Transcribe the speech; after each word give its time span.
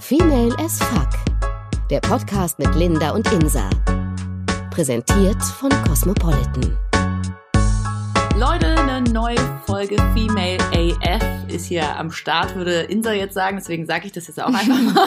Female 0.00 0.54
as 0.58 0.78
Fuck. 0.78 1.08
Der 1.90 2.00
Podcast 2.00 2.58
mit 2.58 2.74
Linda 2.74 3.10
und 3.10 3.30
Insa. 3.32 3.68
Präsentiert 4.70 5.42
von 5.42 5.70
Cosmopolitan. 5.86 6.76
Leute, 8.36 8.74
neue 9.04 9.36
Folge 9.66 9.96
Female 10.14 10.58
AF 10.72 11.22
ist 11.48 11.66
hier 11.66 11.96
am 11.96 12.10
Start, 12.10 12.54
würde 12.54 12.82
Insa 12.82 13.12
jetzt 13.12 13.34
sagen, 13.34 13.56
deswegen 13.56 13.86
sage 13.86 14.06
ich 14.06 14.12
das 14.12 14.26
jetzt 14.26 14.42
auch 14.42 14.52
einfach 14.52 14.80
mal. 14.80 15.04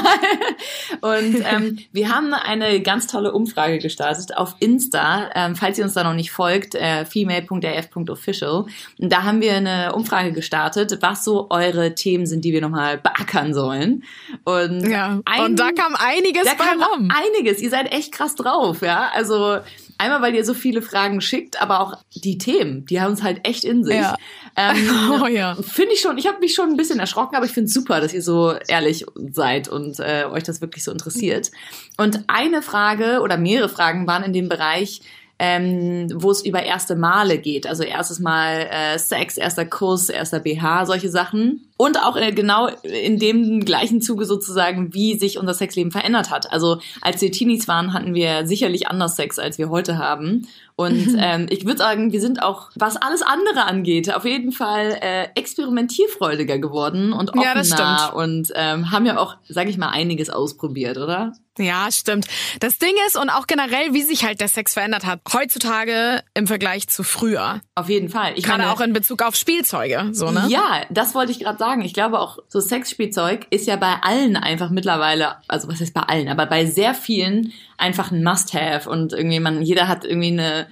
Und 1.02 1.44
ähm, 1.46 1.80
wir 1.92 2.10
haben 2.10 2.34
eine 2.34 2.82
ganz 2.82 3.08
tolle 3.08 3.32
Umfrage 3.32 3.80
gestartet 3.80 4.38
auf 4.38 4.56
Insta, 4.60 5.30
ähm, 5.36 5.56
falls 5.56 5.78
ihr 5.78 5.84
uns 5.84 5.94
da 5.94 6.04
noch 6.04 6.14
nicht 6.14 6.32
folgt, 6.32 6.76
äh, 6.76 7.06
female.af.official. 7.06 8.66
Und 9.00 9.12
da 9.12 9.24
haben 9.24 9.42
wir 9.42 9.56
eine 9.56 9.94
Umfrage 9.94 10.32
gestartet, 10.32 10.98
was 11.02 11.24
so 11.24 11.48
eure 11.50 11.96
Themen 11.96 12.26
sind, 12.26 12.46
die 12.46 12.54
wir 12.54 12.62
nochmal 12.62 12.98
beackern 12.98 13.54
sollen. 13.54 14.04
Und, 14.44 14.88
ja, 14.88 15.20
ein, 15.26 15.44
und 15.44 15.60
da 15.60 15.72
kam 15.72 15.96
einiges 15.96 16.44
da 16.44 16.54
kam 16.54 16.82
rum. 16.82 17.10
Einiges, 17.12 17.62
ihr 17.62 17.70
seid 17.70 17.92
echt 17.92 18.12
krass 18.12 18.36
drauf, 18.36 18.82
ja. 18.82 19.10
Also 19.14 19.60
Einmal, 19.98 20.22
weil 20.22 20.36
ihr 20.36 20.44
so 20.44 20.54
viele 20.54 20.82
Fragen 20.82 21.22
schickt, 21.22 21.62
aber 21.62 21.80
auch 21.80 21.98
die 22.14 22.38
Themen, 22.38 22.86
die 22.86 23.00
haben 23.00 23.14
es 23.14 23.24
halt 23.24 23.48
echt 23.48 23.64
in 23.64 23.84
sich. 23.84 23.96
Ja. 23.96 24.16
Ähm, 24.56 24.90
oh 25.24 25.28
ja. 25.28 25.56
Finde 25.56 25.94
ich 25.94 26.02
schon, 26.02 26.18
ich 26.18 26.28
habe 26.28 26.40
mich 26.40 26.54
schon 26.54 26.70
ein 26.70 26.78
bisschen 26.78 27.00
erschrocken, 27.00 27.36
aber 27.36 27.46
ich 27.46 27.52
finde 27.52 27.68
es 27.68 27.74
super, 27.74 28.02
dass 28.02 28.14
ihr 28.14 28.22
so 28.22 28.54
ehrlich 28.68 29.06
seid 29.32 29.68
und 29.68 30.00
äh, 30.00 30.26
euch 30.30 30.44
das 30.44 30.62
wirklich 30.62 30.84
so 30.84 30.92
interessiert. 30.92 31.52
Und 31.98 32.26
eine 32.28 32.62
Frage 32.62 33.22
oder 33.22 33.38
mehrere 33.38 33.70
Fragen 33.70 34.08
waren 34.08 34.24
in 34.24 34.34
dem 34.34 34.50
Bereich, 34.50 35.02
ähm, 35.38 36.08
wo 36.14 36.32
es 36.32 36.46
über 36.46 36.64
erste 36.64 36.96
Male 36.96 37.38
geht. 37.38 37.68
Also 37.68 37.84
erstes 37.84 38.20
Mal 38.20 38.68
äh, 38.72 38.98
Sex, 38.98 39.38
erster 39.38 39.66
Kuss, 39.66 40.10
erster 40.10 40.40
BH, 40.40 40.86
solche 40.86 41.10
Sachen. 41.10 41.68
Und 41.78 42.02
auch 42.02 42.16
äh, 42.16 42.32
genau 42.32 42.70
in 42.84 43.20
dem 43.20 43.66
gleichen 43.66 44.02
Zuge 44.02 44.26
sozusagen, 44.26 44.94
wie 44.94 45.20
sich 45.20 45.38
unser 45.38 45.54
Sexleben 45.54 45.92
verändert 45.92 46.30
hat. 46.32 46.54
Also 46.54 46.80
als 47.02 47.22
wir 47.22 47.34
Teenies 47.34 47.68
waren, 47.68 47.92
hatten 47.94 48.14
wir 48.14 48.48
sicherlich 48.48 48.88
anders 48.88 49.18
Sex, 49.18 49.38
als 49.38 49.58
wir 49.58 49.70
heute 49.70 49.98
haben. 49.98 50.48
Und 50.78 51.16
ähm, 51.20 51.48
ich 51.50 51.66
würde 51.66 51.80
sagen, 51.80 52.14
wir 52.14 52.22
sind 52.22 52.42
auch, 52.42 52.70
was 52.76 52.96
alles 52.96 53.22
andere 53.22 53.66
angeht, 53.66 54.14
auf 54.14 54.24
jeden 54.24 54.54
Fall 54.54 54.98
äh, 55.02 55.28
experimentierfreudiger 55.36 56.60
geworden 56.60 57.12
und 57.12 57.32
offener 57.32 57.44
Ja, 57.44 57.54
das 57.56 57.68
stimmt. 57.68 58.14
und 58.14 58.54
ähm, 58.56 58.92
haben 58.92 59.06
ja 59.06 59.18
auch, 59.18 59.36
sage 59.50 59.70
ich 59.70 59.78
mal, 59.78 59.90
einiges 59.90 60.30
ausprobiert, 60.30 60.98
oder? 60.98 61.34
Ja, 61.58 61.88
stimmt. 61.92 62.26
Das 62.60 62.78
Ding 62.80 62.94
ist 63.08 63.18
und 63.18 63.30
auch 63.30 63.48
generell, 63.48 63.94
wie 63.94 64.02
sich 64.02 64.26
halt 64.26 64.42
der 64.42 64.48
Sex 64.50 64.74
verändert 64.74 65.06
hat, 65.06 65.22
heutzutage 65.34 66.22
im 66.34 66.48
Vergleich 66.48 66.88
zu 66.90 67.04
früher. 67.04 67.62
Auf 67.76 67.88
jeden 67.90 68.10
Fall. 68.10 68.34
Ich 68.36 68.44
Gerade 68.44 68.64
meine, 68.64 68.74
auch 68.74 68.82
in 68.82 68.92
Bezug 68.94 69.22
auf 69.22 69.36
Spielzeuge, 69.36 70.10
so, 70.12 70.32
ne? 70.32 70.46
Ja, 70.50 70.82
das 70.90 71.16
wollte 71.16 71.32
ich 71.32 71.40
gerade 71.40 71.58
sagen. 71.58 71.82
Ich 71.82 71.94
glaube 71.94 72.20
auch, 72.20 72.40
so 72.50 72.60
Sexspielzeug 72.60 73.48
ist 73.52 73.68
ja 73.68 73.78
bei 73.78 73.96
allen 74.02 74.36
einfach 74.36 74.70
mittlerweile, 74.70 75.38
also 75.48 75.68
was 75.70 75.80
heißt 75.80 75.94
bei 75.94 76.02
allen, 76.02 76.28
aber 76.28 76.46
bei 76.46 76.66
sehr 76.66 76.94
vielen 76.94 77.54
einfach 77.78 78.12
ein 78.12 78.24
Must-Have 78.24 78.90
und 78.90 79.14
irgendwie 79.14 79.40
man, 79.40 79.62
jeder 79.62 79.88
hat 79.88 80.04
irgendwie 80.06 80.32
eine 80.34 80.68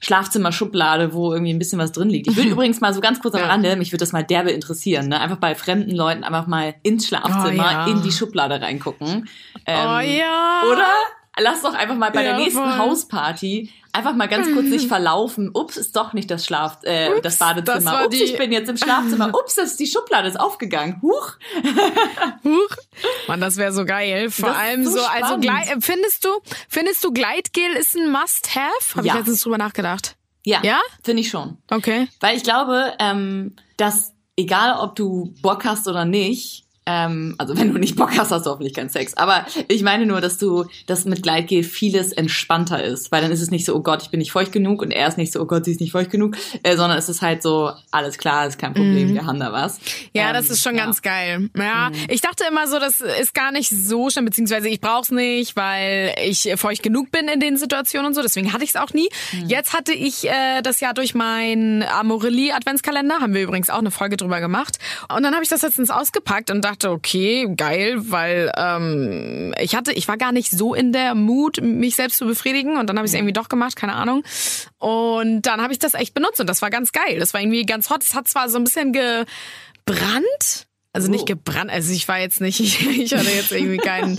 Schlafzimmerschublade, 0.00 1.12
wo 1.14 1.32
irgendwie 1.32 1.52
ein 1.52 1.58
bisschen 1.58 1.78
was 1.78 1.92
drin 1.92 2.10
liegt. 2.10 2.26
Ich 2.28 2.36
will 2.36 2.46
übrigens 2.52 2.80
mal 2.80 2.92
so 2.92 3.00
ganz 3.00 3.20
kurz 3.20 3.34
am 3.34 3.40
Ja. 3.42 3.46
Rande, 3.46 3.76
mich 3.76 3.92
würde 3.92 4.00
das 4.02 4.12
mal 4.12 4.24
derbe 4.24 4.50
interessieren, 4.50 5.08
ne? 5.08 5.20
Einfach 5.20 5.36
bei 5.38 5.54
fremden 5.54 5.92
Leuten 5.94 6.24
einfach 6.24 6.46
mal 6.46 6.74
ins 6.82 7.06
Schlafzimmer, 7.06 7.50
Oh, 7.52 7.54
ja. 7.54 7.86
in 7.86 8.02
die 8.02 8.12
Schublade 8.12 8.60
reingucken. 8.60 9.28
Ähm, 9.66 9.88
Oh 9.88 10.00
ja. 10.00 10.62
Oder? 10.70 10.90
Lass 11.38 11.62
doch 11.62 11.72
einfach 11.74 11.94
mal 11.96 12.10
bei 12.10 12.22
der 12.22 12.32
Ja, 12.32 12.36
nächsten 12.38 12.58
voll. 12.62 12.76
Hausparty 12.78 13.70
einfach 13.94 14.14
mal 14.14 14.26
ganz 14.28 14.50
kurz 14.52 14.66
sich 14.68 14.86
verlaufen. 14.88 15.50
Ups, 15.52 15.76
ist 15.76 15.96
doch 15.96 16.12
nicht 16.14 16.30
das 16.30 16.44
Schlaf, 16.46 16.78
äh, 16.82 17.08
Ups, 17.10 17.22
das 17.22 17.38
das 17.38 17.48
Badezimmer. 17.48 17.92
war 17.92 18.06
Ups, 18.06 18.16
ich 18.20 18.36
bin 18.38 18.52
jetzt 18.52 18.68
im 18.68 18.76
Schlafzimmer. 18.76 19.28
Ups, 19.34 19.54
das 19.54 19.72
ist 19.72 19.80
die 19.80 19.86
Schublade 19.86 20.28
ist 20.28 20.38
aufgegangen. 20.40 21.00
Huch. 21.02 21.32
Huch. 22.44 22.76
Mann, 23.28 23.40
das 23.40 23.56
wäre 23.56 23.72
so 23.72 23.84
geil. 23.84 24.30
Vor 24.30 24.48
Das 24.50 24.58
allem 24.58 24.84
so 24.84 24.90
so, 24.92 25.00
also 25.04 25.34
äh, 25.40 25.80
findest 25.80 26.24
du, 26.24 26.28
findest 26.68 27.04
du 27.04 27.12
Gleitgel 27.12 27.72
ist 27.78 27.96
ein 27.96 28.10
Must-Have? 28.10 28.96
Habe 28.96 29.06
Ja. 29.06 29.12
ich 29.14 29.18
letztens 29.20 29.42
drüber 29.42 29.58
nachgedacht. 29.58 30.16
Ja, 30.44 30.60
Ja? 30.62 30.80
finde 31.04 31.20
ich 31.22 31.28
schon. 31.30 31.58
Okay. 31.70 32.08
Weil 32.20 32.36
ich 32.36 32.42
glaube, 32.42 32.94
ähm, 32.98 33.54
dass 33.76 34.12
egal 34.36 34.78
ob 34.80 34.96
du 34.96 35.34
Bock 35.42 35.64
hast 35.64 35.86
oder 35.86 36.04
nicht, 36.04 36.64
ähm, 36.86 37.34
also 37.38 37.56
wenn 37.56 37.72
du 37.72 37.78
nicht 37.78 37.96
Bock 37.96 38.10
hast, 38.18 38.30
hast 38.32 38.44
du 38.46 38.50
hoffentlich 38.50 38.74
keinen 38.74 38.88
Sex. 38.88 39.14
Aber 39.16 39.46
ich 39.68 39.82
meine 39.82 40.04
nur, 40.06 40.20
dass 40.20 40.38
du, 40.38 40.64
dass 40.86 41.04
mit 41.04 41.22
Gleitgel 41.22 41.62
vieles 41.62 42.12
entspannter 42.12 42.82
ist, 42.82 43.12
weil 43.12 43.22
dann 43.22 43.30
ist 43.30 43.40
es 43.40 43.50
nicht 43.50 43.64
so, 43.64 43.74
oh 43.76 43.80
Gott, 43.80 44.02
ich 44.02 44.10
bin 44.10 44.18
nicht 44.18 44.32
feucht 44.32 44.50
genug 44.52 44.82
und 44.82 44.90
er 44.90 45.06
ist 45.06 45.16
nicht 45.18 45.32
so, 45.32 45.40
oh 45.40 45.44
Gott, 45.44 45.64
sie 45.64 45.70
ist 45.72 45.80
nicht 45.80 45.92
feucht 45.92 46.10
genug, 46.10 46.36
äh, 46.64 46.76
sondern 46.76 46.98
es 46.98 47.08
ist 47.08 47.22
halt 47.22 47.42
so, 47.42 47.70
alles 47.92 48.18
klar, 48.18 48.46
ist 48.46 48.58
kein 48.58 48.74
Problem, 48.74 49.14
wir 49.14 49.26
haben 49.26 49.38
da 49.38 49.52
was. 49.52 49.78
Mhm. 49.78 49.84
Ja, 50.14 50.28
Ähm, 50.28 50.34
das 50.34 50.50
ist 50.50 50.62
schon 50.62 50.74
ja. 50.76 50.84
ganz 50.84 51.02
geil. 51.02 51.50
Ja, 51.56 51.90
Mhm. 51.90 51.96
ich 52.08 52.20
dachte 52.20 52.44
immer 52.50 52.66
so, 52.66 52.78
das 52.80 53.00
ist 53.00 53.34
gar 53.34 53.52
nicht 53.52 53.70
so 53.70 54.10
schlimm, 54.10 54.24
beziehungsweise 54.24 54.68
ich 54.68 54.80
brauch's 54.80 55.10
nicht, 55.12 55.54
weil 55.56 56.14
ich 56.24 56.52
feucht 56.56 56.82
genug 56.82 57.10
bin 57.12 57.28
in 57.28 57.38
den 57.40 57.56
Situationen 57.56 58.08
und 58.08 58.14
so. 58.14 58.22
Deswegen 58.22 58.52
hatte 58.52 58.64
ich 58.64 58.70
es 58.70 58.76
auch 58.76 58.90
nie. 58.92 59.08
Mhm. 59.32 59.48
Jetzt 59.48 59.72
hatte 59.72 59.92
ich 59.92 60.28
äh, 60.28 60.62
das 60.62 60.80
ja 60.80 60.92
durch 60.92 61.14
meinen 61.14 61.82
Amorelie 61.84 62.52
Adventskalender, 62.54 63.20
haben 63.20 63.34
wir 63.34 63.42
übrigens 63.42 63.70
auch 63.70 63.78
eine 63.78 63.90
Folge 63.90 64.16
drüber 64.16 64.40
gemacht. 64.40 64.78
Und 65.14 65.22
dann 65.22 65.32
habe 65.34 65.42
ich 65.44 65.48
das 65.48 65.62
letztens 65.62 65.90
ausgepackt 65.90 66.50
und 66.50 66.62
dachte, 66.72 66.90
okay, 66.90 67.48
geil, 67.56 67.96
weil 68.10 68.50
ähm, 68.56 69.54
ich 69.60 69.74
hatte, 69.74 69.92
ich 69.92 70.08
war 70.08 70.16
gar 70.16 70.32
nicht 70.32 70.50
so 70.50 70.74
in 70.74 70.92
der 70.92 71.14
Mut, 71.14 71.60
mich 71.62 71.96
selbst 71.96 72.18
zu 72.18 72.26
befriedigen 72.26 72.76
und 72.78 72.88
dann 72.88 72.96
habe 72.96 73.06
ich 73.06 73.12
es 73.12 73.14
irgendwie 73.16 73.32
doch 73.32 73.48
gemacht, 73.48 73.76
keine 73.76 73.94
Ahnung. 73.94 74.22
Und 74.78 75.42
dann 75.42 75.60
habe 75.60 75.72
ich 75.72 75.78
das 75.78 75.94
echt 75.94 76.14
benutzt 76.14 76.40
und 76.40 76.48
das 76.48 76.62
war 76.62 76.70
ganz 76.70 76.92
geil. 76.92 77.18
Das 77.18 77.34
war 77.34 77.40
irgendwie 77.40 77.64
ganz 77.66 77.90
hot. 77.90 78.02
Es 78.02 78.14
hat 78.14 78.26
zwar 78.28 78.48
so 78.48 78.58
ein 78.58 78.64
bisschen 78.64 78.92
gebrannt. 78.92 80.66
Also 80.94 81.10
nicht 81.10 81.22
Oh. 81.22 81.24
gebrannt, 81.24 81.70
also 81.70 81.90
ich 81.94 82.06
war 82.06 82.20
jetzt 82.20 82.42
nicht, 82.42 82.60
ich, 82.60 82.86
ich 82.98 83.14
hatte 83.14 83.30
jetzt 83.30 83.50
irgendwie 83.50 83.78
keinen, 83.78 84.18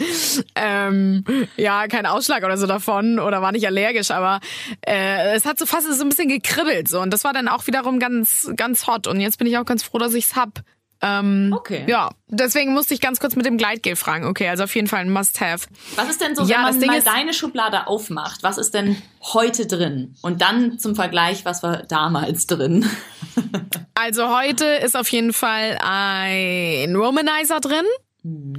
ähm, 0.55 1.23
ja, 1.55 1.87
keinen 1.87 2.07
Ausschlag 2.07 2.43
oder 2.43 2.57
so 2.57 2.65
davon 2.65 3.19
oder 3.19 3.43
war 3.43 3.51
nicht 3.51 3.67
allergisch, 3.67 4.09
aber 4.09 4.39
äh, 4.81 5.35
es 5.35 5.45
hat 5.45 5.59
so 5.59 5.67
fast 5.67 5.85
so 5.93 6.01
ein 6.03 6.09
bisschen 6.09 6.29
gekribbelt 6.29 6.87
so 6.87 6.99
und 6.99 7.11
das 7.11 7.23
war 7.25 7.31
dann 7.31 7.47
auch 7.47 7.67
wiederum 7.67 7.99
ganz, 7.99 8.49
ganz 8.55 8.87
hot 8.87 9.05
und 9.05 9.21
jetzt 9.21 9.37
bin 9.37 9.45
ich 9.45 9.59
auch 9.59 9.65
ganz 9.65 9.83
froh, 9.83 9.99
dass 9.99 10.15
ich's 10.15 10.35
hab. 10.35 10.61
Ähm, 11.03 11.53
Okay. 11.55 11.83
Ja, 11.87 12.09
deswegen 12.27 12.73
musste 12.73 12.93
ich 12.93 13.01
ganz 13.01 13.19
kurz 13.19 13.35
mit 13.35 13.45
dem 13.45 13.57
Gleitgel 13.57 13.95
fragen. 13.95 14.25
Okay, 14.25 14.47
also 14.47 14.63
auf 14.63 14.73
jeden 14.73 14.87
Fall 14.87 15.01
ein 15.01 15.11
Must-Have. 15.11 15.67
Was 15.95 16.09
ist 16.09 16.21
denn 16.21 16.35
so, 16.35 16.43
Ja, 16.43 16.57
wenn 16.59 16.63
das 16.65 16.71
man 16.71 16.79
Ding 16.79 16.89
mal 16.91 17.01
deine 17.01 17.33
Schublade 17.33 17.87
aufmacht? 17.87 18.41
Was 18.41 18.57
ist 18.57 18.73
denn 18.73 18.95
heute 19.33 19.67
drin? 19.67 20.15
Und 20.21 20.41
dann 20.41 20.79
zum 20.79 20.95
Vergleich, 20.95 21.43
was 21.45 21.61
war 21.61 21.83
damals 21.83 22.47
drin? 22.47 22.89
Also 23.95 24.35
heute 24.35 24.65
ist 24.65 24.97
auf 24.97 25.07
jeden 25.09 25.33
Fall 25.33 25.77
ein 25.81 26.97
Womanizer 26.97 27.59
drin. 27.59 27.85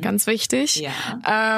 Ganz 0.00 0.26
wichtig. 0.26 0.76
Ja. 0.76 0.91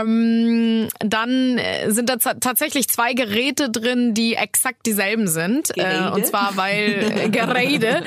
Ähm, 0.03 0.87
dann 1.01 1.59
äh, 1.59 1.91
sind 1.91 2.09
da 2.09 2.17
ta- 2.17 2.35
tatsächlich 2.35 2.87
zwei 2.89 3.15
Geräte 3.15 3.69
drin, 3.69 4.15
die 4.15 4.35
exakt 4.37 4.87
dieselben 4.87 5.27
sind. 5.27 5.77
Äh, 5.77 6.09
und 6.13 6.25
zwar 6.25 6.57
weil 6.57 7.13
äh, 7.25 7.29
Geräte. 7.31 8.05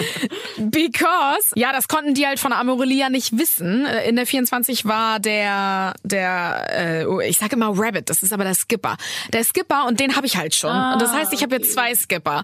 Because, 0.58 1.52
ja, 1.56 1.72
das 1.74 1.88
konnten 1.88 2.14
die 2.14 2.26
halt 2.26 2.40
von 2.40 2.54
Amorelia 2.54 3.10
nicht 3.10 3.38
wissen. 3.38 3.86
Äh, 3.86 4.08
In 4.10 4.16
der 4.16 4.26
24 4.26 4.86
war 4.86 5.20
der, 5.20 5.94
der, 6.04 7.02
äh, 7.02 7.06
oh, 7.06 7.20
ich 7.20 7.38
sage 7.38 7.56
immer 7.56 7.72
Rabbit, 7.76 8.10
das 8.10 8.24
ist 8.24 8.32
aber 8.34 8.44
der 8.44 8.56
Skipper. 8.56 8.96
Der 9.34 9.44
Skipper 9.44 9.86
und 9.88 10.00
den 10.00 10.16
habe 10.16 10.26
ich 10.28 10.38
halt 10.38 10.56
schon. 10.56 10.72
und 10.72 11.02
das 11.02 11.12
heißt, 11.14 11.34
ich 11.34 11.44
habe 11.44 11.56
jetzt 11.56 11.74
zwei 11.74 11.94
Skipper. 11.96 12.44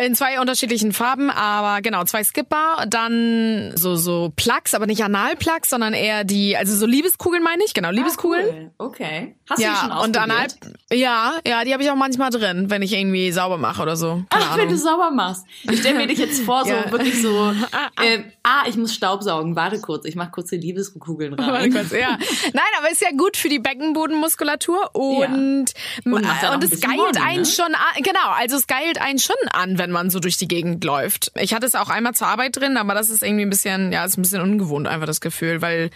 In 0.00 0.14
zwei 0.14 0.40
unterschiedlichen 0.40 0.92
Farben, 0.92 1.30
aber 1.30 1.82
genau, 1.82 2.04
zwei 2.04 2.22
Skipper. 2.24 2.84
Dann 2.88 3.72
so, 3.74 3.96
so 3.96 4.32
Plugs, 4.36 4.74
aber 4.74 4.86
nicht 4.86 5.02
Analplugs, 5.02 5.70
sondern 5.70 5.92
eher 5.94 6.24
die, 6.24 6.56
also 6.56 6.74
so 6.76 6.83
Liebeskugeln 6.86 7.42
meine 7.42 7.62
ich, 7.64 7.74
genau, 7.74 7.90
Liebeskugeln. 7.90 8.44
Ah, 8.46 8.50
cool. 8.52 8.70
Okay. 8.88 9.36
Hast 9.48 9.58
du 9.62 9.66
die 9.68 9.74
schon 9.76 9.88
Ja, 9.90 10.00
und 10.00 10.16
ausprobiert? 10.16 10.56
Anal, 10.62 10.74
ja, 10.92 11.32
ja, 11.46 11.64
die 11.64 11.72
habe 11.72 11.82
ich 11.82 11.90
auch 11.90 11.96
manchmal 11.96 12.30
drin, 12.30 12.70
wenn 12.70 12.82
ich 12.82 12.92
irgendwie 12.92 13.30
sauber 13.32 13.58
mache 13.58 13.82
oder 13.82 13.96
so. 13.96 14.22
Keine 14.30 14.44
Ach, 14.44 14.56
wenn 14.56 14.68
du 14.68 14.76
sauber 14.76 15.10
machst. 15.10 15.44
Ich 15.70 15.80
stelle 15.80 15.98
mir 15.98 16.06
dich 16.06 16.18
jetzt 16.18 16.40
vor, 16.42 16.64
so 16.64 16.70
Ja. 16.74 16.90
wirklich 16.90 17.20
so, 17.20 17.52
ähm, 18.02 18.24
ah, 18.42 18.62
ich 18.68 18.76
muss 18.76 18.94
Staubsaugen. 18.94 19.56
Warte 19.56 19.80
kurz, 19.80 20.04
ich 20.04 20.14
mach 20.16 20.30
kurz 20.32 20.50
die 20.50 20.56
Liebeskugeln 20.56 21.32
Warte 21.38 21.52
rein. 21.52 21.72
kurz, 21.72 21.90
ja. 21.92 22.18
Nein, 22.52 22.64
aber 22.78 22.90
ist 22.90 23.02
ja 23.02 23.10
gut 23.16 23.36
für 23.36 23.48
die 23.48 23.58
Beckenbodenmuskulatur 23.58 24.90
und, 24.94 25.66
Und 26.04 26.22
ja 26.24 26.30
und 26.30 26.44
ein 26.54 26.62
es 26.62 26.70
bisschen 26.70 26.90
geilt 26.90 27.00
Horny, 27.00 27.18
einen 27.20 27.40
ne? 27.40 27.46
schon 27.46 27.74
an, 27.74 28.02
genau, 28.02 28.30
also 28.36 28.56
es 28.56 28.66
geilt 28.66 29.00
einen 29.00 29.18
schon 29.18 29.36
an, 29.52 29.78
wenn 29.78 29.90
man 29.90 30.10
so 30.10 30.20
durch 30.20 30.36
die 30.36 30.48
Gegend 30.48 30.84
läuft. 30.84 31.32
Ich 31.38 31.54
hatte 31.54 31.66
es 31.66 31.74
auch 31.74 31.88
einmal 31.88 32.14
zur 32.14 32.26
Arbeit 32.28 32.56
drin, 32.56 32.76
aber 32.76 32.94
das 32.94 33.10
ist 33.10 33.22
irgendwie 33.22 33.44
ein 33.44 33.50
bisschen, 33.50 33.92
ja, 33.92 34.04
ist 34.04 34.16
ein 34.18 34.22
bisschen 34.22 34.40
ungewohnt 34.42 34.86
einfach 34.88 35.06
das 35.06 35.20
Gefühl, 35.20 35.62
weil 35.62 35.90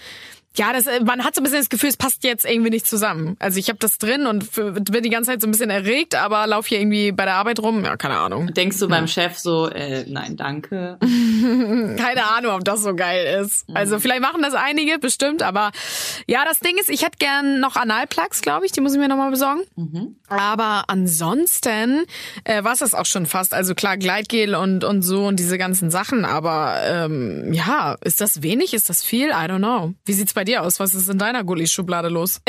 ja, 0.58 0.72
das, 0.72 0.86
äh, 0.86 1.00
man 1.04 1.24
hat 1.24 1.34
so 1.34 1.40
ein 1.40 1.44
bisschen 1.44 1.60
das 1.60 1.68
Gefühl, 1.68 1.88
es 1.88 1.96
passt 1.96 2.24
jetzt 2.24 2.44
irgendwie 2.44 2.70
nicht 2.70 2.86
zusammen. 2.86 3.36
Also 3.38 3.58
ich 3.58 3.68
habe 3.68 3.78
das 3.78 3.98
drin 3.98 4.26
und 4.26 4.52
bin 4.54 5.02
die 5.02 5.10
ganze 5.10 5.30
Zeit 5.30 5.40
so 5.40 5.46
ein 5.46 5.52
bisschen 5.52 5.70
erregt, 5.70 6.16
aber 6.16 6.46
lauf 6.46 6.66
hier 6.66 6.80
irgendwie 6.80 7.12
bei 7.12 7.24
der 7.24 7.34
Arbeit 7.34 7.60
rum. 7.60 7.84
Ja, 7.84 7.96
keine 7.96 8.18
Ahnung. 8.18 8.52
Denkst 8.52 8.78
du 8.78 8.88
beim 8.88 9.06
Chef 9.06 9.38
so, 9.38 9.68
äh, 9.68 10.04
nein, 10.08 10.36
danke. 10.36 10.98
Keine 11.98 12.24
Ahnung, 12.24 12.54
ob 12.54 12.64
das 12.64 12.82
so 12.82 12.94
geil 12.94 13.42
ist. 13.42 13.66
Also 13.72 13.98
vielleicht 13.98 14.20
machen 14.20 14.42
das 14.42 14.54
einige, 14.54 14.98
bestimmt, 14.98 15.42
aber 15.42 15.70
ja, 16.26 16.44
das 16.44 16.58
Ding 16.58 16.76
ist, 16.78 16.90
ich 16.90 17.02
hätte 17.02 17.18
gern 17.18 17.60
noch 17.60 17.76
Analplugs, 17.76 18.42
glaube 18.42 18.66
ich, 18.66 18.72
die 18.72 18.80
muss 18.80 18.92
ich 18.92 18.98
mir 18.98 19.08
nochmal 19.08 19.30
besorgen. 19.30 19.62
Aber 20.28 20.84
ansonsten 20.88 22.04
äh, 22.44 22.64
war 22.64 22.72
es 22.72 22.80
das 22.80 22.94
auch 22.94 23.06
schon 23.06 23.26
fast. 23.26 23.54
Also 23.54 23.74
klar, 23.74 23.96
Gleitgel 23.96 24.54
und, 24.54 24.84
und 24.84 25.02
so 25.02 25.26
und 25.26 25.38
diese 25.38 25.58
ganzen 25.58 25.90
Sachen, 25.90 26.24
aber 26.24 26.80
ähm, 26.84 27.52
ja, 27.52 27.96
ist 28.02 28.20
das 28.20 28.42
wenig, 28.42 28.74
ist 28.74 28.88
das 28.88 29.02
viel? 29.02 29.28
I 29.28 29.46
don't 29.48 29.58
know. 29.58 29.94
Wie 30.04 30.12
sieht's 30.12 30.34
bei 30.34 30.44
dir 30.48 30.62
aus? 30.62 30.80
Was 30.80 30.94
ist 30.94 31.08
in 31.08 31.18
deiner 31.18 31.44
Gulli-Schublade 31.44 32.08
los? 32.08 32.40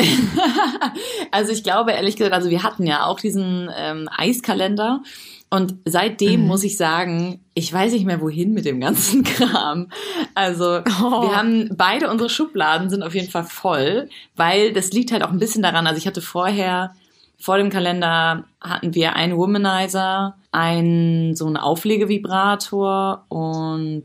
also 1.32 1.52
ich 1.52 1.64
glaube 1.64 1.92
ehrlich 1.92 2.16
gesagt, 2.16 2.34
also 2.34 2.50
wir 2.50 2.64
hatten 2.64 2.88
ja 2.88 3.06
auch 3.06 3.20
diesen 3.20 3.70
ähm, 3.78 4.10
Eiskalender 4.12 5.02
und 5.50 5.76
seitdem 5.86 6.42
mhm. 6.42 6.48
muss 6.48 6.64
ich 6.64 6.78
sagen, 6.78 7.40
ich 7.56 7.74
weiß 7.74 7.94
nicht 7.94 8.06
mehr 8.06 8.22
wohin 8.22 8.54
mit 8.54 8.66
dem 8.66 8.80
ganzen 8.80 9.24
Kram. 9.26 9.90
Also 10.36 10.82
oh. 11.02 11.22
wir 11.22 11.36
haben 11.36 11.70
beide 11.76 12.10
unsere 12.10 12.30
Schubladen 12.30 12.90
sind 12.90 13.04
auf 13.04 13.16
jeden 13.16 13.30
Fall 13.30 13.46
voll, 13.46 14.10
weil 14.36 14.74
das 14.74 14.92
liegt 14.92 15.12
halt 15.12 15.24
auch 15.24 15.32
ein 15.32 15.40
bisschen 15.40 15.64
daran. 15.64 15.88
Also 15.88 15.98
ich 15.98 16.08
hatte 16.08 16.22
vorher 16.22 16.94
vor 17.40 17.58
dem 17.58 17.70
Kalender 17.70 18.44
hatten 18.62 18.94
wir 18.94 19.16
einen 19.16 19.38
Womanizer, 19.38 20.36
einen 20.52 21.36
so 21.36 21.48
einen 21.48 21.58
Auflegevibrator 21.58 23.26
und 23.30 24.04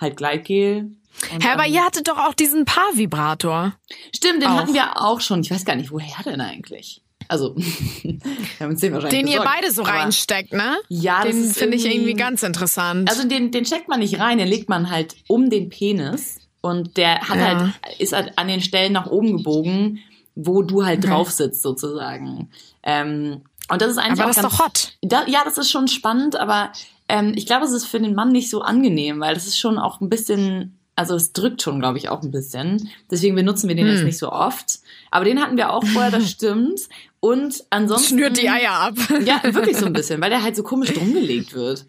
halt 0.00 0.16
Gleitgel. 0.16 0.90
Hä, 1.30 1.48
aber 1.52 1.66
ihr 1.66 1.84
hattet 1.84 2.08
doch 2.08 2.18
auch 2.18 2.34
diesen 2.34 2.64
Paar-Vibrator. 2.64 3.74
Stimmt, 4.14 4.42
den 4.42 4.50
auch. 4.50 4.56
hatten 4.56 4.74
wir 4.74 5.00
auch 5.00 5.20
schon. 5.20 5.40
Ich 5.40 5.50
weiß 5.50 5.64
gar 5.64 5.76
nicht, 5.76 5.90
woher 5.90 6.22
denn 6.24 6.40
eigentlich? 6.40 7.02
Also, 7.28 7.56
wir 8.02 8.20
haben 8.60 8.70
uns 8.70 8.80
den 8.80 8.92
wahrscheinlich 8.92 9.18
Den 9.18 9.26
besorgt. 9.26 9.48
ihr 9.48 9.60
beide 9.60 9.72
so 9.72 9.82
reinsteckt, 9.82 10.52
ne? 10.52 10.76
Ja, 10.88 11.22
Den 11.22 11.44
finde 11.50 11.76
ich 11.76 11.84
irgendwie 11.86 12.14
ganz 12.14 12.42
interessant. 12.42 13.10
Also 13.10 13.26
den, 13.26 13.50
den 13.50 13.64
steckt 13.64 13.88
man 13.88 14.00
nicht 14.00 14.20
rein, 14.20 14.38
den 14.38 14.48
legt 14.48 14.68
man 14.68 14.90
halt 14.90 15.16
um 15.26 15.50
den 15.50 15.68
Penis. 15.68 16.38
Und 16.60 16.96
der 16.96 17.20
hat 17.20 17.36
ja. 17.36 17.44
halt, 17.44 18.00
ist 18.00 18.12
halt 18.12 18.38
an 18.38 18.48
den 18.48 18.60
Stellen 18.60 18.92
nach 18.92 19.06
oben 19.06 19.36
gebogen, 19.36 20.00
wo 20.34 20.62
du 20.62 20.84
halt 20.84 21.06
drauf 21.06 21.30
sitzt, 21.30 21.62
sozusagen. 21.62 22.50
Ähm, 22.82 23.42
und 23.68 23.82
das 23.82 23.90
ist 23.90 23.98
eigentlich 23.98 24.20
aber 24.20 24.30
auch 24.30 24.34
das 24.34 24.42
ganz, 24.42 24.52
ist 24.52 24.60
doch 24.60 24.66
hot. 24.66 24.92
Da, 25.02 25.26
ja, 25.26 25.42
das 25.44 25.58
ist 25.58 25.70
schon 25.70 25.88
spannend, 25.88 26.36
aber 26.36 26.72
ähm, 27.08 27.32
ich 27.36 27.46
glaube, 27.46 27.64
es 27.66 27.72
ist 27.72 27.86
für 27.86 28.00
den 28.00 28.14
Mann 28.14 28.30
nicht 28.30 28.50
so 28.50 28.62
angenehm, 28.62 29.20
weil 29.20 29.34
das 29.34 29.46
ist 29.46 29.58
schon 29.58 29.78
auch 29.78 30.00
ein 30.00 30.08
bisschen, 30.08 30.75
also 30.96 31.14
es 31.14 31.32
drückt 31.32 31.62
schon, 31.62 31.78
glaube 31.78 31.98
ich, 31.98 32.08
auch 32.08 32.22
ein 32.22 32.30
bisschen. 32.30 32.90
Deswegen 33.10 33.36
benutzen 33.36 33.68
wir 33.68 33.76
den 33.76 33.86
hm. 33.86 33.94
jetzt 33.94 34.04
nicht 34.04 34.18
so 34.18 34.32
oft. 34.32 34.80
Aber 35.10 35.24
den 35.24 35.40
hatten 35.40 35.56
wir 35.56 35.70
auch 35.70 35.84
vorher, 35.84 36.10
das 36.10 36.30
stimmt. 36.30 36.80
Und 37.20 37.64
ansonsten. 37.70 38.16
Schnürt 38.16 38.40
die 38.40 38.48
Eier 38.48 38.72
ab. 38.72 38.94
Ja, 39.24 39.42
wirklich 39.54 39.76
so 39.76 39.86
ein 39.86 39.92
bisschen, 39.92 40.20
weil 40.20 40.30
der 40.30 40.42
halt 40.42 40.56
so 40.56 40.62
komisch 40.62 40.92
drumgelegt 40.94 41.54
wird. 41.54 41.84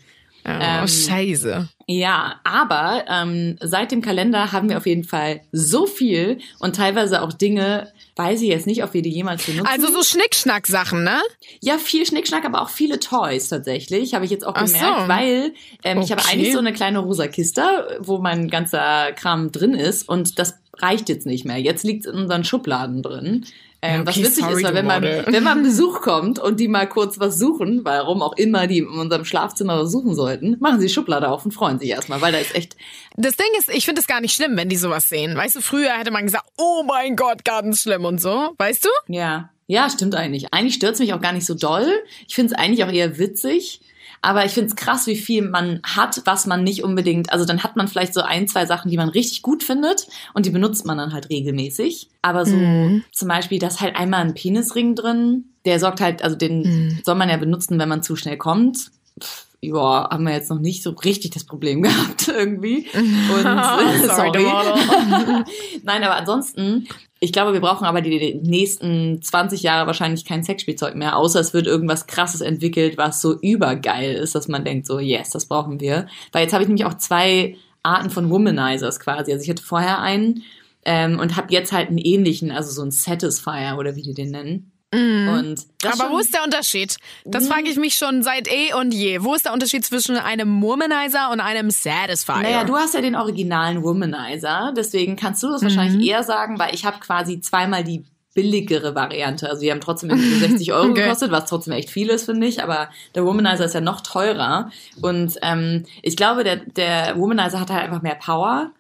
Oh, 0.48 0.52
ähm, 0.52 0.88
scheiße. 0.88 1.68
Ja, 1.88 2.40
aber 2.46 3.04
ähm, 3.10 3.58
seit 3.62 3.92
dem 3.92 4.02
Kalender 4.02 4.54
haben 4.54 4.70
wir 4.70 4.78
auf 4.78 4.86
jeden 4.86 5.04
Fall 5.04 5.42
so 5.52 5.86
viel 5.86 6.40
und 6.60 6.76
teilweise 6.76 7.22
auch 7.22 7.34
Dinge, 7.34 7.92
weiß 8.16 8.42
ich 8.42 8.48
jetzt 8.48 8.66
nicht, 8.66 8.82
ob 8.84 8.94
wir 8.94 9.02
die 9.02 9.10
jemals 9.10 9.46
benutzen. 9.46 9.68
Also 9.68 9.92
so 9.92 10.04
Schnickschnack-Sachen, 10.04 11.04
ne? 11.04 11.22
Ja, 11.60 11.78
viel 11.78 12.06
Schnickschnack, 12.06 12.46
aber 12.46 12.62
auch 12.62 12.70
viele 12.70 13.00
Toys 13.00 13.50
tatsächlich, 13.50 14.14
habe 14.14 14.24
ich 14.24 14.32
jetzt 14.32 14.48
auch 14.48 14.54
gemerkt, 14.54 15.02
so. 15.02 15.08
weil 15.10 15.54
ähm, 15.84 15.98
okay. 15.98 16.06
ich 16.06 16.12
habe 16.12 16.24
eigentlich 16.30 16.54
so 16.54 16.60
eine 16.60 16.72
kleine 16.72 17.00
rosa 17.00 17.28
Kiste, 17.28 18.00
wo 18.00 18.20
mein 18.20 18.50
ganzer 18.50 19.12
Kram 19.12 19.52
drin 19.52 19.74
ist 19.74 20.08
und 20.08 20.40
das 20.40 20.60
reicht 20.78 21.10
jetzt 21.10 21.26
nicht 21.26 21.44
mehr. 21.44 21.58
Jetzt 21.58 21.84
liegt 21.84 22.06
es 22.06 22.14
in 22.14 22.20
unseren 22.20 22.46
Schubladen 22.46 23.02
drin. 23.02 23.46
Ähm, 23.82 24.02
okay, 24.02 24.10
was 24.10 24.18
witzig 24.18 24.44
sorry, 24.44 24.56
ist, 24.56 24.64
weil 24.64 24.74
wenn 24.74 24.86
man, 24.86 25.04
wenn 25.04 25.44
man 25.44 25.64
Besuch 25.64 26.02
kommt 26.02 26.40
und 26.40 26.60
die 26.60 26.68
mal 26.68 26.90
kurz 26.90 27.20
was 27.20 27.38
suchen, 27.38 27.82
warum 27.84 28.24
auch 28.24 28.36
immer 28.36 28.66
die 28.66 28.80
in 28.80 28.88
unserem 28.88 29.24
Schlafzimmer 29.24 29.80
was 29.80 29.92
suchen 29.92 30.16
sollten, 30.16 30.58
machen 30.60 30.80
sie 30.80 30.90
Schublade 30.90 31.30
auf 31.30 31.46
und 31.46 31.52
freuen 31.52 31.78
sich 31.78 31.90
erstmal, 31.90 32.22
weil 32.22 32.32
da 32.32 32.40
ist 32.40 32.56
echt. 32.56 32.76
Das 33.16 33.36
Ding 33.38 33.48
ist, 33.60 33.70
ich 33.70 33.86
finde 33.86 34.02
es 34.02 34.08
gar 34.08 34.20
nicht 34.20 34.36
schlimm, 34.36 34.58
wenn 34.58 34.70
die 34.70 34.78
sowas 34.78 35.10
sehen. 35.10 35.36
Weißt 35.36 35.56
du, 35.56 35.62
früher 35.62 35.92
hätte 35.92 36.12
man 36.12 36.26
gesagt, 36.26 36.46
oh 36.58 36.84
mein 36.88 37.16
Gott, 37.16 37.46
ganz 37.46 37.84
schlimm 37.84 38.06
und 38.06 38.20
so. 38.20 38.54
Weißt 38.58 38.86
du? 38.86 38.90
Ja. 39.14 39.52
Ja, 39.68 39.90
stimmt 39.90 40.16
eigentlich. 40.16 40.54
Eigentlich 40.54 40.76
stört's 40.76 41.00
mich 41.00 41.14
auch 41.14 41.22
gar 41.22 41.34
nicht 41.34 41.46
so 41.46 41.54
doll. 41.54 41.88
Ich 42.28 42.36
finde 42.36 42.54
es 42.54 42.60
eigentlich 42.60 42.86
auch 42.86 42.92
eher 42.92 43.18
witzig. 43.20 43.82
Aber 44.22 44.46
ich 44.46 44.52
finde 44.52 44.70
es 44.70 44.76
krass, 44.76 45.08
wie 45.08 45.16
viel 45.16 45.48
man 45.48 45.82
hat, 45.84 46.22
was 46.26 46.46
man 46.46 46.64
nicht 46.64 46.84
unbedingt, 46.84 47.32
also 47.32 47.46
dann 47.46 47.64
hat 47.64 47.76
man 47.76 47.88
vielleicht 47.88 48.14
so 48.14 48.22
ein, 48.22 48.48
zwei 48.48 48.66
Sachen, 48.66 48.90
die 48.90 48.98
man 48.98 49.10
richtig 49.10 49.42
gut 49.42 49.64
findet 49.64 50.08
und 50.34 50.46
die 50.46 50.50
benutzt 50.50 50.86
man 50.86 50.98
dann 50.98 51.14
halt 51.14 51.30
regelmäßig. 51.30 52.10
Aber 52.22 52.46
so 52.46 52.56
mhm. 52.56 53.04
zum 53.12 53.28
Beispiel, 53.28 53.60
da 53.60 53.68
ist 53.68 53.82
halt 53.82 53.96
einmal 53.96 54.22
ein 54.22 54.34
Penisring 54.34 54.96
drin, 54.96 55.46
der 55.66 55.80
sorgt 55.80 56.02
halt, 56.02 56.24
also 56.24 56.36
den 56.36 56.62
mhm. 56.62 57.02
soll 57.06 57.16
man 57.16 57.30
ja 57.30 57.38
benutzen, 57.38 57.80
wenn 57.80 57.90
man 57.90 58.04
zu 58.04 58.16
schnell 58.16 58.38
kommt. 58.38 58.92
Pff, 59.22 59.48
ja, 59.62 60.10
haben 60.10 60.24
wir 60.24 60.34
jetzt 60.34 60.50
noch 60.50 60.60
nicht 60.60 60.84
so 60.84 60.92
richtig 60.92 61.32
das 61.32 61.44
Problem 61.44 61.82
gehabt 61.84 62.28
irgendwie. 62.28 62.88
Und 62.94 63.44
sorry. 63.44 64.44
sorry. 64.44 65.44
Nein, 65.84 66.04
aber 66.04 66.16
ansonsten 66.16 66.88
ich 67.20 67.34
glaube, 67.34 67.54
wir 67.54 67.62
brauchen 67.62 67.86
aber 67.86 68.02
die 68.02 68.36
nächsten 68.44 69.22
20 69.22 69.64
Jahre 69.64 69.88
wahrscheinlich 69.88 70.26
kein 70.26 70.44
Sexspielzeug 70.44 70.96
mehr, 70.96 71.18
außer 71.18 71.40
es 71.40 71.54
wird 71.54 71.66
irgendwas 71.66 72.06
krasses 72.06 72.42
entwickelt, 72.42 72.98
was 72.98 73.22
so 73.22 73.40
übergeil 73.40 74.14
ist, 74.14 74.36
dass 74.36 74.48
man 74.48 74.64
denkt 74.64 74.86
so, 74.86 75.00
yes, 75.00 75.32
das 75.32 75.48
brauchen 75.48 75.80
wir. 75.80 76.08
Weil 76.32 76.44
jetzt 76.44 76.54
habe 76.54 76.64
ich 76.64 76.68
nämlich 76.68 76.86
auch 76.86 76.96
zwei 76.96 77.56
Arten 77.82 78.10
von 78.10 78.30
Womanizers 78.30 79.00
quasi. 79.00 79.32
Also 79.32 79.44
ich 79.44 79.50
hatte 79.50 79.64
vorher 79.64 80.00
einen 80.00 80.44
ähm, 80.86 81.20
und 81.20 81.36
habe 81.36 81.52
jetzt 81.52 81.72
halt 81.72 81.90
einen 81.90 81.98
ähnlichen, 81.98 82.52
also 82.52 82.72
so 82.72 82.82
einen 82.82 82.92
Satisfier 82.92 83.78
oder 83.80 83.96
wie 83.96 84.04
die 84.04 84.14
den 84.14 84.32
nennen. 84.32 84.72
Mhm. 84.94 85.28
Und 85.28 85.68
Aber 85.84 86.12
wo 86.12 86.20
ist 86.20 86.34
der 86.34 86.44
Unterschied? 86.44 86.96
Das 87.26 87.44
mhm. 87.44 87.48
frage 87.48 87.70
ich 87.70 87.76
mich 87.76 87.96
schon 87.96 88.24
seit 88.24 88.48
eh 88.48 88.74
und 88.74 88.94
je. 88.94 89.22
Wo 89.22 89.34
ist 89.34 89.46
der 89.46 89.54
Unterschied 89.54 89.86
zwischen 89.86 90.18
einem 90.18 90.62
Womanizer 90.62 91.30
und 91.32 91.42
einem 91.42 91.70
Satisfier? 91.70 92.42
Naja, 92.42 92.64
du 92.64 92.76
hast 92.76 92.94
ja 92.94 93.02
den 93.02 93.16
originalen 93.16 93.84
Womanizer, 93.84 94.74
deswegen 94.76 95.16
kannst 95.18 95.44
du 95.44 95.50
das 95.50 95.62
mhm. 95.62 95.66
wahrscheinlich 95.66 96.08
eher 96.08 96.24
sagen, 96.24 96.58
weil 96.58 96.74
ich 96.74 96.86
habe 96.86 97.00
quasi 97.00 97.42
zweimal 97.42 97.84
die 97.84 98.06
billigere 98.38 98.94
Variante. 98.94 99.50
Also 99.50 99.62
die 99.64 99.72
haben 99.72 99.82
trotzdem 99.82 100.16
60 100.16 100.72
Euro 100.72 100.90
okay. 100.92 101.02
gekostet, 101.02 101.32
was 101.32 101.50
trotzdem 101.50 101.74
echt 101.74 101.90
viel 101.90 102.08
ist, 102.10 102.26
finde 102.26 102.46
ich. 102.46 102.62
Aber 102.62 102.90
der 103.16 103.26
Womanizer 103.26 103.66
ist 103.66 103.74
ja 103.74 103.82
noch 103.82 104.02
teurer. 104.02 104.70
Und 105.02 105.40
ähm, 105.42 105.86
ich 106.04 106.16
glaube, 106.16 106.44
der, 106.44 106.58
der 106.58 107.18
Womanizer 107.18 107.60
hat 107.60 107.72
halt 107.72 107.86
einfach 107.86 108.04
mehr 108.04 108.14
Power. 108.14 108.72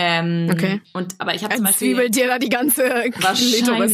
Ähm, 0.00 0.48
okay. 0.52 0.80
Und 0.92 1.16
aber 1.18 1.34
ich 1.34 1.42
habe 1.42 1.56
zum 1.56 1.64
Beispiel 1.64 1.88
zwiebelt 1.88 2.14
dir 2.14 2.28
da 2.28 2.38
die 2.38 2.50
ganze 2.50 2.84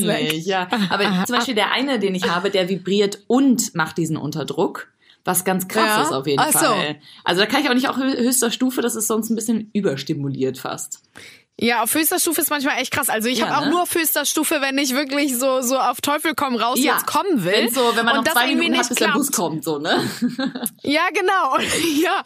weg. 0.07 0.35
Ja, 0.45 0.69
aber 0.91 1.07
Aha. 1.07 1.25
zum 1.25 1.37
Beispiel 1.37 1.55
der 1.55 1.73
eine, 1.73 1.99
den 1.99 2.15
ich 2.15 2.29
habe, 2.29 2.51
der 2.51 2.69
vibriert 2.69 3.21
und 3.27 3.75
macht 3.75 3.97
diesen 3.97 4.19
Unterdruck. 4.19 4.89
Was 5.25 5.47
ganz 5.47 5.67
krass 5.67 5.87
ja. 5.87 6.03
ist 6.03 6.13
auf 6.13 6.27
jeden 6.27 6.41
Ach 6.41 6.51
Fall. 6.51 6.63
So. 6.63 6.95
Also 7.25 7.41
da 7.41 7.47
kann 7.47 7.63
ich 7.63 7.71
auch 7.71 7.75
nicht 7.75 7.89
auch 7.89 7.97
höchster 7.97 8.51
Stufe, 8.51 8.83
das 8.83 8.95
ist 8.95 9.07
sonst 9.07 9.31
ein 9.31 9.35
bisschen 9.35 9.71
überstimuliert 9.73 10.59
fast. 10.59 11.01
Ja, 11.61 11.85
auf 11.85 11.95
höchster 11.95 12.19
Stufe 12.19 12.41
ist 12.41 12.51
manchmal 12.51 12.79
echt 12.81 12.91
krass. 12.91 13.09
Also 13.09 13.29
ich 13.29 13.39
ja, 13.39 13.47
habe 13.47 13.59
auch 13.59 13.65
ne? 13.67 13.71
nur 13.71 13.83
auf 13.83 13.95
höchster 13.95 14.25
Stufe, 14.25 14.61
wenn 14.61 14.77
ich 14.77 14.93
wirklich 14.93 15.39
so 15.39 15.61
so 15.61 15.79
auf 15.79 16.01
Teufel 16.01 16.35
komm 16.35 16.57
raus 16.57 16.81
ja. 16.81 16.95
jetzt 16.95 17.07
kommen 17.07 17.45
will. 17.45 17.53
Wenn 17.53 17.71
so, 17.73 17.93
wenn 17.95 18.05
man 18.05 18.19
und 18.19 18.27
noch 18.27 18.33
zwei 18.33 18.57
Minuten 18.57 18.77
hat, 18.77 18.89
bis 18.89 18.97
klappt. 18.97 19.15
der 19.15 19.19
Bus 19.19 19.31
kommt, 19.31 19.63
so 19.63 19.79
ne? 19.79 20.03
ja, 20.83 21.03
genau. 21.15 21.57
ja. 22.03 22.23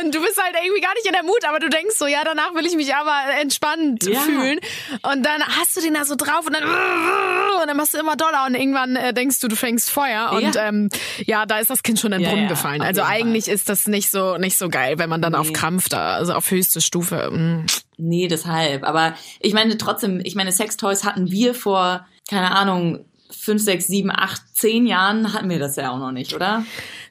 Und 0.00 0.14
du 0.14 0.20
bist 0.22 0.42
halt 0.42 0.56
irgendwie 0.64 0.80
gar 0.80 0.94
nicht 0.94 1.04
in 1.04 1.12
der 1.12 1.22
Mut, 1.24 1.44
aber 1.46 1.58
du 1.58 1.68
denkst 1.68 1.94
so, 1.98 2.06
ja, 2.06 2.24
danach 2.24 2.54
will 2.54 2.64
ich 2.64 2.74
mich 2.74 2.94
aber 2.94 3.12
entspannt 3.38 4.06
ja. 4.06 4.18
fühlen. 4.18 4.58
Und 5.02 5.26
dann 5.26 5.42
hast 5.42 5.76
du 5.76 5.82
den 5.82 5.92
da 5.92 6.06
so 6.06 6.16
drauf 6.16 6.46
und 6.46 6.54
dann 6.54 6.64
und 6.64 7.66
dann 7.66 7.76
machst 7.76 7.92
du 7.92 7.98
immer 7.98 8.16
doller 8.16 8.46
und 8.46 8.54
irgendwann 8.54 8.96
äh, 8.96 9.12
denkst 9.12 9.40
du, 9.40 9.48
du 9.48 9.56
fängst 9.56 9.90
Feuer 9.90 10.32
und 10.32 10.54
ja, 10.54 10.68
ähm, 10.68 10.88
ja 11.26 11.44
da 11.44 11.58
ist 11.58 11.68
das 11.68 11.82
Kind 11.82 12.00
schon 12.00 12.12
in 12.12 12.22
den 12.22 12.30
Brunnen 12.30 12.48
gefallen. 12.48 12.80
Also 12.80 13.02
eigentlich 13.02 13.44
Fall. 13.44 13.54
ist 13.54 13.68
das 13.68 13.86
nicht 13.86 14.10
so 14.10 14.38
nicht 14.38 14.56
so 14.56 14.70
geil, 14.70 14.98
wenn 14.98 15.10
man 15.10 15.20
dann 15.20 15.32
nee. 15.32 15.38
auf 15.38 15.52
Krampf 15.52 15.90
da, 15.90 16.14
also 16.14 16.32
auf 16.32 16.50
höchste 16.50 16.80
Stufe. 16.80 17.28
Mh. 17.30 17.66
Nee, 18.00 18.28
deshalb. 18.28 18.84
Aber 18.84 19.14
ich 19.40 19.52
meine 19.52 19.76
trotzdem, 19.78 20.20
ich 20.24 20.34
meine, 20.34 20.52
Sextoys 20.52 21.04
hatten 21.04 21.30
wir 21.30 21.54
vor, 21.54 22.06
keine 22.28 22.52
Ahnung, 22.52 23.04
fünf, 23.30 23.62
sechs, 23.62 23.86
sieben, 23.86 24.10
acht, 24.10 24.42
zehn 24.54 24.86
Jahren 24.86 25.32
hatten 25.32 25.48
wir 25.48 25.58
das 25.58 25.76
ja 25.76 25.90
auch 25.90 25.98
noch 25.98 26.12
nicht, 26.12 26.34
oder? 26.34 26.64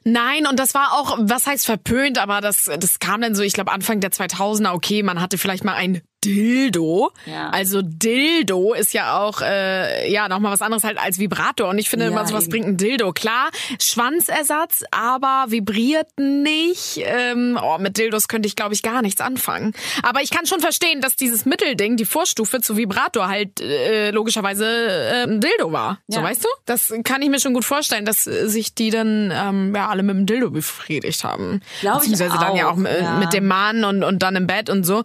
Nein, 0.04 0.46
und 0.46 0.58
das 0.58 0.74
war 0.74 0.92
auch, 0.92 1.18
was 1.20 1.46
heißt 1.46 1.66
verpönt, 1.66 2.18
aber 2.18 2.40
das, 2.40 2.70
das 2.78 2.98
kam 2.98 3.20
dann 3.20 3.34
so, 3.34 3.42
ich 3.42 3.52
glaube 3.52 3.72
Anfang 3.72 4.00
der 4.00 4.10
2000er, 4.10 4.72
okay, 4.72 5.02
man 5.02 5.20
hatte 5.20 5.38
vielleicht 5.38 5.64
mal 5.64 5.74
ein 5.74 6.02
Dildo. 6.24 7.12
Ja. 7.26 7.50
Also 7.50 7.80
Dildo 7.82 8.74
ist 8.74 8.92
ja 8.92 9.18
auch 9.18 9.40
äh, 9.40 10.10
ja 10.10 10.28
nochmal 10.28 10.52
was 10.52 10.62
anderes 10.62 10.84
halt 10.84 10.98
als 10.98 11.18
Vibrator. 11.18 11.68
Und 11.68 11.78
ich 11.78 11.88
finde 11.88 12.06
ja, 12.06 12.10
immer 12.10 12.26
sowas 12.26 12.48
bringt 12.48 12.66
ein 12.66 12.76
Dildo. 12.76 13.12
Klar, 13.12 13.50
Schwanzersatz, 13.80 14.84
aber 14.90 15.46
vibriert 15.48 16.08
nicht. 16.18 17.00
Ähm, 17.02 17.58
oh, 17.62 17.78
mit 17.78 17.96
Dildos 17.96 18.28
könnte 18.28 18.46
ich, 18.46 18.56
glaube 18.56 18.74
ich, 18.74 18.82
gar 18.82 19.02
nichts 19.02 19.20
anfangen. 19.20 19.72
Aber 20.02 20.22
ich 20.22 20.30
kann 20.30 20.46
schon 20.46 20.60
verstehen, 20.60 21.00
dass 21.00 21.16
dieses 21.16 21.44
Mittelding, 21.44 21.96
die 21.96 22.04
Vorstufe 22.04 22.60
zu 22.60 22.76
Vibrator 22.76 23.28
halt 23.28 23.60
äh, 23.60 24.10
logischerweise 24.10 24.66
äh, 24.66 25.22
ein 25.24 25.40
Dildo 25.40 25.72
war. 25.72 25.98
Ja. 26.08 26.18
So 26.18 26.22
weißt 26.22 26.44
du? 26.44 26.48
Das 26.66 26.92
kann 27.04 27.22
ich 27.22 27.30
mir 27.30 27.40
schon 27.40 27.54
gut 27.54 27.64
vorstellen, 27.64 28.04
dass 28.04 28.24
sich 28.24 28.74
die 28.74 28.90
dann 28.90 29.32
ähm, 29.34 29.74
ja 29.74 29.88
alle 29.88 30.02
mit 30.02 30.16
dem 30.16 30.26
Dildo 30.26 30.50
befriedigt 30.50 31.24
haben. 31.24 31.60
Glaube 31.80 32.04
ich 32.04 32.10
Beziehungsweise 32.10 32.38
auch. 32.38 32.48
dann 32.48 32.56
ja 32.56 32.70
auch 32.70 32.78
ja. 32.78 33.16
mit 33.18 33.32
dem 33.32 33.46
Mann 33.46 33.84
und, 33.84 34.04
und 34.04 34.22
dann 34.22 34.36
im 34.36 34.46
Bett 34.46 34.70
und 34.70 34.84
so. 34.84 35.02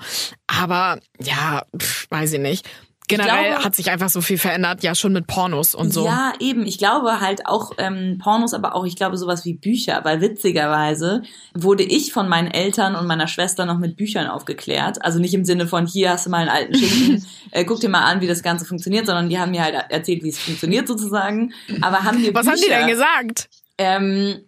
Aber 0.61 0.99
ja, 1.19 1.63
pff, 1.77 2.07
weiß 2.09 2.33
ich 2.33 2.39
nicht. 2.39 2.67
Generell 3.07 3.49
glaube, 3.49 3.63
hat 3.63 3.75
sich 3.75 3.91
einfach 3.91 4.09
so 4.09 4.21
viel 4.21 4.39
verändert, 4.39 4.81
ja 4.81 4.95
schon 4.95 5.13
mit 5.13 5.27
Pornos 5.27 5.75
und 5.75 5.91
so. 5.91 6.05
Ja, 6.05 6.33
eben. 6.39 6.65
Ich 6.65 6.79
glaube 6.79 7.19
halt 7.19 7.45
auch 7.45 7.73
ähm, 7.77 8.19
Pornos, 8.21 8.55
aber 8.55 8.73
auch 8.73 8.83
ich 8.83 8.95
glaube 8.95 9.17
sowas 9.17 9.45
wie 9.45 9.53
Bücher, 9.53 10.01
weil 10.03 10.21
witzigerweise 10.21 11.21
wurde 11.53 11.83
ich 11.83 12.13
von 12.13 12.27
meinen 12.27 12.49
Eltern 12.49 12.95
und 12.95 13.05
meiner 13.05 13.27
Schwester 13.27 13.65
noch 13.65 13.77
mit 13.77 13.95
Büchern 13.95 14.25
aufgeklärt. 14.25 15.03
Also 15.05 15.19
nicht 15.19 15.35
im 15.35 15.45
Sinne 15.45 15.67
von 15.67 15.85
hier 15.85 16.11
hast 16.11 16.25
du 16.25 16.31
mal 16.31 16.39
einen 16.39 16.49
alten 16.49 16.75
Schinken, 16.75 17.25
äh, 17.51 17.63
guck 17.63 17.79
dir 17.79 17.89
mal 17.89 18.05
an, 18.05 18.21
wie 18.21 18.27
das 18.27 18.41
Ganze 18.41 18.65
funktioniert, 18.65 19.05
sondern 19.05 19.29
die 19.29 19.37
haben 19.37 19.51
mir 19.51 19.63
halt 19.63 19.75
erzählt, 19.89 20.23
wie 20.23 20.29
es 20.29 20.39
funktioniert 20.39 20.87
sozusagen. 20.87 21.53
Aber 21.81 22.03
haben 22.03 22.23
wir 22.23 22.33
Was 22.33 22.47
Bücher, 22.47 22.55
haben 22.55 22.61
die 22.61 22.69
denn 22.69 22.87
gesagt? 22.87 23.49
Ähm, 23.77 24.39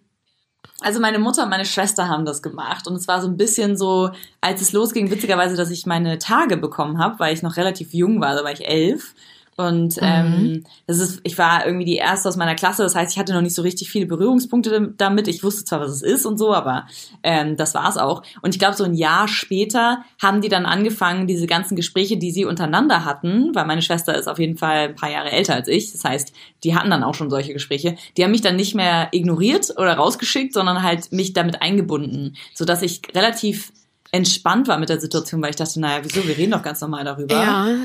Also 0.82 1.00
meine 1.00 1.18
Mutter 1.18 1.44
und 1.44 1.50
meine 1.50 1.66
Schwester 1.66 2.08
haben 2.08 2.26
das 2.26 2.44
gemacht 2.44 2.88
und 2.88 2.96
es 2.96 3.08
war 3.08 3.20
so 3.20 3.28
ein 3.28 3.36
bisschen 3.36 3.78
so, 3.78 4.12
als 4.42 4.62
es 4.62 4.74
losging, 4.74 5.10
witzigerweise, 5.10 5.56
dass 5.56 5.72
ich 5.72 5.88
meine 5.88 6.20
Tage 6.20 6.56
bekommen 6.56 7.00
habe, 7.00 7.20
weil 7.20 7.34
ich 7.34 7.42
noch 7.42 7.58
relativ 7.58 7.94
jung 7.94 8.22
war, 8.22 8.36
da 8.36 8.44
war 8.44 8.52
ich 8.52 8.68
elf. 8.68 9.16
Und 9.58 9.98
Mhm. 9.98 10.04
ähm, 10.04 10.64
das 10.86 11.00
ist, 11.00 11.20
ich 11.24 11.38
war 11.40 11.66
irgendwie 11.66 11.86
die 11.86 11.96
erste 11.96 12.30
aus 12.30 12.38
meiner 12.38 12.54
Klasse, 12.54 12.84
das 12.84 12.94
heißt, 12.94 13.12
ich 13.12 13.20
hatte 13.20 13.34
noch 13.34 13.42
nicht 13.42 13.56
so 13.56 13.64
richtig 13.64 13.90
viele 13.90 14.06
Berührungspunkte 14.06 14.94
damit. 14.96 15.28
Ich 15.28 15.44
wusste 15.44 15.66
zwar, 15.66 15.82
was 15.82 15.90
es 15.90 16.04
ist 16.04 16.28
und 16.28 16.38
so, 16.38 16.54
aber 16.54 16.86
ähm, 17.24 17.58
das 17.58 17.74
war 17.74 17.90
es 17.90 17.98
auch. 17.98 18.22
Und 18.44 18.54
ich 18.54 18.60
glaube, 18.60 18.78
so 18.78 18.84
ein 18.84 18.94
Jahr 18.94 19.28
später 19.28 20.04
haben 20.22 20.42
die 20.42 20.50
dann 20.50 20.68
angefangen, 20.68 21.26
diese 21.26 21.48
ganzen 21.48 21.76
Gespräche, 21.76 22.18
die 22.18 22.32
sie 22.32 22.46
untereinander 22.46 23.04
hatten, 23.04 23.56
weil 23.56 23.66
meine 23.66 23.82
Schwester 23.82 24.16
ist 24.16 24.28
auf 24.28 24.38
jeden 24.38 24.58
Fall 24.58 24.90
ein 24.90 24.96
paar 24.96 25.10
Jahre 25.12 25.32
älter 25.32 25.56
als 25.56 25.68
ich. 25.68 25.92
Das 25.92 26.04
heißt, 26.04 26.34
die 26.64 26.76
hatten 26.76 26.92
dann 26.92 27.04
auch 27.04 27.16
schon 27.16 27.32
solche 27.32 27.54
Gespräche. 27.54 27.96
Die 28.16 28.24
haben 28.24 28.32
mich 28.32 28.42
dann 28.42 28.56
nicht 28.58 28.76
mehr 28.76 29.10
ignoriert 29.12 29.72
oder 29.76 29.96
rausgeschickt, 29.96 30.54
sondern 30.54 30.84
halt 30.84 31.12
mich 31.12 31.34
damit 31.34 31.64
eingebunden, 31.64 32.36
sodass 32.54 32.84
ich 32.84 33.02
relativ 33.16 33.72
entspannt 34.12 34.68
war 34.68 34.78
mit 34.78 34.90
der 34.90 35.02
Situation, 35.02 35.42
weil 35.42 35.50
ich 35.50 35.56
dachte, 35.56 35.80
naja, 35.80 36.02
wieso, 36.04 36.28
wir 36.28 36.38
reden 36.38 36.52
doch 36.52 36.62
ganz 36.64 36.80
normal 36.80 37.04
darüber. 37.04 37.36
Ja. 37.36 37.76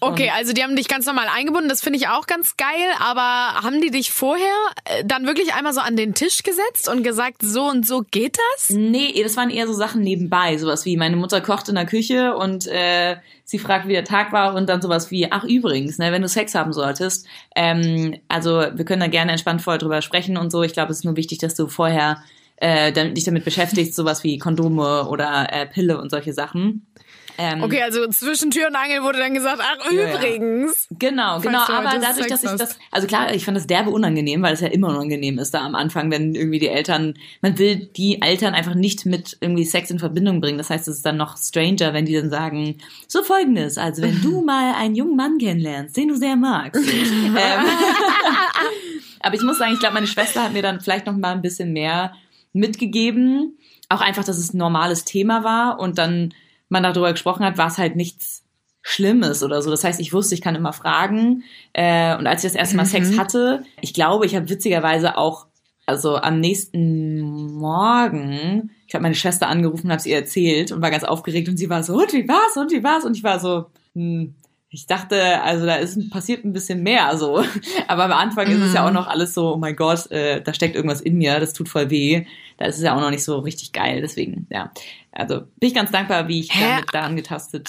Okay, 0.00 0.30
also 0.34 0.52
die 0.52 0.62
haben 0.62 0.76
dich 0.76 0.88
ganz 0.88 1.06
normal 1.06 1.28
eingebunden, 1.34 1.68
das 1.68 1.80
finde 1.80 1.98
ich 1.98 2.08
auch 2.08 2.26
ganz 2.26 2.56
geil, 2.56 2.88
aber 2.98 3.62
haben 3.62 3.80
die 3.80 3.90
dich 3.90 4.10
vorher 4.10 4.54
äh, 4.84 5.04
dann 5.04 5.26
wirklich 5.26 5.54
einmal 5.54 5.72
so 5.72 5.80
an 5.80 5.96
den 5.96 6.14
Tisch 6.14 6.42
gesetzt 6.42 6.88
und 6.88 7.02
gesagt, 7.04 7.42
so 7.42 7.64
und 7.64 7.86
so 7.86 8.02
geht 8.10 8.36
das? 8.56 8.70
Nee, 8.70 9.22
das 9.22 9.36
waren 9.36 9.50
eher 9.50 9.66
so 9.66 9.72
Sachen 9.72 10.02
nebenbei, 10.02 10.58
sowas 10.58 10.84
wie 10.84 10.96
meine 10.96 11.16
Mutter 11.16 11.40
kocht 11.40 11.68
in 11.68 11.76
der 11.76 11.86
Küche 11.86 12.34
und 12.36 12.66
äh, 12.66 13.16
sie 13.44 13.58
fragt, 13.58 13.86
wie 13.86 13.92
der 13.92 14.04
Tag 14.04 14.32
war 14.32 14.54
und 14.54 14.68
dann 14.68 14.82
sowas 14.82 15.10
wie, 15.10 15.30
ach 15.30 15.44
übrigens, 15.44 15.98
ne, 15.98 16.12
wenn 16.12 16.22
du 16.22 16.28
Sex 16.28 16.54
haben 16.54 16.72
solltest, 16.72 17.26
ähm, 17.54 18.16
also 18.28 18.64
wir 18.74 18.84
können 18.84 19.00
da 19.00 19.06
gerne 19.06 19.30
entspannt 19.32 19.62
vorher 19.62 19.78
drüber 19.78 20.02
sprechen 20.02 20.36
und 20.36 20.50
so. 20.50 20.62
Ich 20.62 20.72
glaube, 20.72 20.92
es 20.92 20.98
ist 20.98 21.04
nur 21.04 21.16
wichtig, 21.16 21.38
dass 21.38 21.54
du 21.54 21.68
vorher 21.68 22.22
äh, 22.56 22.92
dich 23.12 23.24
damit 23.24 23.44
beschäftigst, 23.44 23.94
sowas 23.94 24.24
wie 24.24 24.38
Kondome 24.38 25.08
oder 25.08 25.52
äh, 25.52 25.66
Pille 25.66 26.00
und 26.00 26.10
solche 26.10 26.32
Sachen. 26.32 26.86
Ähm, 27.36 27.62
Okay, 27.62 27.82
also 27.82 28.06
zwischen 28.08 28.50
Tür 28.50 28.68
und 28.68 28.76
Angel 28.76 29.02
wurde 29.02 29.18
dann 29.18 29.34
gesagt, 29.34 29.60
ach 29.60 29.90
Ja, 29.90 30.02
ja. 30.02 30.14
übrigens. 30.14 30.86
Genau, 30.90 31.40
genau. 31.40 31.66
du 31.66 31.72
Aber 31.72 31.98
dadurch, 31.98 32.28
dass 32.28 32.44
ich 32.44 32.50
das, 32.52 32.78
also 32.90 33.06
klar, 33.06 33.34
ich 33.34 33.44
fand 33.44 33.56
das 33.56 33.66
derbe 33.66 33.90
unangenehm, 33.90 34.42
weil 34.42 34.54
es 34.54 34.60
ja 34.60 34.68
immer 34.68 34.88
unangenehm 34.88 35.38
ist 35.38 35.52
da 35.52 35.64
am 35.64 35.74
Anfang, 35.74 36.10
wenn 36.10 36.34
irgendwie 36.34 36.58
die 36.58 36.68
Eltern, 36.68 37.14
man 37.42 37.58
will 37.58 37.76
die 37.76 38.22
Eltern 38.22 38.54
einfach 38.54 38.74
nicht 38.74 39.06
mit 39.06 39.36
irgendwie 39.40 39.64
Sex 39.64 39.90
in 39.90 39.98
Verbindung 39.98 40.40
bringen. 40.40 40.58
Das 40.58 40.70
heißt, 40.70 40.86
es 40.86 40.96
ist 40.96 41.06
dann 41.06 41.16
noch 41.16 41.36
stranger, 41.36 41.92
wenn 41.92 42.06
die 42.06 42.14
dann 42.14 42.30
sagen, 42.30 42.78
so 43.08 43.22
folgendes, 43.22 43.78
also 43.78 44.02
wenn 44.02 44.20
du 44.20 44.40
mal 44.44 44.74
einen 44.74 44.94
jungen 44.94 45.16
Mann 45.16 45.38
kennenlernst, 45.38 45.96
den 45.96 46.08
du 46.08 46.16
sehr 46.16 46.36
magst. 46.36 46.80
ähm, 46.88 47.34
aber 49.20 49.34
ich 49.34 49.42
muss 49.42 49.58
sagen, 49.58 49.72
ich 49.72 49.80
glaube, 49.80 49.94
meine 49.94 50.06
Schwester 50.06 50.44
hat 50.44 50.52
mir 50.52 50.62
dann 50.62 50.80
vielleicht 50.80 51.06
noch 51.06 51.16
mal 51.16 51.32
ein 51.32 51.42
bisschen 51.42 51.72
mehr 51.72 52.14
mitgegeben. 52.52 53.58
Auch 53.88 54.00
einfach, 54.00 54.24
dass 54.24 54.38
es 54.38 54.54
ein 54.54 54.58
normales 54.58 55.04
Thema 55.04 55.44
war 55.44 55.78
und 55.80 55.98
dann 55.98 56.32
man 56.68 56.82
darüber 56.82 57.12
gesprochen 57.12 57.44
hat, 57.44 57.58
war 57.58 57.68
es 57.68 57.78
halt 57.78 57.96
nichts 57.96 58.44
Schlimmes 58.82 59.42
oder 59.42 59.62
so. 59.62 59.70
Das 59.70 59.82
heißt, 59.82 59.98
ich 59.98 60.12
wusste, 60.12 60.34
ich 60.34 60.42
kann 60.42 60.54
immer 60.54 60.74
fragen. 60.74 61.42
Äh, 61.72 62.16
und 62.16 62.26
als 62.26 62.44
ich 62.44 62.50
das 62.52 62.58
erste 62.58 62.76
Mal 62.76 62.84
Sex 62.84 63.18
hatte, 63.18 63.64
ich 63.80 63.94
glaube, 63.94 64.26
ich 64.26 64.36
habe 64.36 64.48
witzigerweise 64.50 65.16
auch, 65.16 65.46
also 65.86 66.16
am 66.16 66.38
nächsten 66.40 67.20
Morgen, 67.54 68.70
ich 68.86 68.94
habe 68.94 69.02
meine 69.02 69.14
Schwester 69.14 69.48
angerufen, 69.48 69.90
habe 69.90 70.02
sie 70.02 70.10
ihr 70.10 70.16
erzählt 70.16 70.70
und 70.70 70.82
war 70.82 70.90
ganz 70.90 71.04
aufgeregt 71.04 71.48
und 71.48 71.56
sie 71.56 71.70
war 71.70 71.82
so, 71.82 71.94
und 71.94 72.12
wie 72.12 72.28
war's, 72.28 72.56
und 72.56 72.72
wie 72.72 72.84
war's? 72.84 73.04
Und 73.04 73.16
ich 73.16 73.24
war 73.24 73.40
so, 73.40 73.66
hm, 73.94 74.34
ich 74.74 74.86
dachte, 74.86 75.40
also 75.42 75.66
da 75.66 75.76
ist 75.76 76.10
passiert 76.10 76.44
ein 76.44 76.52
bisschen 76.52 76.82
mehr 76.82 77.16
so. 77.16 77.44
Aber 77.88 78.04
am 78.04 78.12
Anfang 78.12 78.48
ist 78.48 78.60
es 78.60 78.74
ja 78.74 78.86
auch 78.86 78.92
noch 78.92 79.06
alles 79.06 79.32
so, 79.32 79.54
oh 79.54 79.56
mein 79.56 79.76
Gott, 79.76 80.10
äh, 80.10 80.42
da 80.42 80.52
steckt 80.52 80.74
irgendwas 80.74 81.00
in 81.00 81.16
mir, 81.16 81.38
das 81.38 81.52
tut 81.52 81.68
voll 81.68 81.90
weh. 81.90 82.26
Da 82.56 82.66
ist 82.66 82.76
es 82.76 82.82
ja 82.82 82.94
auch 82.96 83.00
noch 83.00 83.10
nicht 83.10 83.24
so 83.24 83.38
richtig 83.38 83.72
geil. 83.72 84.00
Deswegen, 84.00 84.46
ja. 84.50 84.70
Also 85.16 85.42
bin 85.60 85.68
ich 85.68 85.74
ganz 85.74 85.92
dankbar, 85.92 86.26
wie 86.26 86.40
ich 86.40 86.52
Hä? 86.52 86.60
damit 86.64 86.84
da 86.92 87.00
angetastet. 87.02 87.68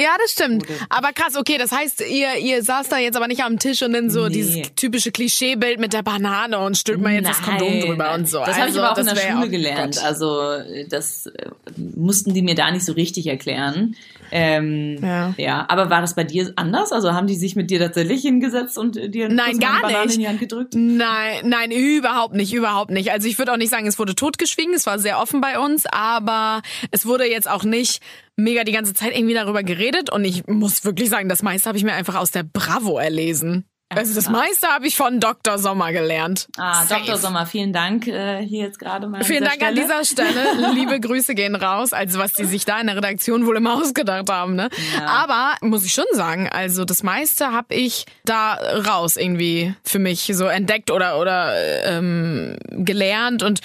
Ja, 0.00 0.10
das 0.22 0.32
stimmt. 0.32 0.66
Wurde. 0.66 0.80
Aber 0.88 1.12
krass, 1.12 1.36
okay, 1.36 1.58
das 1.58 1.70
heißt, 1.70 2.02
ihr, 2.08 2.38
ihr 2.40 2.62
saßt 2.62 2.90
da 2.90 2.96
jetzt 2.98 3.16
aber 3.16 3.28
nicht 3.28 3.42
am 3.44 3.58
Tisch 3.58 3.82
und 3.82 3.92
dann 3.92 4.08
so 4.08 4.28
Nee. 4.28 4.32
dieses 4.34 4.74
typische 4.76 5.10
Klischeebild 5.12 5.78
mit 5.78 5.92
der 5.92 6.02
Banane 6.02 6.58
und 6.58 6.76
stülpt 6.78 7.02
mal 7.02 7.12
jetzt 7.12 7.28
das 7.28 7.42
Kondom 7.42 7.80
drüber 7.80 8.14
und 8.14 8.26
so. 8.28 8.38
Das 8.38 8.48
habe 8.58 8.70
ich 8.70 8.76
Also, 8.76 8.80
aber 8.82 8.92
auch 8.92 8.98
in 8.98 9.06
der 9.06 9.16
Schule 9.16 9.44
auch- 9.44 9.50
gelernt. 9.50 9.96
Gott. 9.96 10.04
Also 10.04 10.40
das 10.88 11.26
äh, 11.26 11.50
mussten 11.94 12.32
die 12.32 12.40
mir 12.42 12.54
da 12.54 12.70
nicht 12.70 12.84
so 12.86 12.92
richtig 12.94 13.26
erklären. 13.26 13.94
Ähm, 14.32 14.98
Ja. 15.02 15.34
ja. 15.36 15.66
Aber 15.68 15.90
war 15.90 16.00
das 16.00 16.14
bei 16.14 16.24
dir 16.24 16.52
anders? 16.56 16.92
Also 16.92 17.12
haben 17.12 17.26
die 17.26 17.36
sich 17.36 17.56
mit 17.56 17.70
dir 17.70 17.78
tatsächlich 17.78 18.22
hingesetzt 18.22 18.76
und 18.78 18.96
äh, 18.96 19.08
dir 19.10 19.28
Nein, 19.28 19.58
gar 19.58 19.82
Banane 19.82 20.06
nicht. 20.06 20.14
in 20.14 20.20
die 20.22 20.28
Hand 20.28 20.40
gedrückt? 20.40 20.74
Nein, 20.74 21.40
nein, 21.44 21.70
überhaupt 21.70 22.34
nicht, 22.34 22.52
überhaupt 22.54 22.90
nicht. 22.90 23.12
Also 23.12 23.28
ich 23.28 23.38
würde 23.38 23.52
auch 23.52 23.56
nicht 23.58 23.70
sagen, 23.70 23.86
es 23.86 23.98
wurde 23.98 24.14
totgeschwiegen, 24.26 24.74
es 24.74 24.86
war 24.86 24.98
sehr 24.98 25.20
offen 25.20 25.40
bei 25.40 25.58
uns, 25.58 25.86
aber 25.86 26.62
es 26.90 27.06
wurde 27.06 27.30
jetzt 27.30 27.48
auch 27.48 27.62
nicht 27.62 28.02
mega 28.34 28.64
die 28.64 28.72
ganze 28.72 28.92
Zeit 28.92 29.16
irgendwie 29.16 29.34
darüber 29.34 29.62
geredet 29.62 30.10
und 30.10 30.24
ich 30.24 30.46
muss 30.48 30.84
wirklich 30.84 31.08
sagen, 31.08 31.28
das 31.28 31.42
meiste 31.42 31.68
habe 31.68 31.78
ich 31.78 31.84
mir 31.84 31.92
einfach 31.94 32.16
aus 32.16 32.32
der 32.32 32.42
Bravo 32.42 32.98
erlesen. 32.98 33.64
Also 33.88 34.16
das 34.16 34.28
meiste 34.28 34.66
habe 34.66 34.88
ich 34.88 34.96
von 34.96 35.20
Dr. 35.20 35.58
Sommer 35.58 35.92
gelernt. 35.92 36.48
Ah, 36.56 36.84
Safe. 36.84 37.04
Dr. 37.04 37.18
Sommer, 37.18 37.46
vielen 37.46 37.72
Dank 37.72 38.08
äh, 38.08 38.44
hier 38.44 38.64
jetzt 38.64 38.80
gerade 38.80 39.06
mal. 39.06 39.18
an 39.18 39.24
Vielen 39.24 39.44
Dank 39.44 39.62
an 39.62 39.76
Stelle. 39.76 39.80
dieser 39.80 40.04
Stelle. 40.04 40.72
Liebe 40.74 40.98
Grüße 40.98 41.36
gehen 41.36 41.54
raus. 41.54 41.92
Also 41.92 42.18
was 42.18 42.32
die 42.32 42.46
sich 42.46 42.64
da 42.64 42.80
in 42.80 42.88
der 42.88 42.96
Redaktion 42.96 43.46
wohl 43.46 43.56
immer 43.56 43.74
ausgedacht 43.80 44.28
haben. 44.28 44.56
Ne? 44.56 44.70
Aber 45.06 45.54
muss 45.60 45.84
ich 45.84 45.92
schon 45.92 46.04
sagen, 46.14 46.48
also 46.48 46.84
das 46.84 47.04
meiste 47.04 47.52
habe 47.52 47.76
ich 47.76 48.06
da 48.24 48.54
raus 48.54 49.16
irgendwie 49.16 49.72
für 49.84 50.00
mich 50.00 50.28
so 50.34 50.46
entdeckt 50.46 50.90
oder 50.90 51.20
oder 51.20 51.54
ähm, 51.84 52.56
gelernt 52.72 53.44
und 53.44 53.60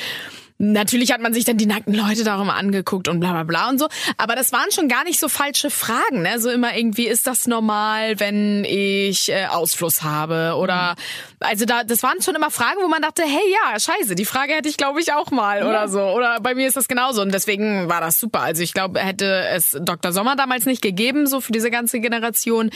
Natürlich 0.63 1.11
hat 1.11 1.21
man 1.21 1.33
sich 1.33 1.43
dann 1.43 1.57
die 1.57 1.65
nackten 1.65 1.95
Leute 1.95 2.23
darum 2.23 2.51
angeguckt 2.51 3.07
und 3.07 3.19
bla 3.19 3.31
bla 3.31 3.43
bla 3.43 3.69
und 3.69 3.79
so. 3.79 3.87
Aber 4.17 4.35
das 4.35 4.51
waren 4.53 4.71
schon 4.71 4.87
gar 4.87 5.03
nicht 5.03 5.19
so 5.19 5.27
falsche 5.27 5.71
Fragen. 5.71 6.21
Ne? 6.21 6.39
So 6.39 6.51
immer 6.51 6.77
irgendwie, 6.77 7.07
ist 7.07 7.25
das 7.25 7.47
normal, 7.47 8.19
wenn 8.19 8.63
ich 8.63 9.29
äh, 9.29 9.47
Ausfluss 9.47 10.03
habe? 10.03 10.53
Oder 10.59 10.95
also 11.39 11.65
da, 11.65 11.83
das 11.83 12.03
waren 12.03 12.21
schon 12.21 12.35
immer 12.35 12.51
Fragen, 12.51 12.77
wo 12.83 12.87
man 12.87 13.01
dachte, 13.01 13.23
hey 13.23 13.41
ja, 13.51 13.79
scheiße, 13.79 14.13
die 14.13 14.25
Frage 14.25 14.53
hätte 14.53 14.69
ich, 14.69 14.77
glaube 14.77 15.01
ich, 15.01 15.13
auch 15.13 15.31
mal 15.31 15.63
oder 15.63 15.87
so. 15.87 15.99
Oder 15.99 16.39
bei 16.41 16.53
mir 16.53 16.67
ist 16.67 16.77
das 16.77 16.87
genauso. 16.87 17.23
Und 17.23 17.33
deswegen 17.33 17.89
war 17.89 17.99
das 17.99 18.19
super. 18.19 18.41
Also 18.41 18.61
ich 18.61 18.73
glaube, 18.73 18.99
hätte 18.99 19.47
es 19.47 19.75
Dr. 19.81 20.11
Sommer 20.11 20.35
damals 20.35 20.67
nicht 20.67 20.83
gegeben, 20.83 21.25
so 21.25 21.41
für 21.41 21.53
diese 21.53 21.71
ganze 21.71 21.99
Generation. 21.99 22.69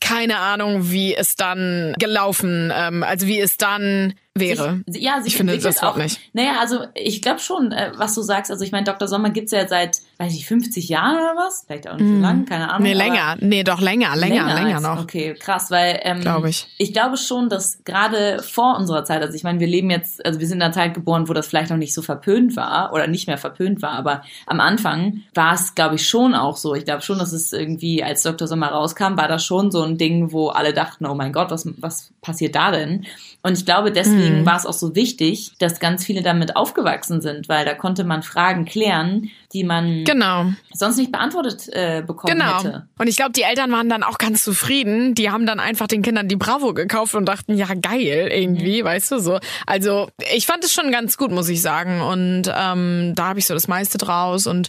Keine 0.00 0.38
Ahnung, 0.38 0.90
wie 0.90 1.14
es 1.14 1.36
dann 1.36 1.94
gelaufen, 1.98 2.72
ähm, 2.74 3.02
also 3.02 3.26
wie 3.26 3.40
es 3.40 3.56
dann 3.56 4.14
wäre. 4.34 4.82
Sich, 4.86 5.02
ja, 5.02 5.20
sich 5.20 5.32
Ich 5.32 5.36
finde 5.36 5.58
das 5.58 5.82
Wort 5.82 5.94
auch. 5.94 5.96
nicht. 5.96 6.20
Naja, 6.32 6.58
also 6.60 6.84
ich 6.94 7.22
glaube 7.22 7.40
schon, 7.40 7.72
äh, 7.72 7.92
was 7.96 8.14
du 8.14 8.22
sagst. 8.22 8.50
Also 8.50 8.64
ich 8.64 8.72
meine, 8.72 8.84
Dr. 8.84 9.08
Sommer 9.08 9.30
gibt's 9.30 9.52
ja 9.52 9.66
seit, 9.66 10.00
weiß 10.18 10.34
ich, 10.34 10.46
50 10.46 10.88
Jahren 10.88 11.16
oder 11.16 11.34
was? 11.36 11.64
Vielleicht 11.66 11.88
auch 11.88 11.96
nicht 11.96 12.08
so 12.08 12.20
lang, 12.20 12.46
keine 12.46 12.70
Ahnung. 12.70 12.82
Nee, 12.84 12.94
länger. 12.94 13.36
Nee, 13.40 13.62
doch 13.64 13.80
länger, 13.80 14.16
länger, 14.16 14.54
länger, 14.54 14.74
als- 14.76 14.82
noch. 14.82 15.02
Okay, 15.02 15.34
krass, 15.34 15.70
weil 15.70 16.00
ähm, 16.02 16.20
Glaube 16.20 16.48
ich. 16.48 16.66
Ich 16.78 16.92
glaube 16.92 17.16
schon, 17.18 17.48
dass 17.48 17.84
gerade 17.84 18.42
vor 18.42 18.76
unserer 18.78 19.04
Zeit, 19.04 19.20
also 19.22 19.34
ich 19.34 19.42
meine, 19.44 19.60
wir 19.60 19.66
leben 19.66 19.90
jetzt, 19.90 20.24
also 20.24 20.40
wir 20.40 20.46
sind 20.46 20.58
in 20.58 20.62
einer 20.62 20.72
Zeit 20.72 20.94
geboren, 20.94 21.28
wo 21.28 21.32
das 21.34 21.46
vielleicht 21.48 21.70
noch 21.70 21.76
nicht 21.76 21.92
so 21.94 22.00
verpönt 22.02 22.56
war 22.56 22.92
oder 22.92 23.06
nicht 23.06 23.26
mehr 23.26 23.38
verpönt 23.38 23.82
war, 23.82 23.92
aber 23.92 24.22
am 24.46 24.60
Anfang 24.60 25.22
war 25.34 25.54
es, 25.54 25.74
glaube 25.74 25.96
ich, 25.96 26.08
schon 26.08 26.34
auch 26.34 26.56
so. 26.56 26.74
Ich 26.74 26.84
glaube 26.84 27.02
schon, 27.02 27.18
dass 27.18 27.32
es 27.32 27.52
irgendwie, 27.52 28.02
als 28.02 28.22
Dr. 28.22 28.48
Sommer 28.48 28.68
rauskam, 28.68 29.16
war 29.16 29.28
das 29.28 29.44
schon 29.44 29.70
so 29.70 29.82
ein 29.82 29.98
Ding, 29.98 30.32
wo 30.32 30.48
alle 30.48 30.72
dachten, 30.72 31.04
oh 31.06 31.14
mein 31.14 31.32
Gott, 31.32 31.50
was, 31.50 31.68
was 31.78 32.10
passiert 32.22 32.54
da 32.54 32.70
denn? 32.70 33.04
Und 33.42 33.56
ich 33.58 33.64
glaube, 33.64 33.92
deswegen 33.92 34.40
Mhm. 34.40 34.46
war 34.46 34.56
es 34.56 34.66
auch 34.66 34.72
so 34.72 34.94
wichtig, 34.96 35.52
dass 35.60 35.78
ganz 35.78 36.04
viele 36.04 36.22
damit 36.22 36.56
aufgewachsen 36.56 37.20
sind, 37.20 37.48
weil 37.48 37.64
da 37.64 37.74
konnte 37.74 38.02
man 38.02 38.22
Fragen 38.22 38.64
klären, 38.64 39.30
die 39.52 39.64
man 39.64 40.04
Genau, 40.04 40.46
sonst 40.72 40.96
nicht 40.96 41.12
beantwortet 41.12 41.68
äh, 41.72 42.02
bekommen 42.06 42.32
genau. 42.38 42.58
hätte. 42.58 42.88
Und 42.98 43.06
ich 43.08 43.16
glaube, 43.16 43.32
die 43.32 43.42
Eltern 43.42 43.70
waren 43.72 43.88
dann 43.88 44.02
auch 44.02 44.18
ganz 44.18 44.42
zufrieden. 44.44 45.14
Die 45.14 45.30
haben 45.30 45.46
dann 45.46 45.60
einfach 45.60 45.86
den 45.86 46.02
Kindern 46.02 46.28
die 46.28 46.36
Bravo 46.36 46.74
gekauft 46.74 47.14
und 47.14 47.26
dachten, 47.26 47.56
ja 47.56 47.66
geil, 47.74 48.28
irgendwie, 48.32 48.84
weißt 48.84 49.12
du 49.12 49.18
so. 49.18 49.38
Also 49.66 50.08
ich 50.34 50.46
fand 50.46 50.64
es 50.64 50.72
schon 50.72 50.90
ganz 50.92 51.16
gut, 51.16 51.30
muss 51.30 51.48
ich 51.48 51.62
sagen. 51.62 52.00
Und 52.00 52.52
ähm, 52.54 53.12
da 53.14 53.28
habe 53.28 53.38
ich 53.38 53.46
so 53.46 53.54
das 53.54 53.68
meiste 53.68 53.98
draus. 53.98 54.46
Und 54.46 54.68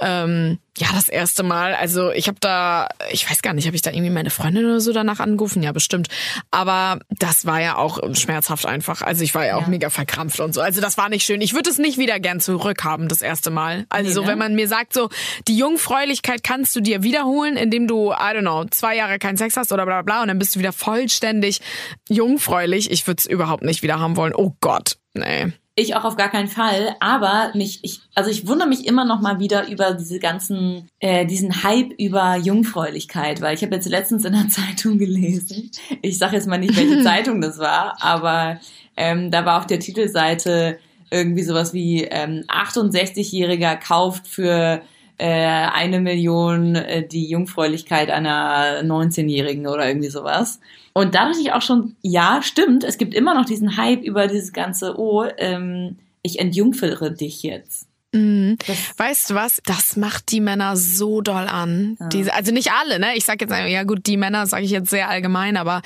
ähm, 0.00 0.58
ja, 0.76 0.86
das 0.94 1.08
erste 1.08 1.42
Mal, 1.42 1.74
also 1.74 2.12
ich 2.12 2.28
habe 2.28 2.38
da, 2.40 2.86
ich 3.10 3.28
weiß 3.28 3.42
gar 3.42 3.52
nicht, 3.52 3.66
habe 3.66 3.74
ich 3.74 3.82
da 3.82 3.90
irgendwie 3.90 4.10
meine 4.10 4.30
Freundin 4.30 4.64
oder 4.64 4.80
so 4.80 4.92
danach 4.92 5.18
angerufen? 5.18 5.62
Ja, 5.62 5.72
bestimmt. 5.72 6.06
Aber 6.52 7.00
das 7.10 7.46
war 7.46 7.60
ja 7.60 7.76
auch 7.76 7.98
schmerzhaft 8.14 8.64
einfach. 8.66 9.02
Also 9.02 9.24
ich 9.24 9.34
war 9.34 9.44
ja 9.44 9.56
auch 9.56 9.62
Ja. 9.62 9.68
mega 9.68 9.90
verkrampft 9.90 10.38
und 10.40 10.54
so. 10.54 10.60
Also 10.60 10.80
das 10.80 10.96
war 10.96 11.08
nicht 11.08 11.24
schön. 11.24 11.40
Ich 11.40 11.52
würde 11.54 11.68
es 11.70 11.78
nicht 11.78 11.98
wieder 11.98 12.20
gern 12.20 12.38
zurückhaben, 12.40 13.08
das 13.08 13.22
erste 13.22 13.50
Mal. 13.50 13.86
Also 13.88 14.17
Nee, 14.20 14.26
ne? 14.26 14.32
wenn 14.32 14.38
man 14.38 14.54
mir 14.54 14.68
sagt, 14.68 14.92
so, 14.92 15.08
die 15.46 15.56
Jungfräulichkeit 15.56 16.42
kannst 16.42 16.74
du 16.76 16.80
dir 16.80 17.02
wiederholen, 17.02 17.56
indem 17.56 17.86
du, 17.86 18.12
I 18.12 18.34
don't 18.34 18.40
know, 18.40 18.64
zwei 18.66 18.96
Jahre 18.96 19.18
keinen 19.18 19.36
Sex 19.36 19.56
hast 19.56 19.72
oder 19.72 19.84
bla 19.84 20.02
bla 20.02 20.02
bla 20.02 20.22
und 20.22 20.28
dann 20.28 20.38
bist 20.38 20.54
du 20.54 20.58
wieder 20.60 20.72
vollständig 20.72 21.60
jungfräulich. 22.08 22.90
Ich 22.90 23.06
würde 23.06 23.18
es 23.18 23.26
überhaupt 23.26 23.62
nicht 23.62 23.82
wieder 23.82 23.98
haben 24.00 24.16
wollen. 24.16 24.34
Oh 24.34 24.54
Gott, 24.60 24.96
nee. 25.14 25.52
Ich 25.80 25.94
auch 25.94 26.04
auf 26.04 26.16
gar 26.16 26.28
keinen 26.28 26.48
Fall, 26.48 26.96
aber 26.98 27.52
mich, 27.54 27.78
ich, 27.84 28.00
also 28.16 28.30
ich 28.30 28.48
wundere 28.48 28.68
mich 28.68 28.84
immer 28.84 29.04
noch 29.04 29.20
mal 29.20 29.38
wieder 29.38 29.68
über 29.68 29.92
diese 29.94 30.18
ganzen, 30.18 30.88
äh, 30.98 31.24
diesen 31.24 31.62
Hype 31.62 31.92
über 32.00 32.34
Jungfräulichkeit, 32.34 33.40
weil 33.40 33.54
ich 33.54 33.62
habe 33.62 33.76
jetzt 33.76 33.88
letztens 33.88 34.24
in 34.24 34.32
der 34.32 34.48
Zeitung 34.48 34.98
gelesen, 34.98 35.70
ich 36.02 36.18
sage 36.18 36.34
jetzt 36.34 36.48
mal 36.48 36.58
nicht, 36.58 36.76
welche 36.76 37.00
Zeitung 37.04 37.40
das 37.40 37.58
war, 37.58 37.96
aber 38.00 38.58
ähm, 38.96 39.30
da 39.30 39.44
war 39.44 39.58
auf 39.58 39.68
der 39.68 39.78
Titelseite 39.78 40.80
irgendwie 41.10 41.42
sowas 41.42 41.72
wie 41.72 42.04
ähm, 42.04 42.44
68-Jähriger 42.48 43.76
kauft 43.76 44.26
für 44.26 44.82
äh, 45.18 45.26
eine 45.26 46.00
Million 46.00 46.76
äh, 46.76 47.06
die 47.06 47.28
Jungfräulichkeit 47.28 48.10
einer 48.10 48.82
19-Jährigen 48.82 49.66
oder 49.66 49.86
irgendwie 49.88 50.10
sowas. 50.10 50.60
Und 50.92 51.14
da 51.14 51.26
dachte 51.26 51.40
ich 51.40 51.52
auch 51.52 51.62
schon, 51.62 51.96
ja, 52.02 52.40
stimmt, 52.42 52.84
es 52.84 52.98
gibt 52.98 53.14
immer 53.14 53.34
noch 53.34 53.44
diesen 53.44 53.76
Hype 53.76 54.02
über 54.02 54.26
dieses 54.26 54.52
ganze, 54.52 54.98
oh, 54.98 55.24
ähm, 55.38 55.96
ich 56.22 56.38
entjungfere 56.38 57.12
dich 57.12 57.42
jetzt. 57.42 57.88
Mhm. 58.12 58.56
Weißt 58.96 59.30
du 59.30 59.34
was? 59.34 59.60
Das 59.64 59.96
macht 59.96 60.32
die 60.32 60.40
Männer 60.40 60.76
so 60.76 61.20
doll 61.20 61.46
an. 61.46 61.96
Ja. 62.00 62.08
Diese, 62.08 62.34
also 62.34 62.52
nicht 62.52 62.72
alle, 62.72 62.98
ne? 62.98 63.16
Ich 63.16 63.24
sag 63.24 63.40
jetzt, 63.40 63.52
ja 63.52 63.82
gut, 63.84 64.06
die 64.06 64.16
Männer 64.16 64.46
sage 64.46 64.64
ich 64.64 64.70
jetzt 64.70 64.90
sehr 64.90 65.08
allgemein, 65.08 65.56
aber 65.56 65.82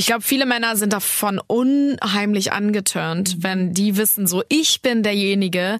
ich 0.00 0.06
glaube, 0.06 0.22
viele 0.22 0.46
Männer 0.46 0.76
sind 0.76 0.94
davon 0.94 1.38
unheimlich 1.46 2.52
angeturnt, 2.52 3.36
wenn 3.40 3.74
die 3.74 3.98
wissen, 3.98 4.26
so 4.26 4.42
ich 4.48 4.80
bin 4.80 5.02
derjenige, 5.02 5.78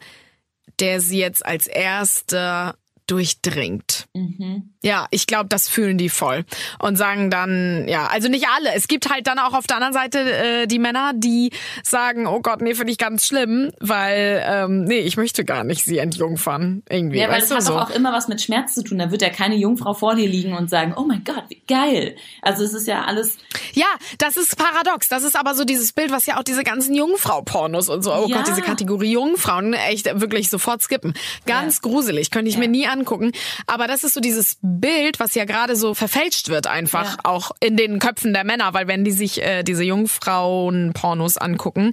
der 0.78 1.00
sie 1.00 1.18
jetzt 1.18 1.46
als 1.46 1.66
erster 1.66 2.76
durchdringt. 3.10 4.06
Mhm. 4.14 4.70
Ja, 4.82 5.06
ich 5.10 5.26
glaube, 5.26 5.48
das 5.48 5.68
fühlen 5.68 5.98
die 5.98 6.08
voll 6.08 6.44
und 6.78 6.96
sagen 6.96 7.30
dann, 7.30 7.86
ja, 7.88 8.06
also 8.06 8.28
nicht 8.28 8.46
alle. 8.56 8.72
Es 8.74 8.88
gibt 8.88 9.10
halt 9.10 9.26
dann 9.26 9.38
auch 9.38 9.52
auf 9.52 9.66
der 9.66 9.76
anderen 9.76 9.92
Seite 9.92 10.18
äh, 10.18 10.66
die 10.66 10.78
Männer, 10.78 11.12
die 11.14 11.50
sagen, 11.82 12.26
oh 12.26 12.40
Gott, 12.40 12.62
nee, 12.62 12.74
finde 12.74 12.92
ich 12.92 12.98
ganz 12.98 13.26
schlimm, 13.26 13.72
weil 13.80 14.42
ähm, 14.46 14.84
nee, 14.84 15.00
ich 15.00 15.16
möchte 15.16 15.44
gar 15.44 15.64
nicht 15.64 15.84
sie 15.84 15.98
entjungfern 15.98 16.82
irgendwie. 16.88 17.18
Ja, 17.18 17.28
weil 17.28 17.40
das 17.40 17.48
du 17.48 17.56
hat 17.56 17.62
so? 17.62 17.74
doch 17.74 17.90
auch 17.90 17.94
immer 17.94 18.12
was 18.12 18.28
mit 18.28 18.40
Schmerz 18.40 18.74
zu 18.74 18.82
tun. 18.82 18.98
Da 18.98 19.10
wird 19.10 19.22
ja 19.22 19.30
keine 19.30 19.56
Jungfrau 19.56 19.94
vor 19.94 20.14
dir 20.14 20.28
liegen 20.28 20.54
und 20.54 20.70
sagen, 20.70 20.94
oh 20.96 21.04
mein 21.04 21.24
Gott, 21.24 21.44
wie 21.48 21.62
geil. 21.66 22.16
Also 22.42 22.64
es 22.64 22.72
ist 22.72 22.86
ja 22.86 23.04
alles, 23.04 23.36
Ja, 23.74 23.86
das 24.18 24.36
ist 24.36 24.56
paradox. 24.56 25.08
Das 25.08 25.22
ist 25.22 25.36
aber 25.36 25.54
so 25.54 25.64
dieses 25.64 25.92
Bild, 25.92 26.10
was 26.12 26.26
ja 26.26 26.38
auch 26.38 26.42
diese 26.44 26.62
ganzen 26.64 26.94
Jungfrau-Pornos 26.94 27.88
und 27.88 28.02
so, 28.02 28.12
oh 28.14 28.26
Ja. 28.28 28.38
Gott, 28.38 28.48
diese 28.48 28.62
Kategorie 28.62 29.12
Jungfrauen, 29.12 29.74
echt 29.74 30.20
wirklich 30.20 30.50
sofort 30.50 30.82
skippen. 30.82 31.14
Ganz 31.46 31.80
gruselig, 31.82 32.30
könnte 32.30 32.48
ich 32.50 32.58
mir 32.58 32.68
nie 32.68 32.86
angucken. 33.00 33.32
Aber 33.66 33.86
das 33.86 34.04
ist 34.04 34.14
so 34.14 34.20
dieses 34.20 34.58
Bild, 34.62 35.18
was 35.20 35.34
ja 35.34 35.44
gerade 35.44 35.76
so 35.76 35.94
verfälscht 35.94 36.48
wird 36.48 36.66
einfach, 36.66 37.12
Ja. 37.14 37.18
auch 37.24 37.50
in 37.60 37.76
den 37.76 37.98
Köpfen 37.98 38.32
der 38.32 38.44
Männer, 38.44 38.74
weil 38.74 38.86
wenn 38.88 39.04
die 39.04 39.10
sich 39.12 39.42
äh, 39.42 39.62
diese 39.62 39.82
Jungfrauen-Pornos 39.84 41.36
angucken 41.38 41.92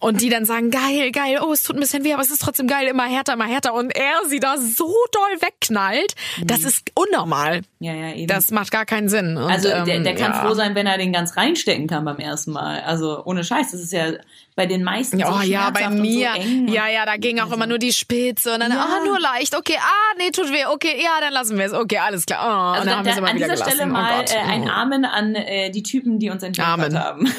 und 0.00 0.20
die 0.20 0.28
dann 0.28 0.44
sagen, 0.44 0.70
geil, 0.70 1.10
geil, 1.12 1.38
oh, 1.42 1.52
es 1.52 1.62
tut 1.62 1.76
ein 1.76 1.80
bisschen 1.80 2.04
weh, 2.04 2.12
aber 2.12 2.22
es 2.22 2.30
ist 2.30 2.40
trotzdem 2.42 2.66
geil, 2.66 2.86
immer 2.88 3.04
härter, 3.06 3.34
immer 3.34 3.46
härter 3.46 3.74
und 3.74 3.94
er 3.94 4.20
sie 4.28 4.40
da 4.40 4.56
so 4.58 4.92
doll 5.12 5.40
wegknallt, 5.42 6.14
das 6.42 6.60
Mhm. 6.62 6.66
ist 6.68 6.90
unnormal. 6.94 7.62
ja, 7.80 7.92
ja, 7.94 8.14
eben. 8.14 8.26
Das 8.28 8.50
macht 8.50 8.70
gar 8.70 8.86
keinen 8.86 9.08
Sinn. 9.08 9.36
Und, 9.36 9.50
also 9.50 9.68
der, 9.68 9.86
ähm, 9.86 10.04
der 10.04 10.14
kann 10.14 10.32
ja. 10.32 10.40
froh 10.42 10.54
sein, 10.54 10.74
wenn 10.74 10.86
er 10.86 10.98
den 10.98 11.12
ganz 11.12 11.36
reinstecken 11.36 11.86
kann 11.86 12.04
beim 12.04 12.18
ersten 12.18 12.52
Mal. 12.52 12.80
Also 12.80 13.22
ohne 13.24 13.44
Scheiß, 13.44 13.72
das 13.72 13.80
ist 13.80 13.92
ja 13.92 14.12
bei 14.56 14.66
den 14.66 14.82
meisten 14.82 15.18
Ja, 15.18 15.28
so 15.32 15.38
Oh 15.38 15.42
ja, 15.42 15.70
bei 15.70 15.88
mir. 15.90 16.30
So 16.34 16.72
ja, 16.72 16.88
ja, 16.88 17.04
da 17.06 17.16
ging 17.18 17.38
auch 17.40 17.52
immer 17.52 17.66
nur 17.66 17.78
die 17.78 17.92
Spitze 17.92 18.54
und 18.54 18.60
dann, 18.60 18.72
Ja. 18.72 18.80
ah, 18.80 19.04
nur 19.04 19.20
leicht. 19.20 19.54
Okay, 19.54 19.76
ah, 19.78 20.14
nee, 20.18 20.30
tut 20.30 20.50
weh. 20.50 20.64
Okay, 20.66 21.00
ja, 21.00 21.20
dann 21.20 21.32
lassen 21.32 21.58
wir 21.58 21.66
es. 21.66 21.72
Okay, 21.74 21.98
alles 21.98 22.24
klar. 22.26 22.40
Oh, 22.42 22.48
Also 22.72 22.80
und 22.80 22.86
dann 22.86 22.86
da, 22.86 22.96
haben 22.96 23.04
wir 23.04 23.12
es 23.12 23.18
immer 23.18 23.28
an 23.28 23.36
wieder 23.36 23.44
dieser 23.48 23.56
gelassen. 23.64 23.76
Stelle 23.76 23.90
oh 23.90 23.92
mal 23.92 24.16
Gott. 24.18 24.34
äh, 24.34 24.38
ein 24.38 24.62
Oh. 24.64 24.70
Amen 24.72 25.04
an 25.04 25.34
äh, 25.34 25.70
die 25.70 25.82
Typen, 25.82 26.18
die 26.18 26.30
uns 26.30 26.42
Amen. 26.58 26.98
haben. 26.98 27.32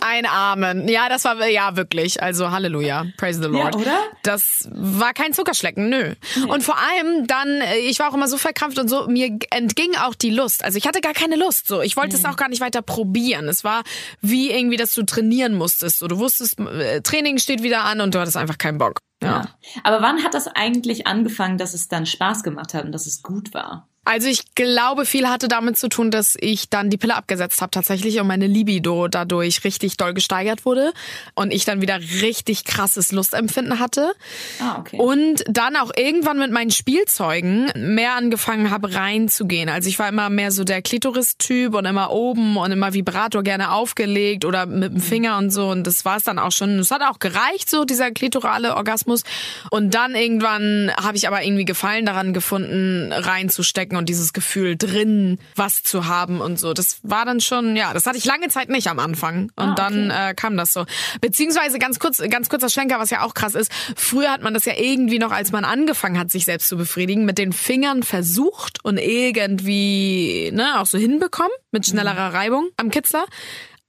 Ein 0.00 0.26
Amen. 0.26 0.88
Ja, 0.88 1.08
das 1.08 1.24
war, 1.24 1.46
ja, 1.48 1.76
wirklich. 1.76 2.22
Also 2.22 2.50
Halleluja. 2.50 3.06
Praise 3.16 3.40
the 3.42 3.48
Lord. 3.48 3.74
Ja, 3.74 3.80
oder? 3.80 3.98
Das 4.22 4.68
war 4.72 5.12
kein 5.12 5.32
Zuckerschlecken, 5.32 5.88
nö. 5.88 6.14
Und 6.48 6.62
vor 6.62 6.76
allem 6.78 7.26
dann, 7.26 7.48
äh, 7.60 7.78
ich 7.78 7.98
war 7.98 8.10
auch 8.10 8.14
immer 8.14 8.28
so 8.28 8.38
verkrampft 8.38 8.78
und 8.78 8.88
so, 8.88 9.06
mir 9.08 9.38
entging 9.50 9.96
auch 9.96 10.14
die 10.14 10.30
Lust. 10.30 10.64
Also 10.64 10.78
ich 10.78 10.86
hatte 10.86 11.00
gar 11.00 11.12
keine 11.12 11.36
Lust, 11.36 11.68
so. 11.68 11.80
Ich 11.82 11.96
wollte 11.96 12.16
es 12.16 12.22
Mhm. 12.22 12.30
auch 12.30 12.36
gar 12.36 12.48
nicht 12.48 12.60
weiter 12.60 12.82
probieren. 12.82 13.48
Es 13.48 13.64
war 13.64 13.82
wie 14.20 14.50
irgendwie, 14.50 14.76
dass 14.76 14.94
du 14.94 15.02
trainieren 15.04 15.54
musstest. 15.54 15.98
So, 15.98 16.08
du 16.08 16.18
wusstest, 16.18 16.58
äh, 16.60 17.00
Training 17.02 17.38
steht 17.38 17.62
wieder 17.62 17.84
an 17.84 18.00
und 18.00 18.14
du 18.14 18.20
hattest 18.20 18.36
einfach 18.36 18.58
keinen 18.58 18.78
Bock. 18.78 18.98
Ja. 19.22 19.28
Ja. 19.28 19.42
Aber 19.84 20.02
wann 20.02 20.22
hat 20.24 20.34
das 20.34 20.46
eigentlich 20.46 21.06
angefangen, 21.06 21.58
dass 21.58 21.74
es 21.74 21.88
dann 21.88 22.04
Spaß 22.06 22.42
gemacht 22.42 22.74
hat 22.74 22.84
und 22.84 22.92
dass 22.92 23.06
es 23.06 23.22
gut 23.22 23.54
war? 23.54 23.88
Also 24.06 24.28
ich 24.28 24.54
glaube, 24.54 25.04
viel 25.04 25.28
hatte 25.28 25.48
damit 25.48 25.76
zu 25.76 25.88
tun, 25.88 26.12
dass 26.12 26.36
ich 26.38 26.70
dann 26.70 26.90
die 26.90 26.96
Pille 26.96 27.16
abgesetzt 27.16 27.60
habe 27.60 27.72
tatsächlich 27.72 28.20
und 28.20 28.28
meine 28.28 28.46
Libido 28.46 29.08
dadurch 29.08 29.64
richtig 29.64 29.96
doll 29.96 30.14
gesteigert 30.14 30.64
wurde 30.64 30.92
und 31.34 31.52
ich 31.52 31.64
dann 31.64 31.80
wieder 31.80 31.98
richtig 31.98 32.64
krasses 32.64 33.10
Lustempfinden 33.10 33.80
hatte. 33.80 34.12
Ah, 34.60 34.78
okay. 34.78 34.96
Und 34.96 35.42
dann 35.48 35.74
auch 35.74 35.90
irgendwann 35.96 36.38
mit 36.38 36.52
meinen 36.52 36.70
Spielzeugen 36.70 37.72
mehr 37.74 38.14
angefangen 38.14 38.70
habe 38.70 38.94
reinzugehen. 38.94 39.68
Also 39.68 39.88
ich 39.88 39.98
war 39.98 40.08
immer 40.08 40.30
mehr 40.30 40.52
so 40.52 40.62
der 40.62 40.82
Klitoris-Typ 40.82 41.74
und 41.74 41.84
immer 41.84 42.12
oben 42.12 42.56
und 42.56 42.70
immer 42.70 42.94
Vibrator 42.94 43.42
gerne 43.42 43.72
aufgelegt 43.72 44.44
oder 44.44 44.66
mit 44.66 44.92
dem 44.92 45.00
Finger 45.00 45.36
und 45.38 45.50
so. 45.50 45.66
Und 45.68 45.84
das 45.84 46.04
war 46.04 46.18
es 46.18 46.22
dann 46.22 46.38
auch 46.38 46.52
schon. 46.52 46.78
Es 46.78 46.92
hat 46.92 47.02
auch 47.02 47.18
gereicht, 47.18 47.68
so 47.68 47.84
dieser 47.84 48.12
klitorale 48.12 48.76
Orgasmus. 48.76 49.24
Und 49.70 49.94
dann 49.94 50.14
irgendwann 50.14 50.92
habe 50.96 51.16
ich 51.16 51.26
aber 51.26 51.42
irgendwie 51.42 51.64
Gefallen 51.64 52.06
daran 52.06 52.32
gefunden, 52.32 53.12
reinzustecken 53.12 53.95
und 53.96 54.08
dieses 54.08 54.32
Gefühl 54.32 54.76
drin 54.76 55.38
was 55.54 55.82
zu 55.82 56.06
haben 56.06 56.40
und 56.40 56.58
so. 56.58 56.72
Das 56.72 57.00
war 57.02 57.24
dann 57.24 57.40
schon, 57.40 57.76
ja, 57.76 57.92
das 57.92 58.06
hatte 58.06 58.18
ich 58.18 58.24
lange 58.24 58.48
Zeit 58.48 58.68
nicht 58.68 58.88
am 58.88 58.98
Anfang. 58.98 59.50
Und 59.56 59.64
Ah, 59.66 59.72
okay. 59.72 59.74
dann 59.76 60.10
äh, 60.10 60.34
kam 60.34 60.56
das 60.56 60.72
so. 60.72 60.84
Beziehungsweise 61.20 61.78
ganz 61.78 61.98
kurz, 61.98 62.22
ganz 62.30 62.48
kurzer 62.48 62.68
Schlenker, 62.68 62.98
was 62.98 63.10
ja 63.10 63.22
auch 63.22 63.34
krass 63.34 63.54
ist. 63.54 63.70
Früher 63.96 64.30
hat 64.30 64.42
man 64.42 64.54
das 64.54 64.64
ja 64.64 64.74
irgendwie 64.76 65.18
noch, 65.18 65.32
als 65.32 65.52
man 65.52 65.64
angefangen 65.64 66.18
hat, 66.18 66.30
sich 66.30 66.44
selbst 66.44 66.68
zu 66.68 66.76
befriedigen, 66.76 67.24
mit 67.24 67.38
den 67.38 67.52
Fingern 67.52 68.02
versucht 68.02 68.84
und 68.84 68.98
irgendwie 68.98 70.50
ne, 70.52 70.80
auch 70.80 70.86
so 70.86 70.98
hinbekommen 70.98 71.52
mit 71.72 71.86
schnellerer 71.86 72.32
Reibung 72.34 72.68
am 72.76 72.90
Kitzler. 72.90 73.24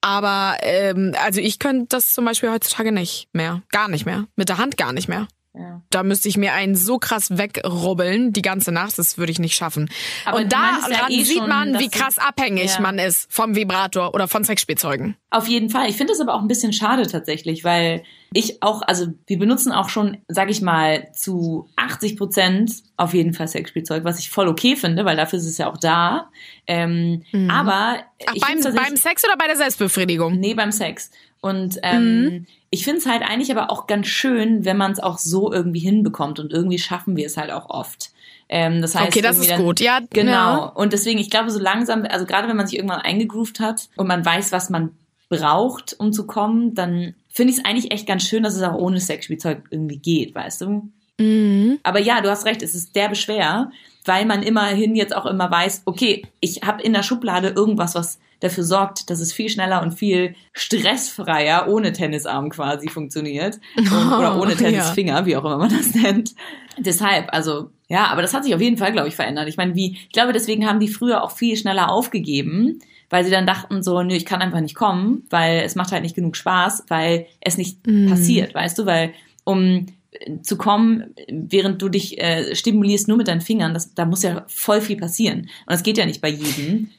Aber 0.02 0.58
ähm, 0.62 1.14
also 1.26 1.42
ich 1.42 1.60
könnte 1.60 1.88
das 1.90 2.14
zum 2.14 2.24
Beispiel 2.26 2.52
heutzutage 2.52 2.92
nicht 2.92 3.28
mehr, 3.34 3.64
gar 3.72 3.88
nicht 3.88 4.06
mehr, 4.06 4.26
mit 4.36 4.48
der 4.50 4.58
Hand 4.58 4.78
gar 4.78 4.94
nicht 4.94 5.08
mehr. 5.08 5.28
Ja. 5.60 5.82
Da 5.90 6.04
müsste 6.04 6.30
ich 6.30 6.38
mir 6.38 6.54
einen 6.54 6.76
so 6.76 7.00
krass 7.00 7.38
wegrubbeln 7.38 8.34
die 8.34 8.42
ganze 8.42 8.72
Nacht, 8.72 8.98
das 8.98 9.18
würde 9.18 9.32
ich 9.32 9.40
nicht 9.40 9.56
schaffen. 9.56 9.90
Aber 10.26 10.38
und 10.38 10.52
da 10.52 10.80
ja 10.90 11.10
eh 11.10 11.24
sieht 11.24 11.38
schon, 11.38 11.50
man, 11.50 11.80
wie 11.80 11.90
krass 11.90 12.18
abhängig 12.18 12.76
Ja. 12.76 12.82
man 12.82 13.00
ist 13.00 13.28
vom 13.32 13.56
Vibrator 13.56 14.14
oder 14.14 14.28
von 14.28 14.44
Sexspielzeugen. 14.44 15.16
Auf 15.30 15.48
jeden 15.48 15.70
Fall. 15.70 15.90
Ich 15.90 15.98
finde 15.98 16.14
es 16.14 16.20
aber 16.20 16.34
auch 16.34 16.42
ein 16.42 16.48
bisschen 16.48 16.74
schade 16.74 17.08
tatsächlich, 17.08 17.64
weil 17.64 18.04
ich 18.34 18.62
auch, 18.62 18.82
also 18.82 19.08
wir 19.26 19.40
benutzen 19.40 19.72
auch 19.72 19.90
schon, 19.90 20.18
sag 20.28 20.50
ich 20.50 20.62
mal, 20.62 21.08
zu 21.14 21.70
80 21.78 22.18
Prozent 22.18 22.72
auf 22.98 23.14
jeden 23.14 23.34
Fall 23.34 23.48
Sexspielzeug, 23.48 24.04
was 24.04 24.20
ich 24.20 24.30
voll 24.30 24.48
okay 24.48 24.76
finde, 24.76 25.06
weil 25.06 25.16
dafür 25.16 25.40
ist 25.40 25.46
es 25.46 25.58
ja 25.58 25.72
auch 25.72 25.78
da. 25.78 26.30
Ähm, 26.68 27.24
Aber 27.50 27.98
Mhm. 27.98 28.04
Ach, 28.28 28.34
ich 28.34 28.42
beim, 28.42 28.76
beim 28.76 28.98
Sex 28.98 29.24
oder 29.24 29.38
bei 29.38 29.48
der 29.48 29.56
Selbstbefriedigung? 29.56 30.40
Nee, 30.40 30.54
beim 30.56 30.72
Sex. 30.72 31.12
Und 31.42 31.78
ähm, 31.84 32.24
Mhm. 32.24 32.46
ich 32.70 32.84
finde 32.84 33.00
es 33.00 33.06
halt 33.06 33.22
eigentlich 33.22 33.52
aber 33.52 33.72
auch 33.72 33.88
ganz 33.88 34.08
schön, 34.08 34.66
wenn 34.66 34.78
man 34.78 34.92
es 34.92 35.00
auch 35.00 35.18
so 35.18 35.52
irgendwie 35.54 35.80
hinbekommt. 35.80 36.40
Und 36.40 36.52
irgendwie 36.52 36.80
schaffen 36.80 37.16
wir 37.16 37.26
es 37.26 37.38
halt 37.38 37.52
auch 37.52 37.70
oft. 37.70 38.10
Ähm, 38.50 38.82
das 38.82 38.96
heißt, 38.96 39.08
Okay, 39.10 39.22
das 39.22 39.38
ist 39.40 39.50
dann- 39.52 39.62
gut. 39.62 39.80
Ja, 39.80 40.00
Genau. 40.12 40.32
ja. 40.32 40.56
Und 40.58 40.94
deswegen, 40.94 41.20
ich 41.20 41.30
glaube, 41.30 41.50
so 41.52 41.60
langsam, 41.60 42.06
also 42.10 42.26
gerade 42.26 42.48
wenn 42.48 42.56
man 42.58 42.66
sich 42.68 42.78
irgendwann 42.78 43.02
eingegroovt 43.02 43.60
hat 43.60 43.90
und 43.98 44.08
man 44.08 44.26
weiß, 44.26 44.52
was 44.52 44.70
man 44.70 44.92
braucht, 45.30 45.96
um 46.00 46.14
zu 46.14 46.26
kommen, 46.26 46.74
dann 46.74 47.14
finde 47.30 47.52
ich 47.52 47.60
es 47.60 47.66
eigentlich 47.66 47.92
echt 47.92 48.08
ganz 48.08 48.24
schön, 48.24 48.44
dass 48.44 48.56
es 48.56 48.64
auch 48.64 48.76
ohne 48.76 49.00
Sexspielzeug 49.00 49.64
irgendwie 49.70 49.98
geht, 49.98 50.34
weißt 50.34 50.62
du? 50.62 50.90
Mhm. 51.20 51.80
Aber 51.84 52.00
ja, 52.00 52.22
du 52.22 52.30
hast 52.30 52.46
recht, 52.46 52.62
es 52.62 52.74
ist 52.76 52.96
derbe 52.96 53.16
schwer, 53.16 53.72
weil 54.06 54.26
man 54.26 54.42
immerhin 54.44 54.96
jetzt 54.96 55.16
auch 55.16 55.26
immer 55.26 55.52
weiß, 55.52 55.82
okay, 55.86 56.26
ich 56.40 56.62
habe 56.64 56.82
in 56.82 56.94
der 56.94 57.04
Schublade 57.04 57.50
irgendwas, 57.50 57.96
was 57.96 58.20
dafür 58.40 58.64
sorgt, 58.64 59.10
dass 59.10 59.20
es 59.20 59.34
viel 59.34 59.50
schneller 59.50 59.82
und 59.82 59.94
viel 59.94 60.36
stressfreier 60.54 61.68
ohne 61.68 61.94
Tennisarm 61.94 62.50
quasi 62.50 62.88
funktioniert 62.90 63.60
und, 63.78 63.88
oder 63.92 64.40
ohne 64.40 64.52
Ja. 64.52 64.58
Tennisfinger, 64.58 65.26
wie 65.26 65.36
auch 65.36 65.44
immer 65.46 65.58
man 65.58 65.70
das 65.70 65.94
nennt. 65.96 66.34
Deshalb, 66.78 67.34
also 67.34 67.70
ja, 67.90 68.08
aber 68.08 68.22
das 68.22 68.34
hat 68.34 68.44
sich 68.44 68.54
auf 68.54 68.62
jeden 68.62 68.78
Fall, 68.78 68.92
glaube 68.92 69.08
ich, 69.08 69.16
verändert. 69.16 69.48
Ich 69.48 69.58
meine, 69.58 69.74
wie, 69.76 69.94
ich 69.94 70.12
glaube, 70.12 70.34
deswegen 70.34 70.68
haben 70.68 70.80
die 70.80 70.90
früher 70.90 71.24
auch 71.24 71.32
viel 71.32 71.56
schneller 71.56 71.90
aufgegeben, 71.92 72.80
weil 73.10 73.24
sie 73.24 73.32
dann 73.32 73.48
dachten 73.48 73.82
so, 73.82 74.04
nö, 74.04 74.14
ich 74.14 74.26
kann 74.26 74.42
einfach 74.42 74.60
nicht 74.60 74.76
kommen, 74.76 75.26
weil 75.30 75.62
es 75.62 75.76
macht 75.76 75.92
halt 75.92 76.04
nicht 76.04 76.16
genug 76.16 76.36
Spaß, 76.36 76.86
weil 76.90 77.26
es 77.40 77.58
nicht 77.58 77.80
passiert, 78.10 78.54
weißt 78.54 78.78
du, 78.78 78.86
weil 78.86 79.14
um 79.46 79.86
äh, 80.12 80.42
zu 80.42 80.58
kommen, 80.58 81.16
während 81.30 81.82
du 81.82 81.88
dich 81.90 82.20
äh, 82.22 82.54
stimulierst 82.54 83.08
nur 83.08 83.16
mit 83.18 83.30
deinen 83.30 83.40
Fingern, 83.42 83.74
das, 83.74 83.94
da 83.94 84.06
muss 84.06 84.24
ja 84.24 84.44
voll 84.48 84.82
viel 84.82 84.98
passieren. 84.98 85.42
Und 85.42 85.50
das 85.72 85.84
geht 85.84 85.98
ja 85.98 86.06
nicht 86.06 86.22
bei 86.22 86.30
jedem. 86.30 86.90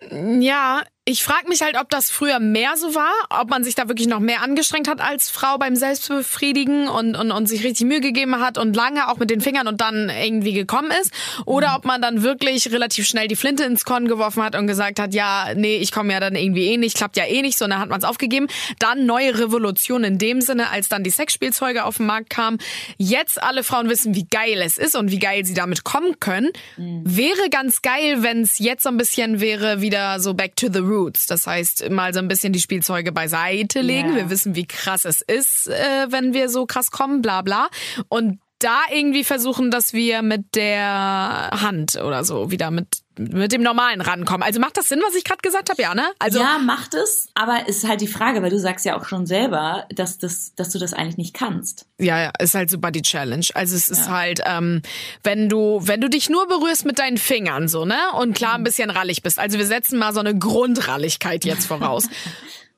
Ja, 0.00 0.84
ich 1.08 1.22
frage 1.22 1.48
mich 1.48 1.62
halt, 1.62 1.78
ob 1.80 1.88
das 1.88 2.10
früher 2.10 2.40
mehr 2.40 2.76
so 2.76 2.96
war, 2.96 3.12
ob 3.30 3.48
man 3.48 3.62
sich 3.62 3.76
da 3.76 3.86
wirklich 3.86 4.08
noch 4.08 4.18
mehr 4.18 4.42
angestrengt 4.42 4.88
hat 4.88 5.00
als 5.00 5.30
Frau 5.30 5.56
beim 5.56 5.76
Selbstbefriedigen 5.76 6.88
und, 6.88 7.14
und, 7.14 7.30
und 7.30 7.46
sich 7.46 7.62
richtig 7.62 7.86
Mühe 7.86 8.00
gegeben 8.00 8.40
hat 8.40 8.58
und 8.58 8.74
lange 8.74 9.08
auch 9.08 9.18
mit 9.18 9.30
den 9.30 9.40
Fingern 9.40 9.68
und 9.68 9.80
dann 9.80 10.10
irgendwie 10.10 10.52
gekommen 10.52 10.90
ist. 11.00 11.12
Oder 11.44 11.76
ob 11.76 11.84
man 11.84 12.02
dann 12.02 12.24
wirklich 12.24 12.72
relativ 12.72 13.06
schnell 13.06 13.28
die 13.28 13.36
Flinte 13.36 13.62
ins 13.62 13.84
Korn 13.84 14.08
geworfen 14.08 14.42
hat 14.42 14.56
und 14.56 14.66
gesagt 14.66 14.98
hat, 14.98 15.14
ja, 15.14 15.54
nee, 15.54 15.76
ich 15.76 15.92
komme 15.92 16.12
ja 16.12 16.18
dann 16.18 16.34
irgendwie 16.34 16.72
eh 16.72 16.76
nicht, 16.76 16.96
klappt 16.96 17.16
ja 17.16 17.24
eh 17.24 17.40
nicht, 17.40 17.56
so, 17.56 17.66
und 17.66 17.70
dann 17.70 17.78
hat 17.78 17.88
man 17.88 18.00
es 18.00 18.04
aufgegeben. 18.04 18.48
Dann 18.80 19.06
neue 19.06 19.38
Revolution 19.38 20.02
in 20.02 20.18
dem 20.18 20.40
Sinne, 20.40 20.70
als 20.70 20.88
dann 20.88 21.04
die 21.04 21.10
Sexspielzeuge 21.10 21.84
auf 21.84 21.98
den 21.98 22.06
Markt 22.06 22.30
kamen. 22.30 22.58
Jetzt 22.96 23.40
alle 23.40 23.62
Frauen 23.62 23.88
wissen, 23.88 24.16
wie 24.16 24.26
geil 24.26 24.60
es 24.60 24.76
ist 24.76 24.96
und 24.96 25.12
wie 25.12 25.20
geil 25.20 25.44
sie 25.44 25.54
damit 25.54 25.84
kommen 25.84 26.18
können. 26.18 26.50
Wäre 26.76 27.48
ganz 27.48 27.80
geil, 27.82 28.24
wenn 28.24 28.42
es 28.42 28.58
jetzt 28.58 28.82
so 28.82 28.88
ein 28.88 28.96
bisschen 28.96 29.40
wäre, 29.40 29.80
wieder 29.80 30.18
so 30.18 30.34
back 30.34 30.56
to 30.56 30.66
the 30.68 30.80
roots 30.80 30.95
roots. 30.96 31.26
Das 31.26 31.46
heißt, 31.46 31.90
mal 31.90 32.12
so 32.14 32.20
ein 32.20 32.28
bisschen 32.28 32.52
die 32.52 32.60
Spielzeuge 32.60 33.12
beiseite 33.12 33.80
legen. 33.80 34.10
Ja. 34.10 34.16
Wir 34.16 34.30
wissen, 34.30 34.54
wie 34.54 34.66
krass 34.66 35.04
es 35.04 35.20
ist, 35.20 35.68
äh, 35.68 36.06
wenn 36.10 36.34
wir 36.34 36.48
so 36.48 36.66
krass 36.66 36.90
kommen, 36.90 37.22
bla 37.22 37.42
bla. 37.42 37.68
Und 38.08 38.40
da 38.58 38.80
irgendwie 38.90 39.24
versuchen, 39.24 39.70
dass 39.70 39.92
wir 39.92 40.22
mit 40.22 40.54
der 40.54 41.50
Hand 41.52 41.96
oder 41.96 42.24
so 42.24 42.50
wieder 42.50 42.70
mit, 42.70 43.02
mit 43.18 43.52
dem 43.52 43.62
Normalen 43.62 44.00
rankommen. 44.00 44.42
Also 44.42 44.60
macht 44.60 44.76
das 44.76 44.88
Sinn, 44.88 45.00
was 45.06 45.14
ich 45.14 45.24
gerade 45.24 45.40
gesagt 45.42 45.70
habe, 45.70 45.80
ja, 45.80 45.94
ne? 45.94 46.04
Also 46.18 46.38
ja, 46.38 46.58
macht 46.58 46.94
es, 46.94 47.28
aber 47.34 47.62
es 47.66 47.78
ist 47.78 47.88
halt 47.88 48.00
die 48.00 48.06
Frage, 48.06 48.42
weil 48.42 48.50
du 48.50 48.58
sagst 48.58 48.84
ja 48.84 48.98
auch 48.98 49.04
schon 49.06 49.26
selber, 49.26 49.86
dass, 49.94 50.18
das, 50.18 50.54
dass 50.54 50.70
du 50.70 50.78
das 50.78 50.92
eigentlich 50.92 51.16
nicht 51.16 51.34
kannst. 51.34 51.86
Ja, 51.98 52.20
ja, 52.20 52.32
ist 52.38 52.54
halt 52.54 52.70
super 52.70 52.90
die 52.90 53.02
Challenge. 53.02 53.46
Also 53.54 53.74
es 53.74 53.88
ist 53.88 54.08
halt, 54.08 54.40
ähm, 54.44 54.82
wenn 55.22 55.48
du, 55.48 55.80
wenn 55.82 56.00
du 56.00 56.10
dich 56.10 56.28
nur 56.28 56.46
berührst 56.46 56.84
mit 56.84 56.98
deinen 56.98 57.16
Fingern, 57.16 57.68
so, 57.68 57.84
ne? 57.84 57.98
Und 58.18 58.34
klar 58.34 58.54
ein 58.54 58.64
bisschen 58.64 58.90
rallig 58.90 59.22
bist. 59.22 59.38
Also 59.38 59.58
wir 59.58 59.66
setzen 59.66 59.98
mal 59.98 60.12
so 60.12 60.20
eine 60.20 60.36
Grundralligkeit 60.36 61.44
jetzt 61.44 61.66
voraus. 61.66 62.08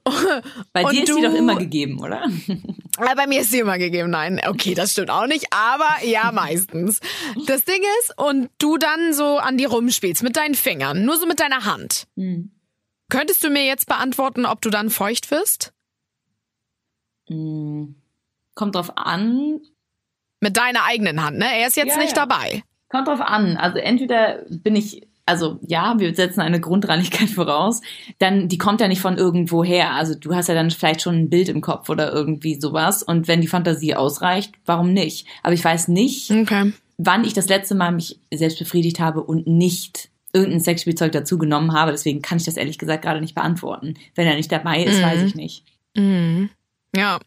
Bei 0.72 0.84
dir 0.84 1.02
ist 1.04 1.08
die 1.08 1.20
du- 1.20 1.28
doch 1.28 1.34
immer 1.34 1.56
gegeben, 1.56 2.00
oder? 2.00 2.22
Äh, 3.00 3.14
Bei 3.14 3.28
mir 3.28 3.42
ist 3.42 3.52
sie 3.52 3.60
immer 3.60 3.78
gegeben. 3.78 4.10
Nein, 4.10 4.40
okay, 4.48 4.74
das 4.74 4.90
stimmt 4.90 5.10
auch 5.10 5.28
nicht, 5.28 5.46
aber 5.52 6.04
ja, 6.04 6.32
meistens. 6.32 6.98
Das 7.46 7.64
Ding 7.64 7.80
ist, 8.00 8.12
und 8.18 8.50
du 8.58 8.76
dann 8.76 9.12
so 9.12 9.38
an 9.38 9.56
dir 9.56 9.68
rumspielst 9.70 10.24
mit 10.24 10.36
deinen 10.36 10.56
Fingern, 10.56 11.04
nur 11.04 11.16
so 11.16 11.24
mit 11.24 11.38
deiner 11.38 11.64
Hand. 11.64 12.08
Könntest 13.08 13.44
du 13.44 13.50
mir 13.50 13.64
jetzt 13.64 13.86
beantworten, 13.86 14.46
ob 14.46 14.60
du 14.62 14.70
dann 14.70 14.90
feucht 14.90 15.30
wirst? 15.30 15.72
Kommt 17.28 17.94
drauf 18.74 18.96
an. 18.96 19.60
Mit 20.40 20.56
deiner 20.56 20.84
eigenen 20.84 21.22
Hand, 21.24 21.38
ne? 21.38 21.46
Er 21.60 21.68
ist 21.68 21.76
jetzt 21.76 21.94
Ja, 21.96 21.98
nicht 21.98 22.16
ja. 22.16 22.26
dabei. 22.26 22.62
Kommt 22.88 23.08
drauf 23.08 23.20
an. 23.20 23.56
Also 23.56 23.78
entweder 23.78 24.44
bin 24.48 24.74
ich, 24.76 25.07
also 25.28 25.58
ja, 25.66 25.94
wir 25.98 26.14
setzen 26.14 26.40
eine 26.40 26.60
Grundreinigkeit 26.60 27.28
voraus, 27.34 27.80
dann 28.18 28.48
die 28.48 28.58
kommt 28.58 28.80
ja 28.80 28.88
nicht 28.88 29.00
von 29.00 29.16
irgendwo 29.16 29.62
her. 29.62 29.92
Also 29.92 30.14
du 30.14 30.34
hast 30.34 30.48
ja 30.48 30.54
dann 30.54 30.70
vielleicht 30.70 31.02
schon 31.02 31.14
ein 31.16 31.30
Bild 31.30 31.48
im 31.48 31.60
Kopf 31.60 31.88
oder 31.88 32.12
irgendwie 32.12 32.60
sowas. 32.60 33.02
Und 33.02 33.28
wenn 33.28 33.40
die 33.40 33.46
Fantasie 33.46 33.94
ausreicht, 33.94 34.54
warum 34.66 34.92
nicht? 34.92 35.26
Aber 35.42 35.52
ich 35.52 35.64
weiß 35.64 35.88
nicht, 35.88 36.30
Okay. 36.30 36.72
wann 36.96 37.24
ich 37.24 37.34
das 37.34 37.48
letzte 37.48 37.74
Mal 37.74 37.92
mich 37.92 38.18
selbst 38.32 38.58
befriedigt 38.58 38.98
habe 39.00 39.22
und 39.22 39.46
nicht 39.46 40.10
irgendein 40.32 40.60
Sexspielzeug 40.60 41.12
dazu 41.12 41.38
genommen 41.38 41.72
habe. 41.72 41.90
Deswegen 41.92 42.22
kann 42.22 42.38
ich 42.38 42.44
das 42.44 42.56
ehrlich 42.56 42.78
gesagt 42.78 43.02
gerade 43.02 43.20
nicht 43.20 43.34
beantworten. 43.34 43.94
Wenn 44.14 44.26
er 44.26 44.36
nicht 44.36 44.52
dabei 44.52 44.82
ist, 44.84 45.02
weiß 45.02 45.22
ich 45.22 45.34
nicht. 45.34 45.64
Ja. 46.94 47.18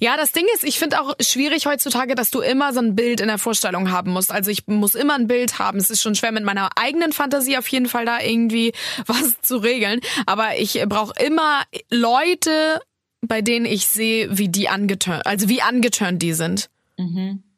Ja, 0.00 0.16
das 0.16 0.32
Ding 0.32 0.46
ist, 0.54 0.64
ich 0.64 0.78
finde 0.78 1.00
auch 1.00 1.14
schwierig 1.20 1.66
heutzutage, 1.66 2.14
dass 2.14 2.30
du 2.30 2.40
immer 2.40 2.72
so 2.72 2.80
ein 2.80 2.94
Bild 2.96 3.20
in 3.20 3.28
der 3.28 3.38
Vorstellung 3.38 3.90
haben 3.90 4.12
musst. 4.12 4.32
Also 4.32 4.50
ich 4.50 4.66
muss 4.66 4.94
immer 4.94 5.14
ein 5.14 5.26
Bild 5.26 5.58
haben. 5.58 5.78
Es 5.78 5.90
ist 5.90 6.02
schon 6.02 6.14
schwer 6.14 6.32
mit 6.32 6.44
meiner 6.44 6.70
eigenen 6.76 7.12
Fantasie 7.12 7.56
auf 7.56 7.68
jeden 7.68 7.86
Fall 7.86 8.04
da 8.04 8.20
irgendwie 8.20 8.72
was 9.06 9.40
zu 9.40 9.58
regeln. 9.58 10.00
Aber 10.26 10.58
ich 10.58 10.82
brauche 10.86 11.12
immer 11.22 11.62
Leute, 11.90 12.80
bei 13.20 13.40
denen 13.40 13.66
ich 13.66 13.86
sehe, 13.86 14.36
wie 14.36 14.48
die 14.48 14.68
angeturnt, 14.68 15.26
also 15.26 15.48
wie 15.48 15.62
angeturnt 15.62 16.22
die 16.22 16.32
sind. 16.32 16.68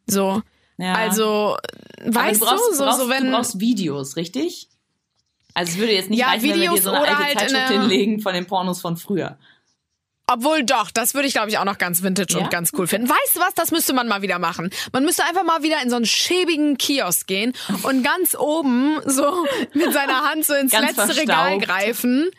So. 0.07 0.43
Ja. 0.77 0.95
Also, 0.95 1.57
weißt 2.05 2.43
du, 2.43 2.47
brauchst, 2.47 2.75
so, 2.75 2.85
brauchst, 2.85 3.01
so 3.01 3.09
wenn. 3.09 3.25
du 3.25 3.31
brauchst 3.31 3.61
Videos, 3.61 4.17
richtig? 4.17 4.69
Also 5.55 5.73
es 5.73 5.79
würde 5.79 5.93
jetzt 5.93 6.11
nicht 6.11 6.19
Ja, 6.19 6.29
reichen, 6.29 6.43
wenn 6.43 6.49
wir 6.49 6.57
Videos 6.57 6.75
dir 6.77 6.83
so 6.83 6.90
eine 6.90 7.07
alte 7.07 7.17
halt 7.17 7.33
in 7.33 7.38
Zeitschrift 7.38 7.69
hinlegen 7.69 8.21
von 8.21 8.35
den 8.35 8.47
Pornos 8.47 8.81
von 8.81 8.97
früher. 8.97 9.38
Obwohl 10.27 10.65
doch, 10.65 10.91
das 10.91 11.13
würde 11.15 11.29
ich 11.29 11.35
glaube 11.35 11.51
ich 11.51 11.59
auch 11.59 11.65
noch 11.67 11.77
ganz 11.77 12.03
vintage 12.03 12.35
Ja? 12.39 12.45
und 12.45 12.51
ganz 12.51 12.71
cool 12.79 12.87
finden. 12.87 13.09
Weißt 13.11 13.37
du 13.37 13.41
was, 13.41 13.53
das 13.55 13.71
müsste 13.73 13.93
man 13.93 14.09
mal 14.09 14.23
wieder 14.23 14.39
machen. 14.39 14.71
Man 14.93 15.05
müsste 15.05 15.23
einfach 15.25 15.45
mal 15.45 15.63
wieder 15.63 15.83
in 15.83 15.91
so 15.91 15.97
einen 15.97 16.07
schäbigen 16.07 16.79
Kiosk 16.79 17.27
gehen 17.27 17.53
und 17.83 18.03
ganz 18.03 18.35
oben 18.35 18.99
so 19.05 19.45
mit 19.75 19.93
seiner 19.93 20.23
Hand 20.31 20.47
so 20.47 20.55
ins 20.55 20.73
letzte 20.73 21.17
Regal 21.17 21.59
verstaubt. 21.59 21.63
greifen. 21.67 22.31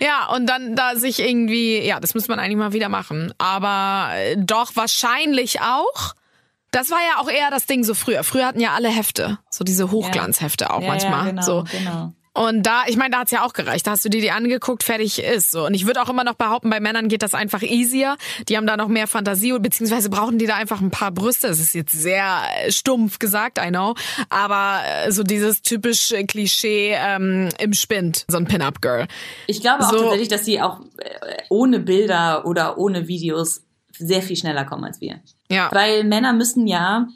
Ja, 0.00 0.26
und 0.34 0.46
dann 0.46 0.74
da 0.74 0.96
sich 0.96 1.20
irgendwie, 1.20 1.78
ja, 1.80 2.00
das 2.00 2.14
müsste 2.14 2.30
man 2.32 2.40
eigentlich 2.40 2.56
mal 2.56 2.72
wieder 2.72 2.88
machen. 2.88 3.32
Aber 3.38 4.10
äh, 4.14 4.36
doch 4.36 4.74
wahrscheinlich 4.74 5.60
auch. 5.60 6.14
Das 6.72 6.90
war 6.90 6.98
ja 6.98 7.20
auch 7.22 7.30
eher 7.30 7.50
das 7.50 7.66
Ding 7.66 7.84
so 7.84 7.94
früher. 7.94 8.24
Früher 8.24 8.46
hatten 8.46 8.60
ja 8.60 8.72
alle 8.74 8.88
Hefte, 8.88 9.38
so 9.48 9.64
diese 9.64 9.90
Hochglanzhefte 9.90 10.70
auch 10.70 10.82
Ja, 10.82 10.88
manchmal. 10.88 11.24
ja, 11.24 11.30
genau, 11.30 11.42
so. 11.42 11.64
genau. 11.70 12.12
Und 12.38 12.62
da, 12.62 12.82
ich 12.86 12.96
meine, 12.96 13.10
da 13.10 13.18
hat's 13.20 13.32
ja 13.32 13.44
auch 13.44 13.52
gereicht. 13.52 13.86
Da 13.86 13.90
hast 13.92 14.04
du 14.04 14.08
dir 14.08 14.20
die 14.20 14.30
angeguckt, 14.30 14.84
fertig 14.84 15.20
ist 15.20 15.50
so. 15.50 15.66
Und 15.66 15.74
ich 15.74 15.86
würde 15.86 16.00
auch 16.00 16.08
immer 16.08 16.22
noch 16.22 16.34
behaupten, 16.34 16.70
bei 16.70 16.78
Männern 16.78 17.08
geht 17.08 17.22
das 17.22 17.34
einfach 17.34 17.62
easier. 17.62 18.16
Die 18.48 18.56
haben 18.56 18.66
da 18.66 18.76
noch 18.76 18.86
mehr 18.86 19.08
Fantasie, 19.08 19.58
beziehungsweise 19.58 20.08
brauchen 20.08 20.38
die 20.38 20.46
da 20.46 20.54
einfach 20.54 20.80
ein 20.80 20.90
paar 20.90 21.10
Brüste. 21.10 21.48
Das 21.48 21.58
ist 21.58 21.74
jetzt 21.74 21.90
sehr 21.92 22.42
äh, 22.64 22.70
stumpf 22.70 23.18
gesagt, 23.18 23.58
I 23.58 23.70
know. 23.70 23.94
Aber 24.30 24.82
äh, 24.86 25.10
so 25.10 25.24
dieses 25.24 25.62
typisch 25.62 26.12
äh, 26.12 26.24
Klischee 26.24 26.94
ähm, 26.96 27.48
im 27.58 27.72
Spind, 27.72 28.24
so 28.28 28.36
ein 28.36 28.46
Pin-Up-Girl. 28.46 29.08
Ich 29.48 29.60
glaube 29.60 29.84
auch 29.84 29.90
So. 29.90 29.98
tatsächlich, 29.98 30.28
dass 30.28 30.44
sie 30.44 30.60
auch 30.60 30.78
ohne 31.48 31.80
Bilder 31.80 32.46
oder 32.46 32.78
ohne 32.78 33.08
Videos 33.08 33.62
sehr 33.98 34.22
viel 34.22 34.36
schneller 34.36 34.64
kommen 34.64 34.84
als 34.84 35.00
wir. 35.00 35.18
Ja. 35.50 35.70
Weil 35.72 36.04
Männer 36.04 36.32
müssen 36.32 36.68
ja 36.68 37.08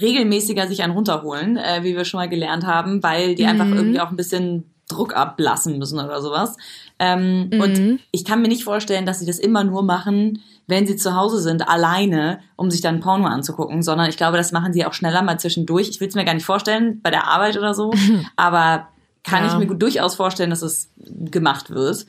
regelmäßiger 0.00 0.66
sich 0.66 0.82
einen 0.82 0.92
runterholen, 0.92 1.56
äh, 1.56 1.82
wie 1.82 1.96
wir 1.96 2.04
schon 2.04 2.18
mal 2.18 2.28
gelernt 2.28 2.64
haben, 2.66 3.02
weil 3.02 3.34
die 3.34 3.46
einfach 3.46 3.66
irgendwie 3.68 4.00
auch 4.00 4.10
ein 4.10 4.16
bisschen 4.16 4.70
Druck 4.88 5.16
ablassen 5.16 5.78
müssen 5.78 5.98
oder 5.98 6.20
sowas. 6.20 6.56
Ähm, 6.98 7.50
Und 7.60 8.00
ich 8.10 8.24
kann 8.24 8.42
mir 8.42 8.48
nicht 8.48 8.64
vorstellen, 8.64 9.06
dass 9.06 9.18
sie 9.20 9.26
das 9.26 9.38
immer 9.38 9.64
nur 9.64 9.82
machen, 9.82 10.42
wenn 10.66 10.86
sie 10.86 10.96
zu 10.96 11.14
Hause 11.16 11.40
sind, 11.40 11.66
alleine, 11.68 12.40
um 12.56 12.70
sich 12.70 12.80
dann 12.80 13.00
Porno 13.00 13.26
anzugucken, 13.26 13.82
sondern 13.82 14.08
ich 14.08 14.16
glaube, 14.16 14.36
das 14.36 14.52
machen 14.52 14.72
sie 14.72 14.84
auch 14.84 14.92
schneller 14.94 15.22
mal 15.22 15.38
zwischendurch. 15.38 15.88
Ich 15.88 16.00
will 16.00 16.08
es 16.08 16.14
mir 16.14 16.24
gar 16.24 16.34
nicht 16.34 16.44
vorstellen, 16.46 17.00
bei 17.02 17.10
der 17.10 17.26
Arbeit 17.28 17.56
oder 17.56 17.72
so, 17.74 17.92
aber 18.36 18.88
kann 19.22 19.42
Ja. 19.44 19.52
ich 19.52 19.58
mir 19.58 19.66
gut 19.66 19.80
durchaus 19.80 20.14
vorstellen, 20.16 20.50
dass 20.50 20.60
es 20.62 20.90
gemacht 21.30 21.70
wird. 21.70 22.04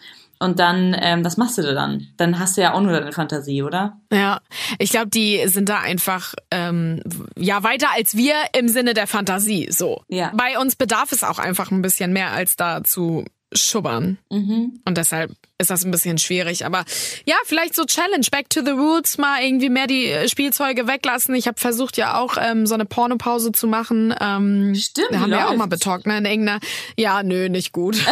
Und 0.45 0.59
dann, 0.59 0.95
ähm, 0.99 1.25
was 1.25 1.37
machst 1.37 1.57
du 1.57 1.63
da 1.63 1.73
dann? 1.73 2.07
Dann 2.17 2.37
hast 2.37 2.55
du 2.55 2.61
ja 2.61 2.73
auch 2.75 2.81
nur 2.81 2.91
deine 2.91 3.11
Fantasie, 3.11 3.63
oder? 3.63 3.99
Ja, 4.13 4.41
ich 4.77 4.91
glaube, 4.91 5.09
die 5.09 5.41
sind 5.47 5.69
da 5.69 5.79
einfach 5.79 6.35
ähm, 6.51 7.01
ja 7.35 7.63
weiter 7.63 7.87
als 7.95 8.15
wir 8.15 8.35
im 8.55 8.69
Sinne 8.69 8.93
der 8.93 9.07
Fantasie. 9.07 9.69
So. 9.71 10.03
Ja. 10.07 10.31
Bei 10.35 10.59
uns 10.59 10.75
bedarf 10.75 11.11
es 11.11 11.23
auch 11.23 11.39
einfach 11.39 11.71
ein 11.71 11.81
bisschen 11.81 12.13
mehr 12.13 12.31
als 12.31 12.57
da 12.57 12.83
zu 12.83 13.25
schubbern. 13.53 14.17
Mhm. 14.29 14.81
Und 14.85 14.97
deshalb 14.97 15.31
ist 15.57 15.69
das 15.69 15.85
ein 15.85 15.91
bisschen 15.91 16.17
schwierig. 16.17 16.65
Aber 16.65 16.83
ja, 17.25 17.35
vielleicht 17.45 17.75
so 17.75 17.85
Challenge, 17.85 18.25
back 18.31 18.49
to 18.49 18.61
the 18.65 18.71
roots, 18.71 19.17
mal 19.17 19.41
irgendwie 19.41 19.69
mehr 19.69 19.87
die 19.87 20.07
äh, 20.07 20.27
Spielzeuge 20.27 20.87
weglassen. 20.87 21.33
Ich 21.35 21.47
habe 21.47 21.57
versucht 21.59 21.95
ja 21.95 22.19
auch 22.19 22.35
ähm, 22.37 22.65
so 22.67 22.73
eine 22.73 22.85
Pornopause 22.85 23.51
zu 23.53 23.67
machen. 23.67 24.13
Ähm, 24.19 24.75
Stimmt, 24.75 25.07
Da 25.11 25.19
haben 25.19 25.25
die 25.25 25.37
wir 25.37 25.45
auch 25.45 25.49
läuft. 25.51 25.57
mal 25.59 25.67
betalkt, 25.67 26.07
ne? 26.07 26.17
In 26.17 26.25
irgendeiner. 26.25 26.59
Ja, 26.97 27.23
nö, 27.23 27.47
nicht 27.49 27.71
gut. 27.71 27.95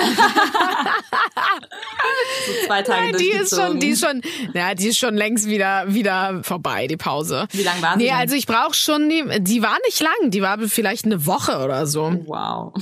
So 2.45 2.67
zwei 2.67 2.81
Tage 2.81 3.17
die 3.17 3.29
ist 3.29 3.55
schon, 3.55 3.79
die 3.79 3.89
ist 3.89 4.05
schon, 4.05 4.21
ja, 4.53 4.75
die 4.75 4.87
ist 4.87 4.97
schon 4.97 5.15
längst 5.15 5.47
wieder, 5.47 5.93
wieder 5.93 6.43
vorbei, 6.43 6.87
die 6.87 6.97
Pause. 6.97 7.47
Wie 7.51 7.63
lang 7.63 7.81
waren 7.81 7.99
sie 7.99 8.05
Nee, 8.05 8.11
denn? 8.11 8.19
also 8.19 8.35
ich 8.35 8.45
brauche 8.45 8.73
schon 8.73 9.09
die, 9.09 9.23
die 9.39 9.61
war 9.61 9.77
nicht 9.85 10.01
lang, 10.01 10.29
die 10.29 10.41
war 10.41 10.57
vielleicht 10.59 11.05
eine 11.05 11.25
Woche 11.25 11.59
oder 11.63 11.87
so. 11.87 12.13
Wow. 12.25 12.73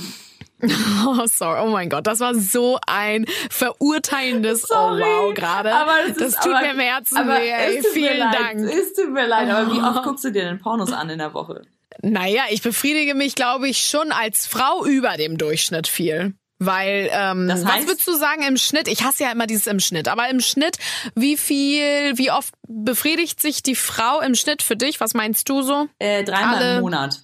Oh, 1.06 1.26
sorry, 1.26 1.60
oh 1.62 1.70
mein 1.70 1.88
Gott, 1.90 2.06
das 2.06 2.20
war 2.20 2.34
so 2.34 2.78
ein 2.86 3.26
verurteilendes 3.50 4.62
Sorry, 4.62 5.02
Oh 5.02 5.26
wow 5.28 5.34
gerade. 5.34 5.74
aber 5.74 5.92
Das, 6.08 6.16
das 6.16 6.28
ist- 6.34 6.42
tut 6.42 6.52
aber- 6.52 6.62
mir 6.62 6.70
im 6.72 6.78
Herzen 6.80 7.16
aber 7.18 7.36
weh, 7.36 7.50
ey. 7.50 7.82
Vielen 7.92 8.18
leid, 8.18 8.34
Dank. 8.34 8.60
Es 8.70 8.94
tut 8.94 9.10
mir 9.12 9.26
leid, 9.26 9.50
aber 9.50 9.72
wie 9.74 9.80
oft 9.80 10.02
guckst 10.04 10.24
du 10.24 10.30
dir 10.30 10.44
denn 10.44 10.58
Pornos 10.60 10.92
an 10.92 11.10
in 11.10 11.18
der 11.18 11.34
Woche? 11.34 11.62
Naja, 12.02 12.44
ich 12.50 12.62
befriedige 12.62 13.14
mich, 13.14 13.34
glaube 13.34 13.68
ich, 13.68 13.82
schon 13.86 14.12
als 14.12 14.46
Frau 14.46 14.84
über 14.86 15.16
dem 15.16 15.36
Durchschnitt 15.38 15.86
viel. 15.88 16.34
Weil, 16.64 17.10
ähm, 17.12 17.48
Das 17.48 17.64
was 17.64 17.72
heißt- 17.72 17.86
würdest 17.88 18.06
du 18.06 18.14
sagen 18.14 18.42
im 18.44 18.56
Schnitt? 18.56 18.86
Ich 18.86 19.02
hasse 19.02 19.24
ja 19.24 19.32
immer 19.32 19.48
dieses 19.48 19.66
im 19.66 19.80
Schnitt, 19.80 20.06
aber 20.06 20.28
im 20.30 20.40
Schnitt, 20.40 20.78
wie 21.16 21.36
viel, 21.36 22.16
wie 22.16 22.30
oft 22.30 22.54
befriedigt 22.68 23.40
sich 23.42 23.64
die 23.64 23.74
Frau 23.74 24.20
im 24.20 24.36
Schnitt 24.36 24.62
für 24.62 24.76
dich? 24.76 25.00
Was 25.00 25.12
meinst 25.14 25.48
du 25.48 25.62
so? 25.62 25.88
Äh, 25.98 26.22
dreimal 26.22 26.54
Alle- 26.56 26.74
im 26.76 26.80
Monat. 26.82 27.20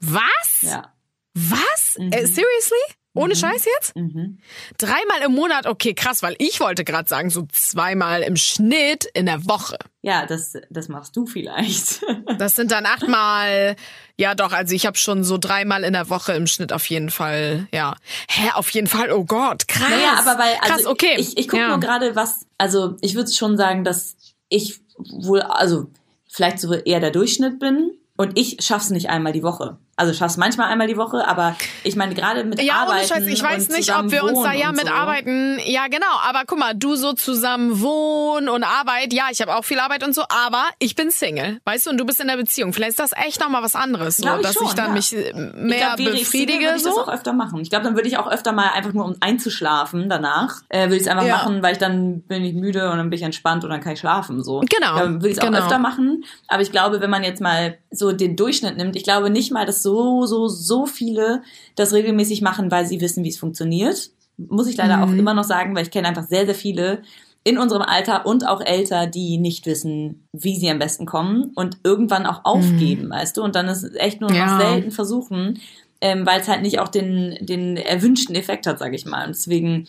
Was? 0.00 0.62
Ja. 0.62 0.92
Was? 1.36 1.96
Äh, 1.96 2.26
seriously? 2.26 2.78
Ohne 3.16 3.34
Scheiß 3.34 3.64
jetzt? 3.64 3.96
Mhm. 3.96 4.38
Dreimal 4.78 5.22
im 5.24 5.32
Monat? 5.32 5.66
Okay, 5.66 5.94
krass, 5.94 6.22
weil 6.22 6.34
ich 6.38 6.60
wollte 6.60 6.84
gerade 6.84 7.08
sagen, 7.08 7.30
so 7.30 7.46
zweimal 7.50 8.22
im 8.22 8.36
Schnitt 8.36 9.06
in 9.14 9.26
der 9.26 9.46
Woche. 9.46 9.78
Ja, 10.02 10.26
das, 10.26 10.54
das 10.70 10.88
machst 10.88 11.16
du 11.16 11.26
vielleicht. 11.26 12.04
Das 12.38 12.54
sind 12.54 12.70
dann 12.70 12.84
achtmal. 12.84 13.76
Ja, 14.18 14.34
doch, 14.34 14.52
also 14.52 14.74
ich 14.74 14.84
habe 14.84 14.98
schon 14.98 15.24
so 15.24 15.38
dreimal 15.38 15.84
in 15.84 15.94
der 15.94 16.10
Woche 16.10 16.32
im 16.32 16.46
Schnitt 16.46 16.72
auf 16.72 16.84
jeden 16.86 17.10
Fall, 17.10 17.66
ja. 17.72 17.96
Hä, 18.28 18.50
auf 18.54 18.68
jeden 18.70 18.88
Fall, 18.88 19.10
oh 19.10 19.24
Gott, 19.24 19.68
krass. 19.68 19.88
Naja, 19.88 20.18
aber 20.18 20.38
weil, 20.38 20.54
also 20.60 20.74
krass, 20.74 20.86
okay. 20.86 21.14
ich, 21.16 21.38
ich 21.38 21.48
gucke 21.48 21.62
ja. 21.62 21.68
nur 21.68 21.80
gerade, 21.80 22.14
was, 22.14 22.46
also 22.58 22.96
ich 23.00 23.14
würde 23.14 23.32
schon 23.32 23.56
sagen, 23.56 23.84
dass 23.84 24.16
ich 24.48 24.80
wohl, 24.98 25.40
also 25.40 25.86
vielleicht 26.28 26.60
so 26.60 26.74
eher 26.74 27.00
der 27.00 27.10
Durchschnitt 27.10 27.58
bin 27.58 27.92
und 28.16 28.38
ich 28.38 28.58
schaff's 28.60 28.90
nicht 28.90 29.08
einmal 29.08 29.32
die 29.32 29.42
Woche. 29.42 29.78
Also 29.98 30.12
schaffst 30.12 30.36
manchmal 30.36 30.68
einmal 30.68 30.86
die 30.88 30.96
Woche, 30.96 31.26
aber 31.26 31.56
ich 31.82 31.96
meine 31.96 32.14
gerade 32.14 32.44
mit 32.44 32.60
Ja, 32.60 32.82
ohne 32.84 32.92
Arbeiten 32.92 33.08
Scheiß, 33.08 33.26
ich 33.26 33.42
weiß 33.42 33.68
nicht, 33.70 33.94
ob 33.96 34.10
wir 34.10 34.24
uns 34.24 34.42
da 34.42 34.52
ja 34.52 34.70
mit 34.70 34.86
so. 34.86 34.92
arbeiten. 34.92 35.58
Ja, 35.64 35.86
genau. 35.88 36.06
Aber 36.28 36.42
guck 36.46 36.58
mal, 36.58 36.74
du 36.74 36.96
so 36.96 37.14
zusammen 37.14 37.80
wohnen 37.80 38.48
und 38.50 38.62
Arbeit. 38.62 39.12
Ja, 39.14 39.24
ich 39.30 39.40
habe 39.40 39.56
auch 39.56 39.64
viel 39.64 39.78
Arbeit 39.78 40.04
und 40.04 40.14
so, 40.14 40.22
aber 40.28 40.64
ich 40.78 40.96
bin 40.96 41.10
Single, 41.10 41.60
weißt 41.64 41.86
du, 41.86 41.90
und 41.90 41.98
du 41.98 42.04
bist 42.04 42.20
in 42.20 42.28
der 42.28 42.36
Beziehung. 42.36 42.72
Vielleicht 42.74 42.90
ist 42.90 42.98
das 43.00 43.12
echt 43.12 43.40
noch 43.40 43.48
mal 43.48 43.62
was 43.62 43.74
anderes, 43.74 44.18
so, 44.18 44.28
ich 44.36 44.42
dass 44.42 44.54
schon, 44.54 44.66
ich 44.66 44.74
dann 44.74 44.88
ja. 44.88 44.92
mich 44.92 45.14
äh, 45.16 45.30
Ich 45.30 45.34
mehr 45.34 45.78
glaub, 45.78 45.98
wäre 45.98 46.10
ich 46.14 46.28
Single, 46.28 46.46
befriedige, 46.46 46.64
würde 46.66 46.76
ich 46.76 46.82
das 46.82 46.94
so. 46.94 47.02
auch 47.02 47.08
öfter 47.08 47.32
machen. 47.32 47.60
Ich 47.60 47.70
glaube, 47.70 47.84
dann 47.86 47.94
würde 47.94 48.08
ich 48.08 48.18
auch 48.18 48.30
öfter 48.30 48.52
mal 48.52 48.68
einfach 48.74 48.92
nur 48.92 49.06
um 49.06 49.16
einzuschlafen 49.20 50.08
danach, 50.08 50.62
äh, 50.68 50.84
würde 50.84 50.96
ich 50.96 51.02
es 51.02 51.08
einfach 51.08 51.24
Ja. 51.24 51.36
machen, 51.36 51.62
weil 51.62 51.72
ich 51.72 51.78
dann 51.78 52.20
bin 52.22 52.44
ich 52.44 52.54
müde 52.54 52.90
und 52.90 52.98
dann 52.98 53.08
bin 53.10 53.16
ich 53.18 53.22
entspannt 53.24 53.64
und 53.64 53.70
dann 53.70 53.80
kann 53.80 53.92
ich 53.94 54.00
schlafen 54.00 54.42
so. 54.44 54.60
Genau, 54.68 54.98
Dann 54.98 55.14
würde 55.16 55.28
ich 55.28 55.34
es 55.34 55.38
auch 55.38 55.46
genau. 55.46 55.58
öfter 55.60 55.78
machen. 55.78 56.24
Aber 56.48 56.62
ich 56.62 56.70
glaube, 56.70 57.00
wenn 57.00 57.10
man 57.10 57.24
jetzt 57.24 57.40
mal 57.40 57.78
so 57.90 58.12
den 58.12 58.36
Durchschnitt 58.36 58.76
nimmt, 58.76 58.96
ich 58.96 59.04
glaube 59.04 59.30
nicht 59.30 59.52
mal, 59.52 59.64
dass 59.64 59.82
so 59.86 60.26
so 60.26 60.48
so 60.48 60.86
viele 60.86 61.42
das 61.76 61.92
regelmäßig 61.92 62.42
machen, 62.42 62.70
weil 62.70 62.86
sie 62.86 63.00
wissen, 63.00 63.24
wie 63.24 63.28
es 63.30 63.38
funktioniert. 63.38 64.10
Muss 64.36 64.66
ich 64.68 64.76
leider 64.76 65.02
auch 65.02 65.12
Mhm. 65.12 65.18
immer 65.20 65.34
noch 65.34 65.44
sagen, 65.44 65.74
weil 65.74 65.84
ich 65.84 65.90
kenne 65.90 66.08
einfach 66.08 66.26
sehr 66.28 66.44
sehr 66.46 66.54
viele 66.54 67.02
in 67.44 67.58
unserem 67.58 67.82
Alter 67.82 68.26
und 68.26 68.46
auch 68.46 68.60
älter, 68.60 69.06
die 69.06 69.38
nicht 69.38 69.66
wissen, 69.66 70.26
wie 70.32 70.56
sie 70.56 70.68
am 70.68 70.80
besten 70.80 71.06
kommen 71.06 71.52
und 71.54 71.78
irgendwann 71.84 72.26
auch 72.26 72.40
aufgeben, 72.44 73.08
weißt 73.10 73.36
du? 73.36 73.42
Und 73.44 73.54
dann 73.54 73.68
ist 73.68 73.84
es 73.84 73.94
echt 73.94 74.20
nur 74.20 74.30
noch 74.30 74.48
Ja. 74.48 74.56
selten 74.56 74.90
versuchen, 74.90 75.60
ähm, 76.00 76.26
weil 76.26 76.40
es 76.40 76.48
halt 76.48 76.62
nicht 76.62 76.80
auch 76.80 76.88
den, 76.88 77.36
den 77.40 77.76
erwünschten 77.76 78.34
Effekt 78.34 78.66
hat, 78.66 78.80
sage 78.80 78.96
ich 78.96 79.06
mal. 79.06 79.26
Und 79.26 79.36
deswegen 79.36 79.86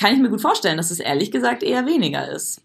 kann 0.00 0.14
ich 0.14 0.20
mir 0.20 0.30
gut 0.30 0.40
vorstellen, 0.40 0.78
dass 0.78 0.90
es 0.90 1.00
ehrlich 1.00 1.30
gesagt 1.30 1.62
eher 1.62 1.84
weniger 1.86 2.28
ist. 2.30 2.62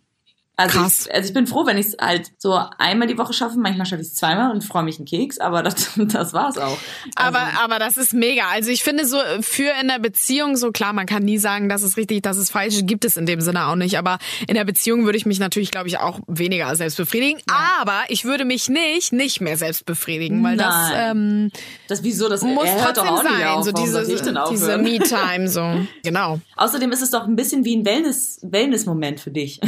Also 0.55 0.79
Krass. 0.79 1.05
ich, 1.07 1.13
also 1.13 1.27
ich 1.27 1.33
bin 1.33 1.47
froh, 1.47 1.65
wenn 1.65 1.79
ich 1.79 1.87
es 1.87 1.97
halt 1.99 2.31
so 2.37 2.59
einmal 2.77 3.07
die 3.07 3.17
Woche 3.17 3.33
schaffe. 3.33 3.57
Manchmal 3.57 3.87
schaffe 3.87 4.03
ich 4.03 4.09
es 4.09 4.15
zweimal 4.15 4.51
und 4.51 4.63
freue 4.63 4.83
mich 4.83 4.97
einen 4.97 5.07
Keks, 5.07 5.39
aber 5.39 5.63
das, 5.63 5.93
das 5.95 6.33
war's 6.33 6.59
auch. 6.59 6.77
Also, 7.15 7.39
Aber, 7.39 7.47
aber 7.63 7.79
das 7.79 7.97
ist 7.97 8.13
mega. 8.13 8.43
Also 8.51 8.69
ich 8.69 8.83
finde 8.83 9.07
so 9.07 9.17
für 9.41 9.71
in 9.81 9.87
der 9.87 9.97
Beziehung 9.97 10.55
so 10.55 10.71
klar, 10.71 10.93
man 10.93 11.07
kann 11.07 11.23
nie 11.23 11.39
sagen, 11.39 11.69
das 11.69 11.81
ist 11.81 11.97
richtig, 11.97 12.21
das 12.21 12.37
ist 12.37 12.51
falsch, 12.51 12.81
gibt 12.83 13.03
es 13.03 13.17
in 13.17 13.25
dem 13.25 13.41
Sinne 13.41 13.65
auch 13.65 13.75
nicht. 13.75 13.97
Aber 13.97 14.19
in 14.47 14.53
der 14.53 14.63
Beziehung 14.63 15.05
würde 15.05 15.17
ich 15.17 15.25
mich 15.25 15.39
natürlich, 15.39 15.71
glaube 15.71 15.87
ich, 15.87 15.97
auch 15.97 16.19
weniger 16.27 16.75
selbst 16.75 16.97
befriedigen. 16.97 17.41
Aber 17.47 18.03
ich 18.09 18.23
würde 18.23 18.45
mich 18.45 18.69
nicht 18.69 19.11
nicht 19.11 19.41
mehr 19.41 19.57
selbst 19.57 19.87
befriedigen, 19.87 20.43
weil 20.43 20.57
das 20.57 20.89
Nein. 20.89 21.17
ähm, 21.17 21.51
das 21.87 22.03
wieso 22.03 22.29
das 22.29 22.43
muss 22.43 22.69
trotzdem 22.79 23.05
sein. 23.23 23.47
auf. 23.47 23.65
so 23.65 23.71
diese, 23.71 24.05
diese? 24.05 24.77
Me-Time, 24.77 25.47
so 25.47 25.79
genau. 26.03 26.39
Außerdem 26.57 26.91
ist 26.91 27.01
es 27.01 27.09
doch 27.09 27.25
ein 27.25 27.35
bisschen 27.35 27.65
wie 27.65 27.75
ein 27.75 27.85
Wellness, 27.85 28.39
Wellness-Moment 28.43 29.19
für 29.19 29.31
dich. 29.31 29.59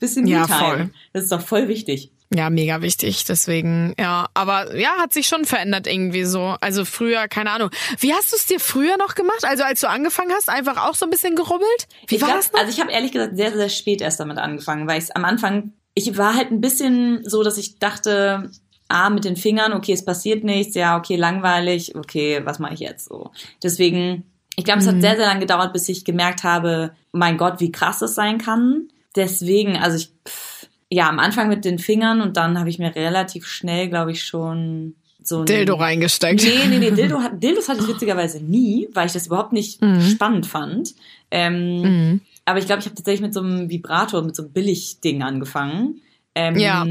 Bisschen 0.00 0.26
Ja, 0.26 0.46
voll. 0.46 0.90
Das 1.12 1.24
ist 1.24 1.32
doch 1.32 1.40
voll 1.40 1.68
wichtig. 1.68 2.10
Ja, 2.34 2.50
mega 2.50 2.82
wichtig. 2.82 3.24
Deswegen, 3.24 3.94
ja, 3.98 4.26
aber 4.34 4.76
ja, 4.76 4.96
hat 4.98 5.12
sich 5.12 5.28
schon 5.28 5.44
verändert 5.44 5.86
irgendwie 5.86 6.24
so. 6.24 6.56
Also 6.60 6.84
früher, 6.84 7.28
keine 7.28 7.52
Ahnung. 7.52 7.70
Wie 8.00 8.12
hast 8.12 8.32
du 8.32 8.36
es 8.36 8.46
dir 8.46 8.58
früher 8.58 8.96
noch 8.96 9.14
gemacht? 9.14 9.44
Also 9.44 9.62
als 9.62 9.80
du 9.80 9.88
angefangen 9.88 10.32
hast, 10.32 10.48
einfach 10.48 10.88
auch 10.88 10.94
so 10.94 11.06
ein 11.06 11.10
bisschen 11.10 11.36
gerubbelt? 11.36 11.88
Wie 12.08 12.16
ich 12.16 12.22
war 12.22 12.30
glaub, 12.30 12.40
das 12.40 12.52
noch? 12.52 12.60
Also 12.60 12.72
ich 12.72 12.80
habe 12.80 12.90
ehrlich 12.90 13.12
gesagt 13.12 13.36
sehr, 13.36 13.52
sehr 13.52 13.68
spät 13.68 14.00
erst 14.00 14.18
damit 14.18 14.38
angefangen, 14.38 14.88
weil 14.88 15.00
ich 15.00 15.14
am 15.14 15.24
Anfang, 15.24 15.72
ich 15.94 16.18
war 16.18 16.34
halt 16.34 16.50
ein 16.50 16.60
bisschen 16.60 17.22
so, 17.28 17.44
dass 17.44 17.58
ich 17.58 17.78
dachte, 17.78 18.50
ah, 18.88 19.10
mit 19.10 19.24
den 19.24 19.36
Fingern, 19.36 19.72
okay, 19.72 19.92
es 19.92 20.04
passiert 20.04 20.42
nichts, 20.42 20.74
ja, 20.74 20.98
okay, 20.98 21.16
langweilig, 21.16 21.94
okay, 21.94 22.40
was 22.44 22.58
mache 22.58 22.74
ich 22.74 22.80
jetzt 22.80 23.08
so? 23.08 23.30
Deswegen, 23.62 24.24
ich 24.56 24.64
glaube, 24.64 24.80
es 24.80 24.86
hat 24.86 25.00
sehr, 25.00 25.16
sehr 25.16 25.26
lange 25.26 25.40
gedauert, 25.40 25.72
bis 25.72 25.88
ich 25.88 26.04
gemerkt 26.04 26.42
habe, 26.42 26.92
mein 27.12 27.36
Gott, 27.36 27.60
wie 27.60 27.72
krass 27.72 28.02
es 28.02 28.14
sein 28.14 28.38
kann. 28.38 28.88
Deswegen, 29.16 29.76
also 29.76 29.96
ich, 29.96 30.10
pff, 30.28 30.66
ja, 30.90 31.08
am 31.08 31.18
Anfang 31.18 31.48
mit 31.48 31.64
den 31.64 31.78
Fingern 31.78 32.20
und 32.20 32.36
dann 32.36 32.58
habe 32.58 32.68
ich 32.70 32.78
mir 32.78 32.94
relativ 32.94 33.46
schnell, 33.46 33.88
glaube 33.88 34.12
ich, 34.12 34.22
schon 34.24 34.94
so 35.22 35.40
ein 35.40 35.46
Dildo 35.46 35.74
reingesteckt. 35.74 36.42
Nee, 36.44 36.66
nee, 36.68 36.78
nee, 36.78 36.90
Dildo 36.92 37.18
Dildos 37.34 37.68
hatte 37.68 37.80
ich 37.80 37.88
witzigerweise 37.88 38.40
nie, 38.44 38.88
weil 38.94 39.06
ich 39.06 39.12
das 39.12 39.26
überhaupt 39.26 39.52
nicht 39.52 39.82
Mhm. 39.82 40.00
spannend 40.02 40.46
fand. 40.46 40.94
Ähm, 41.30 42.20
Aber 42.44 42.60
ich 42.60 42.66
glaube, 42.66 42.78
ich 42.80 42.86
habe 42.86 42.94
tatsächlich 42.94 43.22
mit 43.22 43.34
so 43.34 43.40
einem 43.40 43.68
Vibrator, 43.68 44.22
mit 44.22 44.36
so 44.36 44.44
einem 44.44 44.52
Billigding 44.52 45.22
angefangen. 45.24 46.00
Ähm, 46.36 46.56
Ja. 46.56 46.82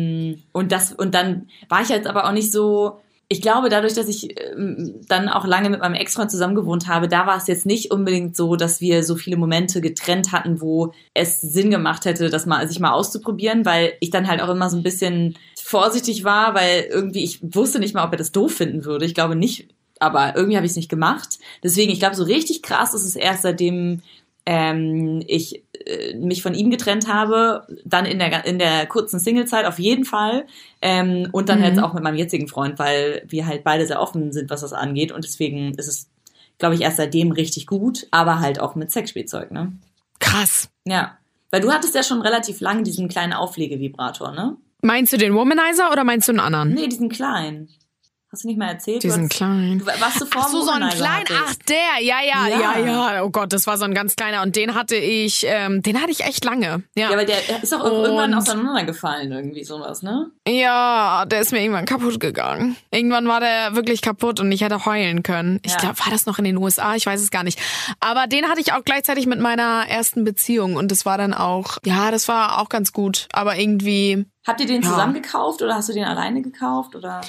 Und 0.51 0.71
das, 0.73 0.91
und 0.91 1.15
dann 1.15 1.47
war 1.69 1.81
ich 1.81 1.87
jetzt 1.89 2.07
aber 2.07 2.25
auch 2.27 2.33
nicht 2.33 2.51
so. 2.51 2.99
Ich 3.27 3.41
glaube, 3.41 3.69
dadurch, 3.69 3.93
dass 3.93 4.07
ich 4.07 4.39
ähm, 4.39 5.01
dann 5.07 5.29
auch 5.29 5.45
lange 5.45 5.69
mit 5.69 5.79
meinem 5.79 5.95
Ex-Freund 5.95 6.29
zusammen 6.29 6.53
gewohnt 6.53 6.87
habe, 6.87 7.07
da 7.07 7.25
war 7.25 7.37
es 7.37 7.47
jetzt 7.47 7.65
nicht 7.65 7.91
unbedingt 7.91 8.35
so, 8.35 8.55
dass 8.55 8.81
wir 8.81 9.03
so 9.03 9.15
viele 9.15 9.35
Momente 9.35 9.81
getrennt 9.81 10.31
hatten, 10.31 10.61
wo 10.61 10.93
es 11.13 11.41
Sinn 11.41 11.71
gemacht 11.71 12.05
hätte, 12.05 12.29
das 12.29 12.45
mal 12.45 12.67
sich 12.67 12.79
mal 12.79 12.91
auszuprobieren, 12.91 13.65
weil 13.65 13.93
ich 13.99 14.11
dann 14.11 14.27
halt 14.27 14.41
auch 14.41 14.49
immer 14.49 14.69
so 14.69 14.77
ein 14.77 14.83
bisschen 14.83 15.35
vorsichtig 15.59 16.23
war, 16.23 16.53
weil 16.53 16.87
irgendwie 16.91 17.23
ich 17.23 17.39
wusste 17.41 17.79
nicht 17.79 17.95
mal, 17.95 18.05
ob 18.05 18.11
er 18.11 18.17
das 18.17 18.31
doof 18.31 18.53
finden 18.53 18.85
würde. 18.85 19.05
Ich 19.05 19.15
glaube 19.15 19.35
nicht, 19.35 19.69
aber 19.99 20.35
irgendwie 20.35 20.57
habe 20.57 20.65
ich 20.65 20.73
es 20.73 20.77
nicht 20.77 20.89
gemacht. 20.89 21.39
Deswegen, 21.63 21.91
ich 21.91 21.99
glaube, 21.99 22.15
so 22.15 22.23
richtig 22.23 22.61
krass 22.61 22.93
ist 22.93 23.05
es 23.05 23.15
erst 23.15 23.41
seitdem 23.41 24.01
ähm, 24.45 25.23
ich 25.27 25.63
äh, 25.85 26.13
mich 26.15 26.41
von 26.43 26.53
ihm 26.53 26.69
getrennt 26.69 27.07
habe, 27.07 27.65
dann 27.83 28.05
in 28.05 28.19
der 28.19 28.45
in 28.45 28.59
der 28.59 28.85
kurzen 28.85 29.19
Singlezeit 29.19 29.65
auf 29.65 29.79
jeden 29.79 30.05
Fall 30.05 30.45
ähm, 30.81 31.29
und 31.31 31.49
dann 31.49 31.59
Mhm. 31.59 31.65
jetzt 31.65 31.79
auch 31.81 31.93
mit 31.93 32.03
meinem 32.03 32.17
jetzigen 32.17 32.47
Freund, 32.47 32.77
weil 32.79 33.23
wir 33.27 33.47
halt 33.47 33.63
beide 33.63 33.85
sehr 33.87 34.01
offen 34.01 34.31
sind, 34.31 34.49
was 34.49 34.61
das 34.61 34.73
angeht 34.73 35.11
und 35.11 35.23
deswegen 35.23 35.73
ist 35.75 35.87
es, 35.87 36.09
glaube 36.59 36.75
ich, 36.75 36.81
erst 36.81 36.97
seitdem 36.97 37.31
richtig 37.31 37.65
gut, 37.67 38.07
aber 38.11 38.39
halt 38.39 38.59
auch 38.59 38.75
mit 38.75 38.91
Sexspielzeug, 38.91 39.51
ne? 39.51 39.73
Krass. 40.19 40.69
Ja, 40.85 41.17
weil 41.51 41.61
du 41.61 41.71
hattest 41.71 41.95
ja 41.95 42.03
schon 42.03 42.21
relativ 42.21 42.59
lange 42.61 42.83
diesen 42.83 43.07
kleinen 43.07 43.33
Auflegevibrator, 43.33 44.31
ne? 44.31 44.57
Meinst 44.81 45.11
du 45.13 45.17
den 45.17 45.33
Womanizer 45.33 45.91
oder 45.91 46.03
meinst 46.03 46.27
du 46.27 46.31
einen 46.33 46.39
anderen? 46.39 46.73
Nee, 46.73 46.87
diesen 46.87 47.09
kleinen. 47.09 47.69
Hast 48.35 48.43
du 48.43 48.49
nicht 48.49 48.57
mal 48.59 48.67
erzählt? 48.67 49.01
Du 49.01 49.07
Diesen 49.07 49.29
kleinen. 49.29 49.79
Du, 49.79 49.85
warst 49.85 50.19
du 50.19 50.25
vor 50.25 50.41
Ach 50.43 50.49
so, 50.49 50.61
so 50.61 50.71
einen 50.71 50.89
kleinen. 50.89 51.23
Ach, 51.47 51.55
der. 51.69 52.01
Ja, 52.03 52.17
ja, 52.21 52.47
Ja. 52.49 52.77
ja, 52.77 53.13
ja. 53.13 53.23
Oh 53.23 53.29
Gott, 53.29 53.53
das 53.53 53.65
war 53.65 53.77
so 53.77 53.85
ein 53.85 53.93
ganz 53.93 54.17
kleiner. 54.17 54.41
Und 54.41 54.57
den 54.57 54.75
hatte 54.75 54.97
ich, 54.97 55.45
ähm, 55.47 55.81
den 55.81 56.01
hatte 56.01 56.11
ich 56.11 56.25
echt 56.25 56.43
lange. 56.43 56.83
Ja. 56.95 57.07
Ja, 57.07 57.11
aber 57.11 57.23
der 57.23 57.37
ist 57.63 57.71
irgendwann 57.71 58.33
Und- 58.33 58.39
auseinandergefallen, 58.39 59.31
irgendwie 59.31 59.63
sowas, 59.63 60.01
ne? 60.03 60.31
Ja, 60.45 61.23
der 61.25 61.39
ist 61.39 61.53
mir 61.53 61.61
irgendwann 61.61 61.85
kaputt 61.85 62.19
gegangen. 62.19 62.75
Irgendwann 62.91 63.25
war 63.29 63.39
der 63.39 63.73
wirklich 63.73 64.01
kaputt 64.01 64.41
und 64.41 64.51
ich 64.51 64.59
hätte 64.59 64.85
heulen 64.85 65.23
können. 65.23 65.61
Ich 65.63 65.71
Ja. 65.71 65.77
glaube, 65.77 65.99
war 65.99 66.11
das 66.11 66.25
noch 66.25 66.37
in 66.37 66.43
den 66.43 66.57
USA? 66.57 66.93
Ich 66.95 67.05
weiß 67.05 67.21
es 67.21 67.31
gar 67.31 67.43
nicht. 67.45 67.57
Aber 68.01 68.27
den 68.27 68.49
hatte 68.49 68.59
ich 68.59 68.73
auch 68.73 68.83
gleichzeitig 68.83 69.27
mit 69.27 69.39
meiner 69.39 69.85
ersten 69.87 70.25
Beziehung 70.25 70.75
und 70.75 70.91
das 70.91 71.05
war 71.05 71.17
dann 71.17 71.33
auch, 71.33 71.77
ja, 71.85 72.11
das 72.11 72.27
war 72.27 72.59
auch 72.59 72.67
ganz 72.67 72.91
gut. 72.91 73.29
Aber 73.31 73.55
irgendwie, 73.57 74.25
Habt 74.45 74.59
ihr 74.59 74.67
den 74.67 74.81
Ja. 74.83 74.89
zusammen 74.89 75.13
gekauft 75.15 75.61
oder 75.63 75.73
hast 75.75 75.89
du 75.89 75.93
den 75.93 76.03
alleine 76.03 76.41
gekauft 76.43 76.95
oder? 76.95 77.21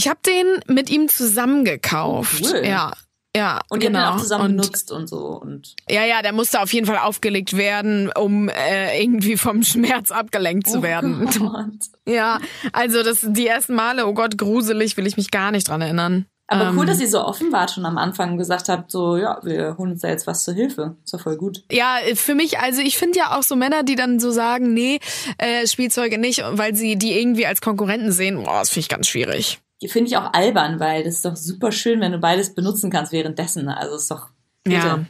Ich 0.00 0.08
habe 0.08 0.20
den 0.26 0.46
mit 0.66 0.88
ihm 0.88 1.10
zusammen 1.10 1.66
gekauft. 1.66 2.42
Cool. 2.42 2.64
Ja. 2.64 2.92
Ja, 3.36 3.60
Und 3.68 3.82
ihr 3.84 3.90
genau. 3.90 4.00
habt 4.00 4.08
den 4.08 4.16
auch 4.16 4.22
zusammen 4.22 4.44
und, 4.44 4.56
benutzt 4.56 4.90
und 4.90 5.06
so 5.06 5.40
und. 5.40 5.76
Ja, 5.88 6.04
ja, 6.04 6.22
der 6.22 6.32
musste 6.32 6.60
auf 6.62 6.72
jeden 6.72 6.86
Fall 6.86 6.98
aufgelegt 6.98 7.54
werden, 7.56 8.10
um 8.10 8.48
äh, 8.48 9.00
irgendwie 9.00 9.36
vom 9.36 9.62
Schmerz 9.62 10.10
abgelenkt 10.10 10.68
zu 10.68 10.82
werden. 10.82 11.28
Oh 11.28 11.48
Gott. 11.48 11.66
Ja, 12.08 12.40
also 12.72 13.04
das 13.04 13.20
die 13.22 13.46
ersten 13.46 13.74
Male, 13.74 14.06
oh 14.06 14.14
Gott, 14.14 14.36
gruselig, 14.36 14.96
will 14.96 15.06
ich 15.06 15.16
mich 15.16 15.30
gar 15.30 15.52
nicht 15.52 15.68
dran 15.68 15.80
erinnern. 15.80 16.26
Aber 16.48 16.70
Ähm, 16.70 16.78
cool, 16.78 16.86
dass 16.86 16.98
ihr 16.98 17.08
so 17.08 17.22
offen 17.22 17.52
wart 17.52 17.70
schon 17.70 17.86
am 17.86 17.98
Anfang 17.98 18.32
und 18.32 18.38
gesagt 18.38 18.68
habt, 18.68 18.90
so, 18.90 19.16
ja, 19.16 19.38
wir 19.44 19.76
holen 19.78 19.92
uns 19.92 20.00
da 20.00 20.08
jetzt 20.08 20.26
was 20.26 20.42
zur 20.42 20.54
Hilfe. 20.54 20.96
Ist 21.04 21.14
doch 21.14 21.20
voll 21.20 21.36
gut. 21.36 21.62
Ja, 21.70 21.98
für 22.16 22.34
mich, 22.34 22.58
also 22.58 22.80
ich 22.80 22.98
finde 22.98 23.18
ja 23.18 23.38
auch 23.38 23.44
so 23.44 23.54
Männer, 23.54 23.84
die 23.84 23.94
dann 23.94 24.18
so 24.18 24.32
sagen, 24.32 24.74
nee, 24.74 24.98
äh, 25.38 25.68
Spielzeuge 25.68 26.18
nicht, 26.18 26.42
weil 26.50 26.74
sie 26.74 26.96
die 26.96 27.16
irgendwie 27.20 27.46
als 27.46 27.60
Konkurrenten 27.60 28.10
sehen, 28.10 28.42
boah, 28.42 28.58
das 28.58 28.70
finde 28.70 28.80
ich 28.80 28.88
ganz 28.88 29.06
schwierig. 29.06 29.60
Finde 29.86 30.10
ich 30.10 30.16
auch 30.16 30.32
albern, 30.32 30.78
weil 30.78 31.04
das 31.04 31.14
ist 31.16 31.24
doch 31.24 31.36
super 31.36 31.72
schön, 31.72 32.00
wenn 32.00 32.12
du 32.12 32.18
beides 32.18 32.54
benutzen 32.54 32.90
kannst 32.90 33.12
währenddessen. 33.12 33.68
Also 33.68 33.96
ist 33.96 34.10
doch. 34.10 34.28
Bitte. 34.62 34.76
Ja. 34.76 35.04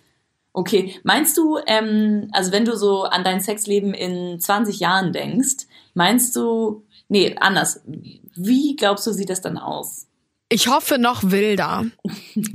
Okay, 0.52 0.98
meinst 1.04 1.36
du, 1.36 1.58
ähm, 1.66 2.28
also 2.32 2.50
wenn 2.50 2.64
du 2.64 2.76
so 2.76 3.04
an 3.04 3.22
dein 3.22 3.40
Sexleben 3.40 3.94
in 3.94 4.40
20 4.40 4.80
Jahren 4.80 5.12
denkst, 5.12 5.66
meinst 5.94 6.34
du, 6.34 6.84
nee, 7.08 7.36
anders, 7.38 7.82
wie 7.86 8.74
glaubst 8.74 9.06
du, 9.06 9.12
sieht 9.12 9.30
das 9.30 9.40
dann 9.40 9.58
aus? 9.58 10.08
Ich 10.52 10.66
hoffe 10.66 10.98
noch 10.98 11.22
wilder. 11.30 11.86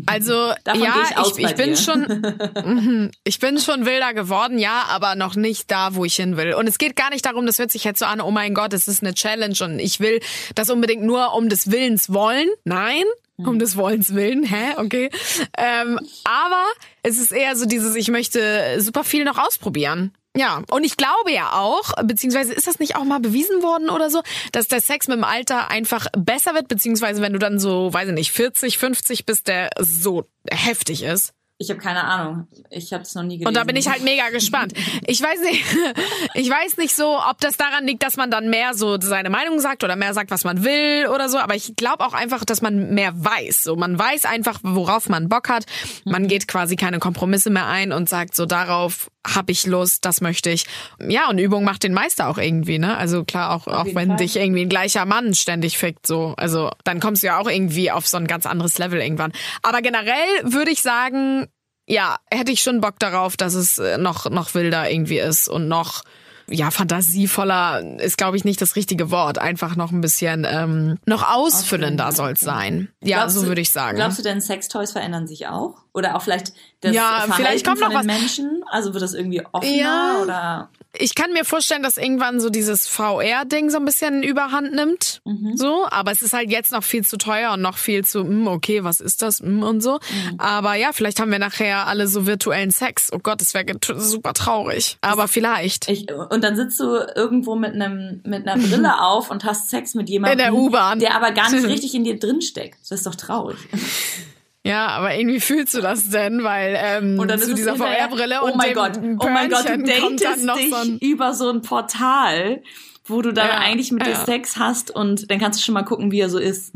Also 0.05 0.51
Davon 0.65 0.83
ja, 0.83 0.95
ich 1.25 1.37
ich, 1.39 1.45
ich 1.45 1.55
bin 1.55 1.69
dir. 1.69 1.77
schon, 1.77 2.01
Mhm. 2.65 3.11
ich 3.23 3.39
bin 3.39 3.57
schon 3.57 3.85
wilder 3.85 4.13
geworden, 4.13 4.59
ja, 4.59 4.83
aber 4.89 5.15
noch 5.15 5.35
nicht 5.35 5.71
da, 5.71 5.95
wo 5.95 6.03
ich 6.03 6.15
hin 6.17 6.35
will. 6.35 6.53
Und 6.53 6.67
es 6.67 6.77
geht 6.77 6.95
gar 6.97 7.09
nicht 7.09 7.25
darum, 7.25 7.45
das 7.45 7.57
hört 7.57 7.71
sich 7.71 7.85
jetzt 7.85 7.99
so 7.99 8.05
an, 8.05 8.19
oh 8.19 8.31
mein 8.31 8.53
Gott, 8.53 8.73
es 8.73 8.89
ist 8.89 9.01
eine 9.01 9.13
Challenge 9.13 9.55
und 9.61 9.79
ich 9.79 10.01
will 10.01 10.19
das 10.55 10.69
unbedingt 10.69 11.03
nur 11.03 11.33
um 11.33 11.47
des 11.47 11.71
Willens 11.71 12.11
wollen. 12.11 12.49
Nein, 12.65 13.03
um 13.37 13.59
des 13.59 13.77
Wollens 13.77 14.13
willen, 14.13 14.43
hä, 14.43 14.75
okay. 14.77 15.09
Ähm, 15.57 15.99
aber 16.25 16.63
es 17.01 17.17
ist 17.17 17.31
eher 17.31 17.55
so 17.55 17.65
dieses, 17.65 17.95
ich 17.95 18.09
möchte 18.09 18.81
super 18.81 19.03
viel 19.05 19.23
noch 19.23 19.37
ausprobieren. 19.37 20.11
Ja, 20.35 20.61
und 20.69 20.83
ich 20.83 20.97
glaube 20.97 21.31
ja 21.31 21.53
auch, 21.53 21.93
beziehungsweise 22.03 22.53
ist 22.53 22.67
das 22.67 22.79
nicht 22.79 22.95
auch 22.95 23.05
mal 23.05 23.19
bewiesen 23.19 23.63
worden 23.63 23.89
oder 23.89 24.09
so, 24.09 24.21
dass 24.51 24.67
der 24.67 24.81
Sex 24.81 25.07
mit 25.07 25.17
dem 25.17 25.23
Alter 25.23 25.69
einfach 25.69 26.07
besser 26.17 26.53
wird, 26.53 26.67
beziehungsweise 26.67 27.21
wenn 27.21 27.33
du 27.33 27.39
dann 27.39 27.59
so, 27.59 27.93
weiß 27.93 28.09
ich 28.09 28.13
nicht, 28.13 28.31
40, 28.31 28.77
50 28.77 29.25
bist, 29.25 29.47
der 29.47 29.69
so 29.79 30.25
heftig 30.51 31.03
ist. 31.03 31.33
Ich 31.57 31.69
habe 31.69 31.79
keine 31.79 32.03
Ahnung. 32.03 32.47
Ich 32.69 32.91
habe 32.91 33.03
es 33.03 33.15
noch 33.15 33.23
nie 33.23 33.37
gelesen. 33.37 33.47
Und 33.47 33.55
da 33.55 33.63
bin 33.63 33.77
ich 33.77 33.87
halt 33.87 34.03
mega 34.03 34.29
gespannt. 34.29 34.73
Ich 35.07 35.21
weiß 35.21 35.39
nicht, 35.39 35.63
ich 36.33 36.49
weiß 36.49 36.75
nicht 36.75 36.93
so, 36.93 37.17
ob 37.17 37.39
das 37.39 37.55
daran 37.55 37.87
liegt, 37.87 38.03
dass 38.03 38.17
man 38.17 38.29
dann 38.29 38.49
mehr 38.49 38.73
so 38.73 38.99
seine 38.99 39.29
Meinung 39.29 39.61
sagt 39.61 39.85
oder 39.85 39.95
mehr 39.95 40.13
sagt, 40.13 40.31
was 40.31 40.43
man 40.43 40.65
will 40.65 41.07
oder 41.07 41.29
so. 41.29 41.37
Aber 41.37 41.55
ich 41.55 41.77
glaube 41.77 42.05
auch 42.05 42.13
einfach, 42.13 42.43
dass 42.43 42.61
man 42.61 42.93
mehr 42.93 43.13
weiß. 43.15 43.63
So, 43.63 43.77
man 43.77 43.97
weiß 43.97 44.25
einfach, 44.25 44.59
worauf 44.63 45.07
man 45.07 45.29
Bock 45.29 45.47
hat. 45.47 45.65
Man 46.03 46.23
mhm. 46.23 46.27
geht 46.27 46.49
quasi 46.49 46.75
keine 46.75 46.99
Kompromisse 46.99 47.49
mehr 47.49 47.67
ein 47.67 47.93
und 47.93 48.09
sagt 48.09 48.35
so 48.35 48.45
darauf 48.45 49.09
habe 49.25 49.51
ich 49.51 49.65
Lust, 49.65 50.05
das 50.05 50.21
möchte 50.21 50.49
ich. 50.49 50.65
Ja, 50.99 51.29
und 51.29 51.37
Übung 51.37 51.63
macht 51.63 51.83
den 51.83 51.93
Meister 51.93 52.27
auch 52.27 52.37
irgendwie, 52.37 52.79
ne? 52.79 52.97
Also 52.97 53.23
klar, 53.23 53.51
auch, 53.51 53.67
auch 53.67 53.85
wenn 53.93 54.09
Fall. 54.09 54.17
dich 54.17 54.35
irgendwie 54.35 54.61
ein 54.61 54.69
gleicher 54.69 55.05
Mann 55.05 55.33
ständig 55.33 55.77
fickt, 55.77 56.05
so. 56.05 56.33
Also 56.37 56.71
dann 56.83 56.99
kommst 56.99 57.23
du 57.23 57.27
ja 57.27 57.39
auch 57.39 57.49
irgendwie 57.49 57.91
auf 57.91 58.07
so 58.07 58.17
ein 58.17 58.27
ganz 58.27 58.45
anderes 58.45 58.77
Level 58.77 59.01
irgendwann. 59.01 59.33
Aber 59.63 59.81
generell 59.81 60.27
würde 60.43 60.71
ich 60.71 60.81
sagen, 60.81 61.47
ja, 61.87 62.17
hätte 62.31 62.51
ich 62.51 62.61
schon 62.61 62.81
Bock 62.81 62.99
darauf, 62.99 63.37
dass 63.37 63.53
es 63.53 63.77
äh, 63.77 63.97
noch, 63.97 64.29
noch 64.29 64.53
wilder 64.53 64.89
irgendwie 64.89 65.19
ist 65.19 65.47
und 65.47 65.67
noch 65.67 66.03
ja, 66.47 66.69
fantasievoller 66.69 67.99
ist, 67.99 68.17
glaube 68.17 68.37
ich, 68.37 68.45
nicht 68.45 68.61
das 68.61 68.75
richtige 68.75 69.09
Wort. 69.11 69.39
Einfach 69.39 69.75
noch 69.75 69.91
ein 69.91 70.01
bisschen 70.01 70.45
ähm, 70.49 70.97
noch 71.05 71.27
ausfüllender 71.27 72.11
soll 72.11 72.33
es 72.33 72.39
sein. 72.39 72.89
Ja, 73.01 73.17
glaubst 73.17 73.35
so 73.35 73.47
würde 73.47 73.61
ich 73.61 73.71
sagen. 73.71 73.97
Glaubst 73.97 74.19
du 74.19 74.23
denn, 74.23 74.41
Sextoys 74.41 74.91
verändern 74.91 75.27
sich 75.27 75.47
auch? 75.47 75.77
Oder 75.93 76.15
auch 76.15 76.21
vielleicht 76.21 76.53
das 76.81 76.93
ja, 76.93 77.01
Verhalten 77.03 77.33
vielleicht 77.33 77.65
kommt 77.65 77.79
von 77.79 77.91
noch 77.91 78.01
den 78.01 78.09
was. 78.09 78.19
Menschen? 78.19 78.63
Also 78.69 78.93
wird 78.93 79.03
das 79.03 79.13
irgendwie 79.13 79.43
offener 79.51 79.75
ja, 79.75 80.19
oder? 80.21 80.69
Ich 80.97 81.15
kann 81.15 81.31
mir 81.33 81.45
vorstellen, 81.45 81.83
dass 81.83 81.97
irgendwann 81.97 82.39
so 82.39 82.49
dieses 82.49 82.87
VR-Ding 82.87 83.69
so 83.69 83.77
ein 83.77 83.85
bisschen 83.85 84.23
Überhand 84.23 84.73
nimmt. 84.73 85.21
Mhm. 85.25 85.55
So, 85.55 85.87
aber 85.89 86.11
es 86.11 86.21
ist 86.21 86.33
halt 86.33 86.51
jetzt 86.51 86.71
noch 86.71 86.83
viel 86.83 87.05
zu 87.05 87.17
teuer 87.17 87.53
und 87.53 87.61
noch 87.61 87.77
viel 87.77 88.03
zu, 88.05 88.23
mh, 88.23 88.29
hm, 88.29 88.47
okay, 88.47 88.83
was 88.83 88.99
ist 88.99 89.21
das? 89.21 89.41
Mh, 89.41 89.47
hm, 89.47 89.63
und 89.63 89.81
so. 89.81 89.93
Mhm. 89.93 90.39
Aber 90.39 90.75
ja, 90.75 90.91
vielleicht 90.93 91.19
haben 91.19 91.31
wir 91.31 91.39
nachher 91.39 91.87
alle 91.87 92.07
so 92.07 92.25
virtuellen 92.25 92.71
Sex. 92.71 93.09
Oh 93.11 93.19
Gott, 93.19 93.41
das 93.41 93.53
wäre 93.53 93.65
super 93.97 94.33
traurig. 94.33 94.97
Aber 95.01 95.23
das 95.23 95.31
vielleicht. 95.31 95.89
Ich, 95.89 96.11
und 96.11 96.43
dann 96.43 96.55
sitzt 96.55 96.79
du 96.79 96.97
irgendwo 97.15 97.55
mit 97.55 97.73
einem 97.73 98.21
mit 98.23 98.47
einer 98.47 98.61
Brille 98.61 99.01
auf 99.01 99.31
und 99.31 99.43
hast 99.43 99.69
Sex 99.69 99.93
mit 99.95 100.09
jemandem, 100.09 100.39
in 100.39 100.45
der 100.45 100.53
U-Bahn, 100.53 100.99
der 100.99 101.15
aber 101.15 101.31
gar 101.31 101.51
nicht 101.51 101.65
richtig 101.67 101.95
in 101.95 102.03
dir 102.03 102.19
drin 102.19 102.41
steckt. 102.41 102.79
Das 102.81 102.91
ist 102.91 103.05
doch 103.05 103.15
traurig. 103.15 103.57
Ja, 104.65 104.87
aber 104.87 105.15
irgendwie 105.15 105.39
fühlst 105.39 105.75
du 105.75 105.81
das 105.81 106.09
denn, 106.09 106.43
weil 106.43 106.75
ähm, 106.75 107.19
und 107.19 107.27
dann 107.27 107.39
zu 107.39 107.53
dieser 107.53 107.75
VR-Brille 107.75 108.39
oh 108.41 108.47
und 108.47 108.57
mein 108.57 108.73
Gott, 108.73 108.93
oh 108.97 109.29
mein 109.29 109.47
Gott, 109.47 109.69
du 109.69 109.77
datest 109.77 110.43
noch 110.43 110.57
dich 110.57 110.71
so 110.71 110.75
ein 110.77 110.97
über 110.97 111.35
so 111.35 111.51
ein 111.51 111.61
Portal, 111.61 112.63
wo 113.05 113.21
du 113.21 113.31
dann 113.31 113.47
Ja, 113.47 113.59
eigentlich 113.59 113.91
mit 113.91 114.03
dir 114.03 114.13
ja. 114.13 114.25
Sex 114.25 114.57
hast 114.57 114.89
und 114.89 115.29
dann 115.29 115.39
kannst 115.39 115.59
du 115.59 115.63
schon 115.63 115.75
mal 115.75 115.83
gucken, 115.83 116.11
wie 116.11 116.19
er 116.19 116.31
so 116.31 116.39
ist. 116.39 116.73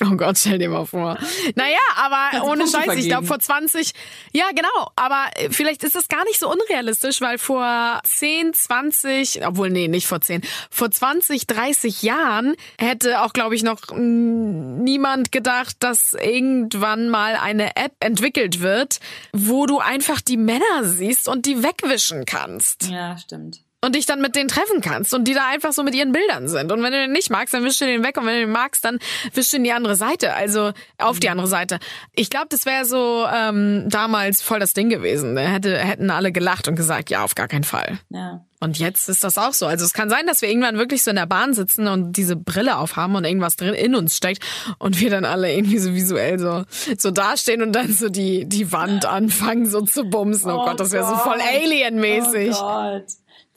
Oh 0.00 0.16
Gott, 0.16 0.38
stell 0.38 0.58
dir 0.58 0.68
mal 0.68 0.86
vor. 0.86 1.18
Naja, 1.54 1.76
aber 1.96 2.44
ohne 2.44 2.62
Punkte 2.62 2.76
Scheiß, 2.76 2.80
ich 2.80 2.86
vergeben. 2.86 3.08
glaube 3.08 3.26
vor 3.26 3.38
20, 3.38 3.92
ja 4.32 4.46
genau, 4.54 4.90
aber 4.96 5.26
äh, 5.34 5.50
vielleicht 5.50 5.84
ist 5.84 5.94
das 5.94 6.08
gar 6.08 6.24
nicht 6.24 6.38
so 6.38 6.50
unrealistisch, 6.50 7.20
weil 7.20 7.38
vor 7.38 8.00
10, 8.04 8.54
20, 8.54 9.46
obwohl 9.46 9.70
nee, 9.70 9.88
nicht 9.88 10.06
vor 10.06 10.20
10, 10.20 10.42
vor 10.70 10.90
20, 10.90 11.46
30 11.46 12.02
Jahren 12.02 12.54
hätte 12.78 13.22
auch, 13.22 13.32
glaube 13.32 13.54
ich, 13.54 13.62
noch 13.62 13.80
niemand 13.94 15.32
gedacht, 15.32 15.76
dass 15.80 16.12
irgendwann 16.12 17.08
mal 17.08 17.36
eine 17.36 17.76
App 17.76 17.92
entwickelt 18.00 18.60
wird, 18.60 19.00
wo 19.32 19.66
du 19.66 19.78
einfach 19.78 20.20
die 20.20 20.36
Männer 20.36 20.82
siehst 20.82 21.28
und 21.28 21.46
die 21.46 21.62
wegwischen 21.62 22.24
kannst. 22.24 22.88
Ja, 22.88 23.16
stimmt. 23.18 23.62
Und 23.80 23.94
dich 23.94 24.06
dann 24.06 24.20
mit 24.20 24.34
denen 24.34 24.48
treffen 24.48 24.80
kannst 24.80 25.14
und 25.14 25.24
die 25.24 25.34
da 25.34 25.48
einfach 25.48 25.72
so 25.72 25.82
mit 25.82 25.94
ihren 25.94 26.12
Bildern 26.12 26.48
sind. 26.48 26.72
Und 26.72 26.82
wenn 26.82 26.92
du 26.92 26.98
den 26.98 27.12
nicht 27.12 27.30
magst, 27.30 27.54
dann 27.54 27.64
wischst 27.64 27.80
du 27.80 27.86
den 27.86 28.02
weg 28.02 28.16
und 28.16 28.26
wenn 28.26 28.34
du 28.34 28.40
den 28.40 28.50
magst, 28.50 28.84
dann 28.84 28.98
wischst 29.34 29.52
du 29.52 29.58
in 29.58 29.64
die 29.64 29.72
andere 29.72 29.94
Seite, 29.94 30.34
also 30.34 30.72
auf 30.98 31.20
die 31.20 31.28
andere 31.28 31.46
Seite. 31.46 31.78
Ich 32.14 32.28
glaube, 32.28 32.46
das 32.48 32.66
wäre 32.66 32.84
so 32.84 33.26
ähm, 33.32 33.84
damals 33.88 34.42
voll 34.42 34.58
das 34.58 34.74
Ding 34.74 34.88
gewesen. 34.88 35.36
Da 35.36 35.42
hätte, 35.42 35.78
hätten 35.78 36.10
alle 36.10 36.32
gelacht 36.32 36.66
und 36.66 36.74
gesagt, 36.74 37.10
ja, 37.10 37.22
auf 37.22 37.36
gar 37.36 37.46
keinen 37.46 37.64
Fall. 37.64 37.98
Ja. 38.10 38.44
Und 38.60 38.76
jetzt 38.80 39.08
ist 39.08 39.22
das 39.22 39.38
auch 39.38 39.52
so. 39.52 39.66
Also 39.66 39.84
es 39.84 39.92
kann 39.92 40.10
sein, 40.10 40.26
dass 40.26 40.42
wir 40.42 40.48
irgendwann 40.48 40.78
wirklich 40.78 41.04
so 41.04 41.10
in 41.10 41.16
der 41.16 41.26
Bahn 41.26 41.54
sitzen 41.54 41.86
und 41.86 42.16
diese 42.16 42.34
Brille 42.34 42.78
aufhaben 42.78 43.14
und 43.14 43.24
irgendwas 43.24 43.54
drin 43.54 43.74
in 43.74 43.94
uns 43.94 44.16
steckt 44.16 44.42
und 44.80 44.98
wir 44.98 45.10
dann 45.10 45.24
alle 45.24 45.54
irgendwie 45.54 45.78
so 45.78 45.94
visuell 45.94 46.40
so, 46.40 46.64
so 46.98 47.12
dastehen 47.12 47.62
und 47.62 47.72
dann 47.72 47.92
so 47.92 48.08
die, 48.08 48.46
die 48.48 48.72
Wand 48.72 49.06
anfangen 49.06 49.66
so 49.66 49.82
zu 49.82 50.02
bumsen. 50.04 50.50
Oh, 50.50 50.62
Oh 50.62 50.64
Gott, 50.64 50.80
das 50.80 50.90
wäre 50.90 51.04
so 51.08 51.14
voll 51.14 51.38
Alien-mäßig. 51.40 52.56
Oh 52.56 52.62
Gott. 52.62 53.04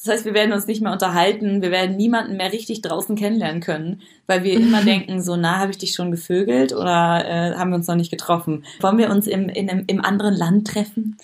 Das 0.04 0.16
heißt, 0.16 0.26
wir 0.26 0.34
werden 0.34 0.52
uns 0.52 0.66
nicht 0.66 0.82
mehr 0.82 0.92
unterhalten, 0.92 1.62
wir 1.62 1.70
werden 1.70 1.96
niemanden 1.96 2.36
mehr 2.36 2.52
richtig 2.52 2.82
draußen 2.82 3.16
kennenlernen 3.16 3.62
können, 3.62 4.02
weil 4.26 4.44
wir 4.44 4.54
immer 4.54 4.82
denken, 4.86 5.22
so, 5.22 5.36
na, 5.36 5.60
habe 5.60 5.70
ich 5.72 5.78
dich 5.78 5.94
schon 5.94 6.10
gevögelt 6.10 6.74
oder 6.74 7.24
äh, 7.24 7.56
haben 7.56 7.70
wir 7.70 7.76
uns 7.76 7.86
noch 7.88 7.96
nicht 7.96 8.10
getroffen? 8.10 8.66
Wollen 8.80 8.98
wir 8.98 9.12
uns 9.12 9.28
im, 9.28 9.48
in 9.48 9.70
einem, 9.70 9.84
im 9.86 10.04
anderen 10.04 10.34
Land 10.36 10.68
treffen? 10.68 11.18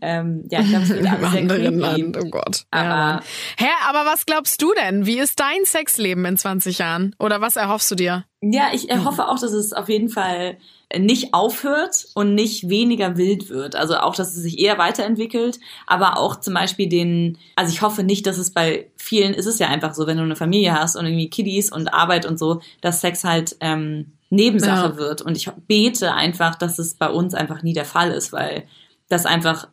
Ähm, 0.00 0.44
ja, 0.50 0.60
ich 0.60 0.68
glaube, 0.68 0.84
es 0.84 0.90
wird 0.90 1.00
Im 1.00 1.24
anderen. 1.24 1.78
Land, 1.78 2.16
oh 2.16 2.30
Gott. 2.30 2.64
Aber- 2.70 2.88
ja. 2.88 3.20
Hä, 3.58 3.68
aber 3.88 4.06
was 4.10 4.24
glaubst 4.24 4.62
du 4.62 4.72
denn? 4.74 5.04
Wie 5.04 5.18
ist 5.18 5.38
dein 5.38 5.64
Sexleben 5.64 6.24
in 6.24 6.38
20 6.38 6.78
Jahren? 6.78 7.14
Oder 7.18 7.42
was 7.42 7.56
erhoffst 7.56 7.90
du 7.90 7.96
dir? 7.96 8.24
Ja, 8.44 8.70
ich 8.72 8.90
äh, 8.90 8.98
hoffe 9.04 9.28
auch, 9.28 9.38
dass 9.38 9.52
es 9.52 9.72
auf 9.72 9.88
jeden 9.88 10.08
Fall 10.08 10.58
nicht 10.98 11.32
aufhört 11.32 12.06
und 12.14 12.34
nicht 12.34 12.68
weniger 12.68 13.16
wild 13.16 13.48
wird. 13.48 13.76
Also 13.76 13.96
auch, 13.96 14.16
dass 14.16 14.36
es 14.36 14.42
sich 14.42 14.58
eher 14.58 14.78
weiterentwickelt, 14.78 15.60
aber 15.86 16.18
auch 16.18 16.40
zum 16.40 16.54
Beispiel 16.54 16.88
den, 16.88 17.38
also 17.54 17.72
ich 17.72 17.82
hoffe 17.82 18.02
nicht, 18.02 18.26
dass 18.26 18.38
es 18.38 18.50
bei 18.50 18.90
vielen, 18.96 19.32
ist 19.32 19.46
es 19.46 19.60
ja 19.60 19.68
einfach 19.68 19.94
so, 19.94 20.06
wenn 20.08 20.16
du 20.18 20.24
eine 20.24 20.34
Familie 20.36 20.74
hast 20.78 20.96
und 20.96 21.06
irgendwie 21.06 21.30
Kiddies 21.30 21.70
und 21.72 21.94
Arbeit 21.94 22.26
und 22.26 22.36
so, 22.38 22.60
dass 22.80 23.00
Sex 23.00 23.22
halt 23.22 23.56
ähm, 23.60 24.12
Nebensache 24.30 24.88
Ja. 24.88 24.96
wird. 24.96 25.22
Und 25.22 25.36
ich 25.36 25.48
bete 25.68 26.12
einfach, 26.12 26.56
dass 26.56 26.78
es 26.80 26.94
bei 26.94 27.08
uns 27.10 27.34
einfach 27.34 27.62
nie 27.62 27.74
der 27.74 27.84
Fall 27.84 28.10
ist, 28.10 28.32
weil 28.32 28.64
das 29.08 29.24
einfach 29.24 29.68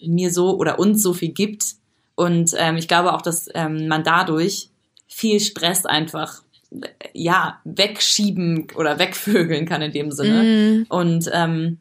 mir 0.00 0.32
so 0.32 0.56
oder 0.56 0.78
uns 0.78 1.02
so 1.02 1.12
viel 1.12 1.30
gibt. 1.32 1.74
Und 2.14 2.52
ähm, 2.56 2.76
ich 2.76 2.88
glaube 2.88 3.12
auch, 3.12 3.22
dass 3.22 3.48
ähm, 3.54 3.86
man 3.86 4.02
dadurch 4.02 4.70
viel 5.08 5.40
Stress 5.40 5.84
einfach 5.84 6.43
ja 7.12 7.60
wegschieben 7.64 8.68
oder 8.76 8.98
wegvögeln 8.98 9.66
kann 9.66 9.82
in 9.82 9.92
dem 9.92 10.12
Sinne. 10.12 10.42
Mhm. 10.42 10.86
Und 10.88 11.30
ähm, 11.32 11.78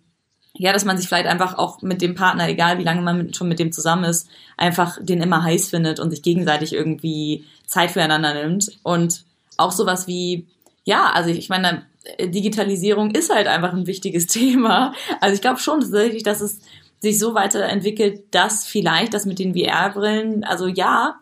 ja, 0.56 0.72
dass 0.72 0.86
man 0.86 0.98
sich 0.98 1.08
vielleicht 1.08 1.26
einfach 1.26 1.58
auch 1.58 1.82
mit 1.82 2.02
dem 2.02 2.14
Partner, 2.14 2.48
egal 2.48 2.78
wie 2.78 2.84
lange 2.84 3.02
man 3.02 3.34
schon 3.34 3.48
mit 3.48 3.60
dem 3.60 3.72
zusammen 3.72 4.04
ist, 4.04 4.30
einfach 4.56 4.98
den 5.02 5.22
immer 5.22 5.44
heiß 5.44 5.70
findet 5.70 6.00
und 6.00 6.12
sich 6.12 6.22
gegenseitig 6.22 6.74
irgendwie 6.74 7.46
Zeit 7.66 7.92
füreinander 7.92 8.34
nimmt. 8.34 8.72
Und 8.84 9.24
auch 9.58 9.72
sowas 9.72 10.08
wie, 10.08 10.46
ja, 10.84 11.12
also 11.12 11.32
ich 11.32 11.50
meine, 11.50 11.86
Digitalisierung 12.20 13.12
ist 13.12 13.34
halt 13.34 13.48
einfach 13.48 13.74
ein 13.74 13.88
wichtiges 13.88 14.28
Thema. 14.28 14.94
Also 15.22 15.34
ich 15.34 15.42
glaube 15.42 15.60
schon 15.60 15.82
tatsächlich, 15.82 16.24
dass 16.24 16.42
es 16.42 16.62
sich 17.00 17.18
so 17.18 17.34
weiterentwickelt, 17.34 18.24
dass 18.32 18.66
vielleicht 18.66 19.14
das 19.14 19.26
mit 19.26 19.40
den 19.40 19.56
VR-Brillen, 19.56 20.44
also 20.44 20.68
ja, 20.68 21.20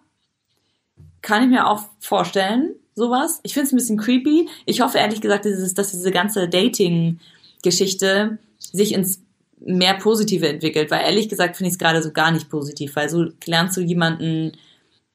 kann 1.21 1.43
ich 1.43 1.49
mir 1.49 1.67
auch 1.67 1.83
vorstellen, 1.99 2.75
sowas. 2.95 3.39
Ich 3.43 3.53
finde 3.53 3.67
es 3.67 3.73
ein 3.73 3.77
bisschen 3.77 3.97
creepy. 3.97 4.47
Ich 4.65 4.81
hoffe 4.81 4.97
ehrlich 4.97 5.21
gesagt, 5.21 5.45
dass, 5.45 5.73
dass 5.73 5.91
diese 5.91 6.11
ganze 6.11 6.47
Dating-Geschichte 6.49 8.37
sich 8.59 8.93
ins 8.93 9.21
mehr 9.63 9.93
Positive 9.93 10.47
entwickelt, 10.47 10.89
weil 10.89 11.03
ehrlich 11.03 11.29
gesagt 11.29 11.55
finde 11.57 11.67
ich 11.69 11.73
es 11.73 11.79
gerade 11.79 12.01
so 12.01 12.11
gar 12.11 12.31
nicht 12.31 12.49
positiv, 12.49 12.95
weil 12.95 13.09
so 13.09 13.25
lernst 13.45 13.77
du 13.77 13.81
jemanden 13.81 14.53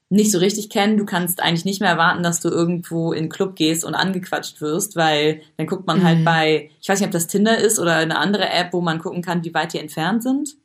nicht 0.09 0.31
so 0.31 0.39
richtig 0.39 0.71
kennen. 0.71 0.97
Du 0.99 1.05
kannst 1.05 1.43
eigentlich 1.43 1.65
nicht 1.65 1.81
mehr 1.81 1.91
erwarten, 1.91 2.23
dass 2.23 2.39
du 2.41 2.49
irgendwo 2.49 3.13
in 3.13 3.25
den 3.25 3.29
Club 3.29 3.57
gehst 3.57 3.85
und 3.85 3.97
angequatscht 3.97 4.61
wirst, 4.61 4.95
weil 4.95 5.41
dann 5.57 5.67
guckt 5.67 5.87
man 5.89 6.05
halt 6.05 6.21
Mhm. 6.21 6.25
bei, 6.25 6.71
ich 6.81 6.89
weiß 6.89 7.01
nicht, 7.01 7.09
ob 7.09 7.13
das 7.13 7.27
Tinder 7.27 7.59
ist 7.59 7.81
oder 7.81 7.97
eine 7.97 8.17
andere 8.19 8.49
App, 8.49 8.73
wo 8.73 8.81
man 8.81 9.01
gucken 9.01 9.21
kann, 9.23 9.45
wie 9.45 9.53
weit 9.53 9.73
die 9.73 9.81
entfernt 9.81 10.23
sind. 10.23 10.57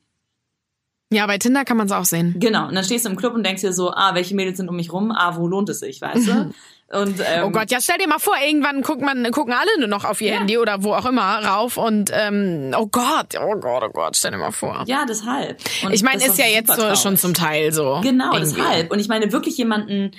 Ja, 1.12 1.28
bei 1.28 1.38
Tinder 1.38 1.66
kann 1.66 1.78
man 1.78 1.88
es 1.88 1.92
auch 1.92 2.06
sehen. 2.06 2.36
Genau. 2.40 2.68
Und 2.68 2.76
dann 2.76 2.84
stehst 2.86 3.06
du 3.06 3.10
im 3.10 3.18
Club 3.18 3.34
und 3.34 3.44
denkst 3.46 3.62
dir 3.62 3.74
so, 3.74 3.92
ah, 3.92 4.16
welche 4.16 4.34
Mädels 4.34 4.58
sind 4.58 4.70
um 4.70 4.76
mich 4.78 4.94
rum? 4.94 5.12
Ah, 5.12 5.36
wo 5.36 5.46
lohnt 5.48 5.68
es 5.70 5.80
sich, 5.80 6.02
weißt 6.02 6.28
du? 6.28 6.54
Und, 6.94 7.22
ähm, 7.22 7.46
Oh 7.46 7.52
Gott, 7.52 7.72
ja 7.72 7.80
stell 7.80 7.98
dir 8.00 8.08
mal 8.10 8.20
vor, 8.20 8.34
irgendwann 8.46 8.82
guckt 8.82 9.02
man, 9.02 9.24
gucken 9.32 9.54
alle 9.54 9.80
nur 9.80 9.88
noch 9.88 10.04
auf 10.04 10.20
ihr 10.20 10.34
Ja. 10.34 10.40
Handy 10.40 10.58
oder 10.58 10.84
wo 10.84 10.94
auch 10.94 11.06
immer 11.06 11.22
rauf 11.42 11.78
und 11.78 12.12
ähm, 12.14 12.76
oh 12.78 12.86
Gott, 12.88 13.28
oh 13.40 13.56
Gott, 13.62 13.84
oh 13.86 13.90
Gott, 13.94 14.18
stell 14.18 14.32
dir 14.32 14.38
mal 14.38 14.52
vor. 14.52 14.84
Ja, 14.88 15.06
deshalb. 15.08 15.62
Und 15.86 15.94
ich 15.94 16.04
meine, 16.04 16.18
ist 16.22 16.38
ja 16.38 16.48
jetzt 16.48 16.76
so, 16.76 16.94
schon 16.98 17.16
zum 17.16 17.34
Teil 17.34 17.72
so. 17.72 18.02
Genau, 18.04 18.34
irgendwie. 18.34 18.56
deshalb. 18.56 18.92
Und 18.92 19.00
ich 19.00 19.08
meine, 19.08 19.32
wirklich 19.32 19.58
jemanden, 19.58 20.12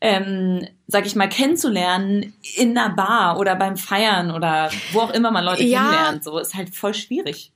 ähm, 0.00 0.66
sag 0.88 1.06
ich 1.06 1.14
mal, 1.14 1.28
kennenzulernen 1.28 2.34
in 2.56 2.76
einer 2.76 2.92
Bar 2.92 3.38
oder 3.38 3.54
beim 3.54 3.76
Feiern 3.76 4.32
oder 4.32 4.70
wo 4.90 5.02
auch 5.02 5.10
immer 5.14 5.30
man 5.30 5.44
Leute 5.44 5.62
Ja. 5.62 5.78
kennenlernt, 5.90 6.24
so 6.24 6.38
ist 6.38 6.54
halt 6.56 6.74
voll 6.74 6.94
schwierig. 6.94 7.52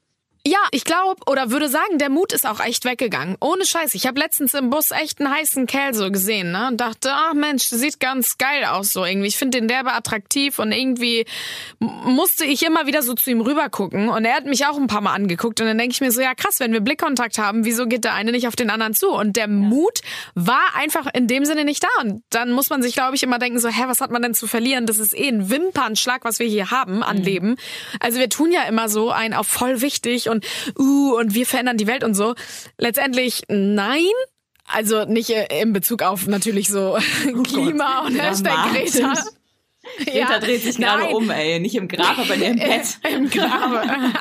Ja, 0.46 0.60
ich 0.70 0.84
glaube 0.84 1.20
oder 1.26 1.50
würde 1.50 1.68
sagen, 1.68 1.98
der 1.98 2.08
Mut 2.08 2.32
ist 2.32 2.46
auch 2.46 2.60
echt 2.60 2.86
weggegangen. 2.86 3.36
Ohne 3.40 3.66
Scheiß. 3.66 3.94
Ich 3.94 4.06
habe 4.06 4.18
letztens 4.18 4.54
im 4.54 4.70
Bus 4.70 4.90
echt 4.90 5.20
einen 5.20 5.30
heißen 5.30 5.66
Kerl 5.66 5.92
so 5.92 6.10
gesehen, 6.10 6.50
ne? 6.50 6.68
Und 6.68 6.80
dachte, 6.80 7.10
ach 7.12 7.34
Mensch, 7.34 7.64
sieht 7.64 8.00
ganz 8.00 8.38
geil 8.38 8.64
aus 8.64 8.94
so 8.94 9.04
irgendwie. 9.04 9.28
Ich 9.28 9.36
finde 9.36 9.58
den 9.58 9.68
derbe 9.68 9.92
attraktiv 9.92 10.58
und 10.58 10.72
irgendwie 10.72 11.26
musste 11.78 12.46
ich 12.46 12.64
immer 12.64 12.86
wieder 12.86 13.02
so 13.02 13.12
zu 13.12 13.30
ihm 13.30 13.42
rüber 13.42 13.68
gucken 13.68 14.08
und 14.08 14.24
er 14.24 14.34
hat 14.34 14.46
mich 14.46 14.64
auch 14.64 14.78
ein 14.78 14.86
paar 14.86 15.02
Mal 15.02 15.12
angeguckt 15.12 15.60
und 15.60 15.66
dann 15.66 15.76
denke 15.76 15.92
ich 15.92 16.00
mir 16.00 16.10
so, 16.10 16.22
ja 16.22 16.34
krass, 16.34 16.58
wenn 16.58 16.72
wir 16.72 16.80
Blickkontakt 16.80 17.36
haben, 17.36 17.66
wieso 17.66 17.86
geht 17.86 18.04
der 18.04 18.14
eine 18.14 18.32
nicht 18.32 18.48
auf 18.48 18.56
den 18.56 18.70
anderen 18.70 18.94
zu? 18.94 19.10
Und 19.10 19.36
der 19.36 19.46
Mut 19.46 20.00
war 20.34 20.74
einfach 20.74 21.06
in 21.12 21.26
dem 21.26 21.44
Sinne 21.44 21.66
nicht 21.66 21.82
da 21.82 21.88
und 22.00 22.22
dann 22.30 22.52
muss 22.52 22.70
man 22.70 22.82
sich 22.82 22.94
glaube 22.94 23.14
ich 23.14 23.22
immer 23.22 23.38
denken 23.38 23.58
so, 23.58 23.68
hä, 23.68 23.82
was 23.88 24.00
hat 24.00 24.10
man 24.10 24.22
denn 24.22 24.32
zu 24.32 24.46
verlieren? 24.46 24.86
Das 24.86 24.98
ist 24.98 25.14
eh 25.14 25.28
ein 25.28 25.50
Wimpernschlag, 25.50 26.24
was 26.24 26.38
wir 26.38 26.46
hier 26.46 26.70
haben 26.70 27.02
an 27.02 27.18
Leben. 27.18 27.56
Also 28.00 28.18
wir 28.18 28.30
tun 28.30 28.52
ja 28.52 28.62
immer 28.62 28.88
so 28.88 29.10
ein 29.10 29.34
auf 29.34 29.46
voll 29.46 29.82
wichtig 29.82 30.30
und 30.30 30.39
und 30.74 30.84
uh, 30.84 31.16
und 31.18 31.34
wir 31.34 31.46
verändern 31.46 31.76
die 31.76 31.86
Welt 31.86 32.04
und 32.04 32.14
so. 32.14 32.34
Letztendlich 32.78 33.42
nein. 33.48 34.10
Also 34.66 35.04
nicht 35.04 35.30
äh, 35.30 35.62
in 35.62 35.72
Bezug 35.72 36.02
auf 36.02 36.26
natürlich 36.26 36.68
so 36.68 36.96
Klima 37.44 38.06
und 38.06 38.14
Hashtag 38.14 38.54
dramatisch. 38.54 39.20
Greta. 39.98 40.12
Greta 40.12 40.38
dreht 40.38 40.62
sich 40.62 40.76
gerade 40.76 41.06
um, 41.06 41.30
ey. 41.30 41.60
Nicht 41.60 41.74
im 41.74 41.88
Grab, 41.88 42.18
aber 42.18 42.34
in 42.34 42.42
ihrem 42.42 42.58
Bett. 42.58 42.98
Im 43.08 43.30
Grabe. 43.30 43.82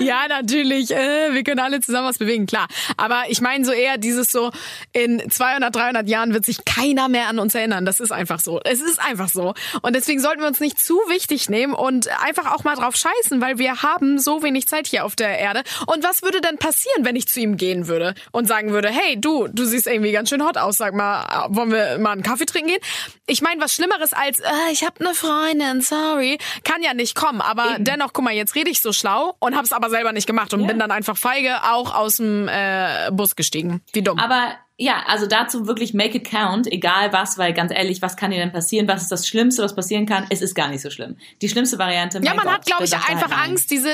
ja, 0.00 0.28
natürlich. 0.28 0.90
Äh, 0.90 1.32
wir 1.32 1.42
können 1.42 1.60
alle 1.60 1.80
zusammen 1.80 2.08
was 2.08 2.18
bewegen, 2.18 2.46
klar. 2.46 2.68
Aber 2.96 3.24
ich 3.28 3.40
meine 3.40 3.64
so 3.64 3.72
eher 3.72 3.98
dieses 3.98 4.30
so, 4.30 4.50
in 4.92 5.22
200, 5.28 5.74
300 5.74 6.08
Jahren 6.08 6.34
wird 6.34 6.44
sich 6.44 6.64
keiner 6.64 7.08
mehr 7.08 7.28
an 7.28 7.38
uns 7.38 7.54
erinnern. 7.54 7.84
Das 7.84 8.00
ist 8.00 8.12
einfach 8.12 8.40
so. 8.40 8.60
Es 8.64 8.80
ist 8.80 9.00
einfach 9.00 9.28
so. 9.28 9.54
Und 9.82 9.94
deswegen 9.94 10.20
sollten 10.20 10.40
wir 10.40 10.48
uns 10.48 10.60
nicht 10.60 10.78
zu 10.78 10.94
wichtig 11.08 11.48
nehmen 11.48 11.74
und 11.74 12.08
einfach 12.22 12.52
auch 12.52 12.64
mal 12.64 12.76
drauf 12.76 12.96
scheißen, 12.96 13.40
weil 13.40 13.58
wir 13.58 13.82
haben 13.82 14.18
so 14.18 14.42
wenig 14.42 14.66
Zeit 14.66 14.86
hier 14.86 15.04
auf 15.04 15.16
der 15.16 15.38
Erde. 15.38 15.62
Und 15.86 16.04
was 16.04 16.22
würde 16.22 16.40
denn 16.40 16.58
passieren, 16.58 17.04
wenn 17.04 17.16
ich 17.16 17.28
zu 17.28 17.40
ihm 17.40 17.56
gehen 17.56 17.88
würde 17.88 18.14
und 18.32 18.46
sagen 18.46 18.70
würde, 18.70 18.88
hey, 18.88 19.20
du, 19.20 19.48
du 19.48 19.64
siehst 19.64 19.86
irgendwie 19.86 20.12
ganz 20.12 20.28
schön 20.28 20.44
hot 20.44 20.56
aus, 20.56 20.76
sag 20.76 20.94
mal, 20.94 21.46
wollen 21.48 21.70
wir 21.70 21.98
mal 21.98 22.12
einen 22.12 22.22
Kaffee 22.22 22.46
trinken 22.46 22.68
gehen? 22.68 22.80
Ich 23.26 23.42
meine, 23.42 23.60
was 23.60 23.73
Schlimmeres 23.74 24.12
als, 24.12 24.38
äh, 24.40 24.50
ich 24.72 24.84
habe 24.84 25.00
eine 25.00 25.14
Freundin, 25.14 25.80
sorry, 25.80 26.38
kann 26.64 26.82
ja 26.82 26.94
nicht 26.94 27.14
kommen. 27.14 27.40
Aber 27.40 27.76
dennoch, 27.78 28.12
guck 28.12 28.24
mal, 28.24 28.32
jetzt 28.34 28.54
rede 28.54 28.70
ich 28.70 28.80
so 28.80 28.92
schlau 28.92 29.34
und 29.38 29.56
hab's 29.56 29.72
aber 29.72 29.90
selber 29.90 30.12
nicht 30.12 30.26
gemacht 30.26 30.54
und 30.54 30.60
Ja. 30.60 30.66
bin 30.66 30.78
dann 30.78 30.90
einfach 30.90 31.16
feige 31.16 31.62
auch 31.64 31.94
aus 31.94 32.16
dem 32.16 32.48
äh, 32.48 33.10
Bus 33.12 33.36
gestiegen. 33.36 33.82
Wie 33.92 34.02
dumm. 34.02 34.18
Aber 34.18 34.54
ja, 34.76 35.04
also 35.06 35.26
dazu 35.26 35.68
wirklich 35.68 35.94
make 35.94 36.18
it 36.18 36.28
count, 36.28 36.66
egal 36.66 37.12
was, 37.12 37.38
weil 37.38 37.52
ganz 37.52 37.70
ehrlich, 37.72 38.02
was 38.02 38.16
kann 38.16 38.32
dir 38.32 38.38
denn 38.38 38.50
passieren? 38.50 38.88
Was 38.88 39.02
ist 39.02 39.12
das 39.12 39.28
Schlimmste, 39.28 39.62
was 39.62 39.76
passieren 39.76 40.04
kann? 40.04 40.26
Es 40.30 40.42
ist 40.42 40.54
gar 40.56 40.68
nicht 40.68 40.80
so 40.80 40.90
schlimm. 40.90 41.16
Die 41.42 41.48
schlimmste 41.48 41.78
Variante, 41.78 42.18
ja, 42.24 42.34
man 42.34 42.44
Gott, 42.44 42.54
hat, 42.54 42.66
glaube 42.66 42.84
ich, 42.84 42.92
einfach 42.94 43.30
halt. 43.30 43.50
Angst, 43.50 43.70
diese, 43.70 43.90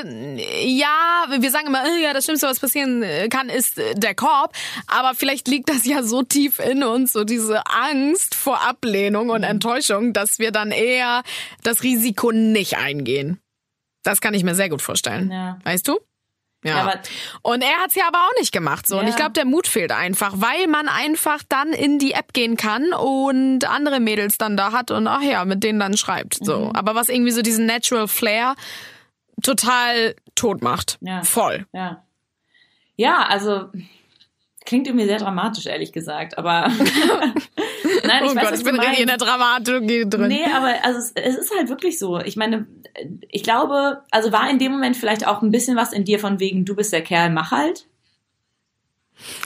ja, 0.65 1.27
wir 1.39 1.51
sagen 1.51 1.67
immer, 1.67 1.85
ja, 1.99 2.15
das 2.15 2.25
Schlimmste, 2.25 2.47
was 2.47 2.61
passieren 2.61 3.03
äh, 3.03 3.29
kann, 3.29 3.51
ist 3.51 3.79
äh, 3.79 3.95
der 3.95 4.15
Korb. 4.15 4.55
Aber 4.87 5.15
vielleicht 5.15 5.49
liegt 5.49 5.69
das 5.69 5.85
ja 5.85 6.03
so 6.03 6.23
tief 6.23 6.59
in 6.61 6.83
uns, 6.83 7.13
so 7.13 7.25
diese 7.25 7.67
Angst 7.67 8.35
vor 8.35 8.63
Ablehnung 8.67 9.25
Mhm. 9.25 9.31
und 9.31 9.43
Enttäuschung, 9.43 10.15
dass 10.15 10.39
wir 10.39 10.51
dann 10.51 10.71
eher 10.71 11.23
das 11.63 11.83
Risiko 11.83 12.33
nicht 12.33 12.79
eingehen. 12.79 13.39
Das 14.03 14.23
kann 14.23 14.33
ich 14.33 14.45
mir 14.45 14.55
sehr 14.55 14.71
gut 14.71 14.81
vorstellen. 14.81 15.31
Ja. 15.31 15.59
Weißt 15.65 15.87
du? 15.87 15.99
Ja. 16.63 16.87
Ja, 16.87 17.01
und 17.43 17.63
er 17.63 17.79
hat's 17.83 17.95
ja 17.95 18.07
aber 18.07 18.19
auch 18.19 18.39
nicht 18.39 18.53
gemacht 18.53 18.87
so. 18.87 18.99
Und 18.99 19.05
Ja. 19.05 19.09
ich 19.11 19.17
glaube, 19.17 19.33
der 19.33 19.47
Mut 19.47 19.67
fehlt 19.67 19.93
einfach, 19.93 20.35
weil 20.37 20.67
man 20.67 20.89
einfach 20.89 21.43
dann 21.49 21.73
in 21.73 21.99
die 21.99 22.13
App 22.13 22.35
gehen 22.35 22.57
kann 22.59 22.93
und 22.93 23.65
andere 23.65 23.99
Mädels 23.99 24.37
dann 24.37 24.57
da 24.59 24.71
hat 24.73 24.91
und 24.91 25.07
ach 25.07 25.23
ja, 25.23 25.45
mit 25.47 25.65
denen 25.65 25.81
dann 25.81 25.97
schreibt. 25.97 26.35
So. 26.45 26.67
Mhm. 26.67 26.73
Aber 26.73 26.95
was 26.95 27.09
irgendwie 27.09 27.31
so 27.31 27.41
diesen 27.41 27.65
Natural 27.65 28.09
Flair 28.09 28.57
total 29.43 30.15
tot 30.35 30.61
macht. 30.63 30.99
Ja. 31.01 31.23
Voll. 31.23 31.67
Ja. 31.73 32.05
Ja, 32.97 33.23
also 33.23 33.71
klingt 34.67 34.87
irgendwie 34.87 35.07
sehr 35.07 35.19
dramatisch, 35.19 35.65
ehrlich 35.65 35.93
gesagt. 35.93 36.37
Aber 36.37 36.71
nein, 38.05 38.25
ich 38.25 38.31
oh 38.31 38.35
weiß, 38.35 38.45
Gott, 38.45 38.59
ich 38.59 38.65
bin 38.65 38.75
in 38.77 39.07
der. 39.07 39.17
Dramaturgie 39.17 40.09
drin. 40.09 40.29
Nee, 40.29 40.45
aber 40.45 40.75
also 40.83 40.99
es, 40.99 41.13
es 41.15 41.37
ist 41.37 41.55
halt 41.57 41.69
wirklich 41.69 41.99
so. 41.99 42.21
Ich 42.21 42.37
meine, 42.37 42.67
ich 43.29 43.43
glaube, 43.43 44.03
also 44.11 44.33
war 44.33 44.49
in 44.51 44.59
dem 44.59 44.73
Moment 44.73 44.97
vielleicht 44.97 45.27
auch 45.27 45.43
ein 45.43 45.51
bisschen 45.51 45.77
was 45.77 45.93
in 45.93 46.05
dir 46.05 46.19
von 46.19 46.41
wegen, 46.41 46.65
du 46.65 46.75
bist 46.75 46.93
der 46.93 47.03
Kerl, 47.03 47.31
mach 47.31 47.51
halt. 47.51 47.87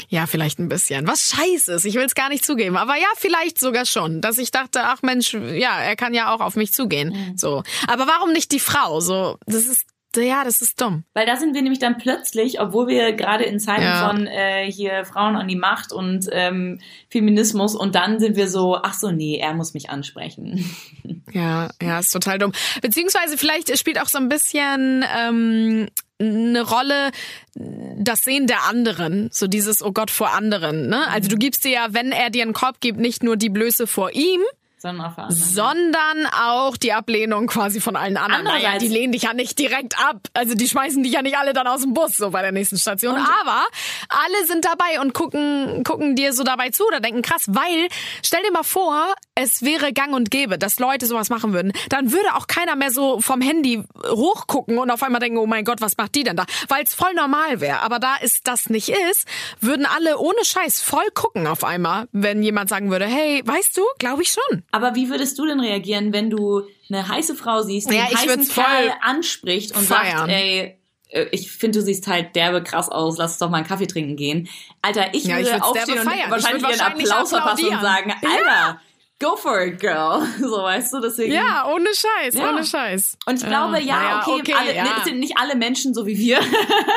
Ja, 0.09 0.27
vielleicht 0.27 0.59
ein 0.59 0.69
bisschen. 0.69 1.07
Was 1.07 1.31
scheiße 1.31 1.73
ist, 1.73 1.85
ich 1.85 1.95
will 1.95 2.05
es 2.05 2.15
gar 2.15 2.29
nicht 2.29 2.45
zugeben. 2.45 2.77
Aber 2.77 2.97
ja, 2.97 3.09
vielleicht 3.17 3.59
sogar 3.59 3.87
schon. 3.87 4.21
Dass 4.21 4.39
ich 4.39 4.51
dachte, 4.51 4.83
ach 4.85 5.03
Mensch, 5.03 5.35
ja, 5.35 5.81
er 5.81 5.97
kann 5.97 6.15
ja 6.15 6.33
auch 6.33 6.41
auf 6.41 6.57
mich 6.57 6.73
zugehen. 6.73 7.11
Mhm. 7.11 7.37
So. 7.37 7.63
Aber 7.89 8.07
warum 8.07 8.33
nicht 8.33 8.53
die 8.53 8.61
Frau? 8.61 9.01
So, 9.01 9.39
das 9.47 9.67
ist, 9.67 9.87
ja, 10.23 10.45
das 10.45 10.63
ist 10.63 10.81
dumm. 10.81 11.05
Weil 11.15 11.27
da 11.27 11.37
sind 11.37 11.55
wir 11.55 11.63
nämlich 11.63 11.79
dann 11.81 11.99
plötzlich, 11.99 12.61
obwohl 12.61 12.87
wir 12.89 13.13
gerade 13.13 13.45
in 13.45 13.59
Zeiten 13.61 13.83
Ja. 13.83 14.09
von 14.09 14.27
äh, 14.27 14.71
hier 14.71 15.05
Frauen 15.05 15.37
an 15.37 15.49
die 15.49 15.57
Macht 15.57 15.93
und 15.93 16.29
ähm, 16.33 16.81
Feminismus 17.11 17.75
und 17.75 17.95
dann 17.95 18.21
sind 18.21 18.37
wir 18.37 18.49
so, 18.49 18.77
ach 18.83 18.95
so, 18.95 19.11
nee, 19.11 19.39
er 19.39 19.55
muss 19.55 19.75
mich 19.75 19.91
ansprechen. 19.91 20.65
Ja, 21.33 21.71
ja, 21.83 21.99
ist 21.99 22.13
total 22.13 22.39
dumm. 22.39 22.53
Beziehungsweise 22.81 23.37
vielleicht 23.37 23.77
spielt 23.77 24.01
auch 24.01 24.07
so 24.07 24.19
ein 24.19 24.29
bisschen 24.29 25.05
ähm, 25.19 25.89
eine 26.21 26.63
Rolle 26.63 27.11
das 27.57 28.21
Sehen 28.23 28.47
der 28.47 28.65
anderen, 28.69 29.31
so 29.33 29.49
dieses 29.49 29.83
Oh 29.83 29.91
Gott 29.91 30.13
vor 30.13 30.33
anderen. 30.33 30.89
Ne? 30.89 31.09
Also 31.09 31.29
du 31.29 31.37
gibst 31.37 31.65
dir 31.65 31.73
ja, 31.73 31.87
wenn 31.91 32.13
er 32.13 32.31
dir 32.31 32.43
einen 32.43 32.53
Korb 32.53 32.81
gibt, 32.81 33.01
nicht 33.01 33.25
nur 33.25 33.37
die 33.37 33.49
Blöße 33.49 33.89
vor 33.89 34.13
ihm, 34.15 34.41
Sondern 34.85 35.07
auf 35.07 35.15
der 35.15 35.25
anderen. 35.25 35.43
sondern 35.43 36.27
auch 36.27 36.77
die 36.77 36.93
Ablehnung 36.93 37.47
quasi 37.47 37.81
von 37.81 37.97
allen 37.97 38.19
anderen. 38.19 38.45
Naja, 38.45 38.77
die 38.79 38.89
lehnen 38.89 39.13
dich 39.13 39.23
ja 39.23 39.33
nicht 39.33 39.59
direkt 39.59 39.99
ab. 39.99 40.29
Also 40.35 40.55
die 40.55 40.69
schmeißen 40.69 41.03
dich 41.03 41.13
ja 41.13 41.23
nicht 41.23 41.39
alle 41.39 41.55
dann 41.55 41.67
aus 41.67 41.81
dem 41.81 41.95
Bus 41.95 42.19
so 42.19 42.31
bei 42.31 42.43
der 42.43 42.53
nächsten 42.53 42.77
Station. 42.77 43.17
Aber 43.17 43.65
alle 44.11 44.47
sind 44.47 44.67
dabei 44.67 45.01
und 45.01 45.15
gucken, 45.15 45.85
gucken 45.85 46.17
dir 46.17 46.35
so 46.35 46.45
dabei 46.45 46.69
zu 46.69 46.87
oder 46.87 47.01
denken, 47.01 47.23
krass, 47.23 47.45
weil, 47.47 47.89
stell 48.23 48.43
dir 48.43 48.53
mal 48.53 48.63
vor, 48.63 49.15
es 49.35 49.63
wäre 49.63 49.93
gang 49.95 50.15
und 50.15 50.31
gäbe, 50.31 50.59
dass 50.59 50.79
Leute 50.79 51.07
sowas 51.07 51.31
machen 51.31 51.55
würden. 51.55 51.73
Dann 51.89 52.13
würde 52.13 52.35
auch 52.35 52.47
keiner 52.47 52.77
mehr 52.77 52.91
so 52.91 53.21
vom 53.21 53.41
Handy 53.41 53.83
hochgucken 54.07 54.77
und 54.77 54.91
auf 54.91 55.03
einmal 55.03 55.21
denken, 55.21 55.39
oh 55.39 55.47
mein 55.47 55.65
Gott, 55.65 55.81
was 55.81 55.97
macht 55.97 56.15
die 56.15 56.25
denn 56.25 56.37
da? 56.37 56.45
Weil 56.69 56.85
es 56.85 56.93
voll 56.93 57.15
normal 57.15 57.61
wäre. 57.61 57.81
Aber 57.81 57.99
da 57.99 58.17
es 58.21 58.43
das 58.45 58.69
nicht 58.69 58.91
ist, 58.91 59.27
würden 59.61 59.87
alle 59.87 60.19
ohne 60.19 60.45
Scheiß 60.45 60.83
voll 60.83 61.09
gucken 61.15 61.47
auf 61.47 61.65
einmal, 61.65 62.07
wenn 62.13 62.43
jemand 62.43 62.69
sagen 62.69 62.91
würde, 62.91 63.07
hey, 63.07 63.43
weißt 63.45 63.77
du, 63.77 63.83
glaube 63.99 64.23
ich 64.23 64.31
schon. 64.31 64.63
Aber 64.75 64.97
wie 64.97 65.09
würdest 65.09 65.39
du 65.39 65.47
denn 65.47 65.61
reagieren, 65.61 66.13
wenn 66.13 66.31
du 66.31 66.63
eine 66.91 67.07
heiße 67.07 67.37
Frau 67.37 67.63
siehst, 67.63 67.89
die 67.91 67.95
Ja, 67.95 68.05
einen 68.07 68.13
ich 68.13 68.19
heißen 68.29 68.49
Kerl 68.49 68.93
anspricht 69.03 69.77
und 69.77 69.85
feiern. 69.85 70.19
sagt, 70.19 70.31
ey, 70.33 70.77
äh, 71.11 71.27
ich 71.31 71.53
finde, 71.53 71.79
du 71.79 71.85
siehst 71.85 72.09
halt 72.09 72.35
derbe 72.35 72.61
krass 72.61 72.89
aus, 72.89 73.17
lass 73.19 73.33
uns 73.33 73.39
doch 73.39 73.51
mal 73.51 73.59
einen 73.59 73.67
Kaffee 73.69 73.87
trinken 73.87 74.17
gehen. 74.17 74.49
Alter, 74.83 75.15
ich 75.15 75.25
Ja, 75.25 75.39
ich 75.39 75.47
würde 75.47 75.51
derbe 75.61 75.65
aufstehen 75.65 75.99
und 76.01 76.05
feiern. 76.05 76.19
Ich 76.25 76.31
wahrscheinlich 76.31 76.65
einen 76.65 76.79
wahrscheinlich 76.81 77.13
Applaus 77.13 77.31
verpassen 77.31 77.69
und 77.69 77.81
sagen, 77.81 78.15
Alter, 78.21 78.81
go 79.21 79.37
for 79.37 79.61
it, 79.65 79.79
girl. 79.79 80.27
So, 80.41 80.57
weißt 80.63 80.93
du, 80.93 81.01
deswegen. 81.01 81.33
Ja, 81.35 81.69
ohne 81.73 81.91
Scheiß, 81.95 82.35
Ja. 82.35 82.49
ohne 82.51 82.65
Scheiß. 82.65 83.17
Und 83.27 83.41
ich 83.41 83.47
glaube, 83.47 83.81
ja, 83.81 83.95
naja, 83.97 84.25
okay, 84.27 84.55
alle, 84.59 84.75
ja. 84.75 84.83
ne, 84.83 84.91
sind 85.05 85.21
nicht 85.21 85.39
alle 85.39 85.55
Menschen 85.55 85.95
so 85.95 86.05
wie 86.05 86.19
wir. 86.19 86.41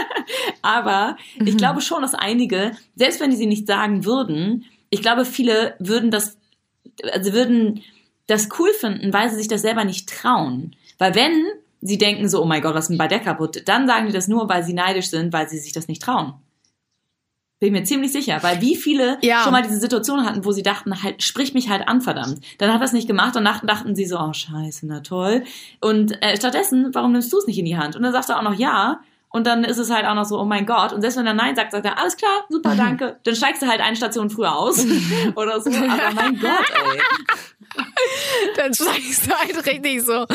Aber 0.61 1.17
ich 1.45 1.53
Mhm. 1.53 1.57
glaube 1.57 1.81
schon, 1.81 2.01
dass 2.01 2.13
einige, 2.13 2.71
selbst 2.95 3.19
wenn 3.19 3.29
die 3.29 3.37
sie 3.37 3.45
nicht 3.45 3.67
sagen 3.67 4.03
würden, 4.05 4.65
ich 4.89 5.01
glaube, 5.01 5.25
viele 5.25 5.75
würden 5.79 6.11
das, 6.11 6.37
also 7.11 7.33
würden 7.33 7.81
das 8.27 8.49
cool 8.59 8.71
finden, 8.73 9.13
weil 9.13 9.29
sie 9.29 9.37
sich 9.37 9.47
das 9.47 9.61
selber 9.61 9.85
nicht 9.85 10.09
trauen. 10.09 10.75
Weil 10.97 11.15
wenn 11.15 11.43
sie 11.81 11.97
denken 11.97 12.27
so, 12.27 12.41
oh 12.41 12.45
mein 12.45 12.61
Gott, 12.61 12.73
was 12.75 12.85
ist 12.85 12.89
denn 12.89 12.97
bei 12.97 13.07
der 13.07 13.19
kaputt? 13.19 13.63
Dann 13.65 13.87
sagen 13.87 14.07
die 14.07 14.13
das 14.13 14.27
nur, 14.27 14.49
weil 14.49 14.63
sie 14.63 14.73
neidisch 14.73 15.09
sind, 15.09 15.31
weil 15.31 15.47
sie 15.47 15.59
sich 15.59 15.71
das 15.73 15.87
nicht 15.87 16.01
trauen. 16.01 16.33
Bin 17.59 17.73
ich 17.73 17.79
mir 17.79 17.85
ziemlich 17.85 18.11
sicher, 18.11 18.37
weil 18.43 18.61
wie 18.61 18.75
viele 18.75 19.17
Ja. 19.21 19.41
schon 19.43 19.51
mal 19.51 19.63
diese 19.63 19.79
Situation 19.79 20.23
hatten, 20.25 20.45
wo 20.45 20.51
sie 20.51 20.61
dachten, 20.61 21.01
halt, 21.01 21.23
sprich 21.23 21.55
mich 21.55 21.69
halt 21.69 21.87
an, 21.87 22.01
verdammt. 22.01 22.39
Dann 22.59 22.71
hat 22.71 22.81
er 22.81 22.85
es 22.85 22.93
nicht 22.93 23.07
gemacht 23.07 23.35
und 23.35 23.41
nach- 23.43 23.65
dachten 23.65 23.95
sie 23.95 24.05
so, 24.05 24.19
oh 24.19 24.31
scheiße, 24.33 24.85
na 24.85 24.99
toll. 24.99 25.43
Und 25.81 26.21
äh, 26.21 26.37
stattdessen, 26.37 26.93
warum 26.93 27.13
nimmst 27.13 27.33
du 27.33 27.39
es 27.39 27.47
nicht 27.47 27.57
in 27.57 27.65
die 27.65 27.77
Hand? 27.77 27.95
Und 27.95 28.03
dann 28.03 28.11
sagt 28.13 28.29
er 28.29 28.37
auch 28.37 28.43
noch 28.43 28.53
ja. 28.53 28.99
Und 29.29 29.45
dann 29.45 29.63
ist 29.63 29.77
es 29.77 29.89
halt 29.89 30.05
auch 30.05 30.15
noch 30.15 30.25
so, 30.25 30.39
oh 30.39 30.45
mein 30.45 30.65
Gott. 30.65 30.93
Und 30.93 31.01
selbst 31.01 31.17
wenn 31.17 31.27
er 31.27 31.33
Nein 31.33 31.55
sagt, 31.55 31.71
sagt 31.71 31.85
er, 31.85 31.99
alles 31.99 32.15
klar, 32.15 32.45
super, 32.49 32.75
danke. 32.75 33.19
Dann 33.23 33.35
steigst 33.35 33.61
du 33.61 33.67
halt 33.67 33.81
eine 33.81 33.95
Station 33.95 34.29
früher 34.29 34.55
aus. 34.55 34.85
Oder 35.35 35.59
so. 35.59 35.69
Aber 35.69 36.11
mein 36.15 36.39
Gott, 36.39 36.65
ey. 36.73 37.01
Dann 38.55 38.73
steigst 38.73 39.27
du 39.27 39.35
halt 39.35 39.65
richtig 39.65 40.03
so. 40.03 40.25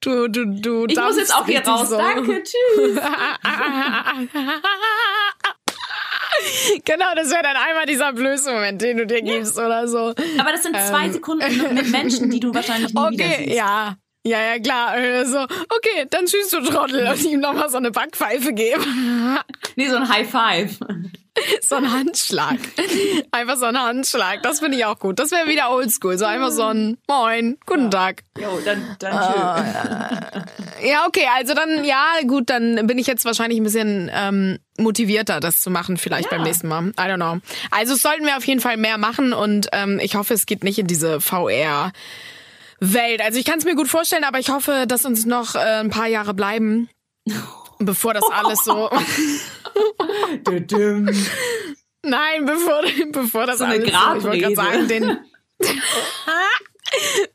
Du, 0.00 0.28
du, 0.28 0.44
du. 0.46 0.86
Ich 0.88 0.98
muss 0.98 1.16
jetzt 1.16 1.34
auch 1.34 1.46
hier 1.46 1.64
raus. 1.66 1.92
richtig 1.92 1.98
Danke, 1.98 2.42
tschüss. 2.42 3.00
genau, 6.84 7.14
das 7.14 7.30
wäre 7.30 7.42
dann 7.42 7.56
einmal 7.56 7.86
dieser 7.86 8.12
blöße 8.12 8.52
Moment, 8.52 8.82
den 8.82 8.96
du 8.98 9.06
dir 9.06 9.22
gibst 9.22 9.58
oder 9.58 9.86
so. 9.86 10.12
Aber 10.38 10.52
das 10.52 10.64
sind 10.64 10.76
zwei 10.76 11.06
Ähm. 11.06 11.12
Sekunden 11.12 11.74
mit 11.74 11.90
Menschen, 11.90 12.30
die 12.30 12.40
du 12.40 12.52
wahrscheinlich 12.52 12.92
nie 12.92 13.10
wieder 13.10 13.24
Okay, 13.24 13.54
ja. 13.54 13.94
Ja, 14.22 14.38
ja, 14.40 14.58
klar. 14.58 14.96
Äh, 14.98 15.24
So, 15.24 15.38
okay, 15.38 16.06
dann 16.10 16.26
tschüss, 16.26 16.50
du 16.50 16.60
Trottel. 16.60 17.06
Und 17.08 17.24
ihm 17.24 17.40
nochmal 17.40 17.70
so 17.70 17.78
eine 17.78 17.90
Backpfeife 17.90 18.52
geben. 18.52 18.84
Nee, 19.76 19.88
so 19.88 19.96
ein 19.96 20.08
High 20.08 20.28
Five. 20.30 20.78
So 21.62 21.76
ein 21.76 21.90
Handschlag. 21.90 22.58
Einfach 23.30 23.56
so 23.56 23.64
ein 23.64 23.80
Handschlag. 23.80 24.42
Das 24.42 24.58
finde 24.58 24.76
ich 24.76 24.84
auch 24.84 24.98
gut. 24.98 25.18
Das 25.18 25.30
wäre 25.30 25.48
wieder 25.48 25.70
oldschool. 25.70 26.18
So 26.18 26.26
einfach 26.26 26.50
so 26.50 26.64
ein 26.64 26.98
Moin, 27.08 27.56
guten 27.64 27.90
Tag. 27.90 28.24
Jo, 28.38 28.60
dann, 28.62 28.96
dann 28.98 29.12
Ah, 29.14 29.62
tschüss. 30.32 30.90
Ja, 30.90 31.06
okay, 31.06 31.26
also 31.34 31.54
dann, 31.54 31.84
ja, 31.84 32.04
gut, 32.26 32.50
dann 32.50 32.86
bin 32.86 32.98
ich 32.98 33.06
jetzt 33.06 33.24
wahrscheinlich 33.24 33.58
ein 33.58 33.62
bisschen 33.64 34.10
ähm, 34.12 34.58
motivierter, 34.76 35.40
das 35.40 35.60
zu 35.62 35.70
machen, 35.70 35.96
vielleicht 35.96 36.30
Ja. 36.30 36.36
beim 36.36 36.42
nächsten 36.46 36.68
Mal. 36.68 36.88
I 36.88 36.92
don't 37.04 37.14
know. 37.16 37.38
Also 37.70 37.94
es 37.94 38.02
sollten 38.02 38.26
wir 38.26 38.36
auf 38.36 38.44
jeden 38.44 38.60
Fall 38.60 38.76
mehr 38.76 38.98
machen 38.98 39.32
und 39.32 39.68
ähm, 39.72 39.98
ich 40.02 40.16
hoffe, 40.16 40.34
es 40.34 40.44
geht 40.46 40.62
nicht 40.64 40.78
in 40.78 40.88
diese 40.88 41.20
VR. 41.22 41.92
Welt. 42.80 43.20
Also 43.20 43.38
ich 43.38 43.44
kann 43.44 43.58
es 43.58 43.64
mir 43.64 43.74
gut 43.74 43.88
vorstellen, 43.88 44.24
aber 44.24 44.38
ich 44.38 44.48
hoffe, 44.50 44.84
dass 44.88 45.04
uns 45.04 45.26
noch 45.26 45.54
äh, 45.54 45.58
ein 45.58 45.90
paar 45.90 46.08
Jahre 46.08 46.34
bleiben, 46.34 46.88
bevor 47.78 48.14
das 48.14 48.24
alles 48.30 48.64
so. 48.64 48.90
Nein, 52.02 52.46
bevor, 52.46 52.82
bevor 53.12 53.46
das 53.46 53.58
So 53.58 53.64
alles 53.64 53.80
so. 53.80 53.84
Ich 53.86 53.92
wollte 53.92 54.38
Grabrede. 54.38 54.40
gerade 54.40 54.54
sagen, 54.56 54.88
den. 54.88 55.18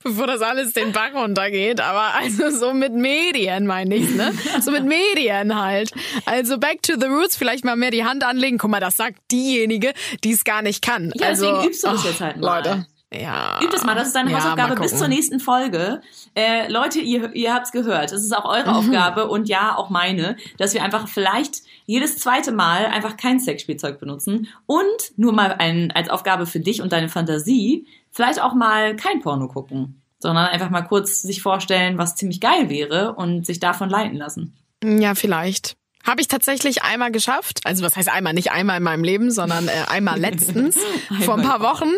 bevor 0.04 0.28
das 0.28 0.42
alles 0.42 0.74
den 0.74 0.92
Bach 0.92 1.14
runtergeht. 1.14 1.80
Aber 1.80 2.16
also 2.16 2.50
so 2.50 2.74
mit 2.74 2.94
Medien 2.94 3.68
meine 3.68 3.96
ich, 3.96 4.10
ne? 4.10 4.34
So 4.62 4.72
mit 4.72 4.84
Medien 4.86 5.56
halt. 5.60 5.92
Also 6.26 6.58
back 6.58 6.82
to 6.82 6.94
the 7.00 7.06
roots, 7.06 7.38
vielleicht 7.38 7.64
mal 7.64 7.76
mehr 7.76 7.92
die 7.92 8.04
Hand 8.04 8.24
anlegen. 8.24 8.58
Guck 8.58 8.72
mal, 8.72 8.80
das 8.80 8.98
sagt 8.98 9.20
diejenige, 9.32 9.94
die 10.24 10.32
es 10.32 10.44
gar 10.44 10.64
nicht 10.64 10.84
kann. 10.84 11.12
Ja, 11.16 11.28
also, 11.28 11.46
deswegen 11.46 11.68
übst 11.70 11.84
du 11.84 11.88
das 11.90 12.04
jetzt 12.04 12.22
halt 12.22 12.38
mal. 12.38 12.58
Leute. 12.58 12.88
Ja. 13.22 13.60
Übt 13.62 13.76
es 13.76 13.84
mal, 13.84 13.96
das 13.96 14.08
ist 14.08 14.16
deine 14.16 14.32
Ja, 14.32 14.38
Hausaufgabe 14.38 14.76
bis 14.76 14.98
zur 14.98 15.08
nächsten 15.08 15.40
Folge. 15.40 16.02
Äh, 16.36 16.72
Leute, 16.72 17.00
ihr, 17.00 17.34
ihr 17.36 17.54
habt's 17.54 17.72
gehört. 17.72 18.12
Es 18.12 18.24
ist 18.24 18.36
auch 18.36 18.46
eure 18.46 18.70
Mhm. 18.72 18.76
Aufgabe 18.78 19.28
und 19.28 19.48
ja, 19.48 19.76
auch 19.78 19.90
meine, 19.90 20.38
dass 20.58 20.74
wir 20.74 20.84
einfach 20.84 21.08
vielleicht 21.08 21.62
jedes 21.86 22.18
zweite 22.18 22.52
Mal 22.52 22.86
einfach 22.88 23.18
kein 23.18 23.40
Sexspielzeug 23.40 24.00
benutzen 24.00 24.48
und 24.66 24.86
nur 25.18 25.34
mal 25.34 25.54
ein, 25.60 25.92
als 25.92 26.10
Aufgabe 26.10 26.46
für 26.46 26.60
dich 26.60 26.82
und 26.82 26.92
deine 26.94 27.10
Fantasie 27.10 27.88
vielleicht 28.12 28.42
auch 28.42 28.54
mal 28.54 28.96
kein 28.96 29.22
Porno 29.22 29.48
gucken, 29.48 30.02
sondern 30.20 30.48
einfach 30.48 30.70
mal 30.70 30.82
kurz 30.84 31.22
sich 31.22 31.42
vorstellen, 31.42 31.98
was 31.98 32.16
ziemlich 32.16 32.42
geil 32.42 32.70
wäre 32.70 33.14
und 33.14 33.46
sich 33.46 33.60
davon 33.60 33.90
leiten 33.90 34.18
lassen. 34.18 34.54
Ja, 34.84 35.16
vielleicht. 35.16 35.76
Habe 36.06 36.22
ich 36.22 36.28
tatsächlich 36.28 36.84
einmal 36.84 37.12
geschafft. 37.12 37.62
Also 37.64 37.84
was 37.84 37.96
heißt 37.96 38.10
einmal? 38.10 38.34
Nicht 38.34 38.52
einmal 38.52 38.78
in 38.78 38.84
meinem 38.84 39.04
Leben, 39.04 39.32
sondern 39.32 39.68
äh, 39.68 39.72
einmal 39.90 40.20
letztens 40.20 40.78
vor 41.22 41.36
ein 41.38 41.44
paar 41.44 41.62
Wochen. 41.62 41.90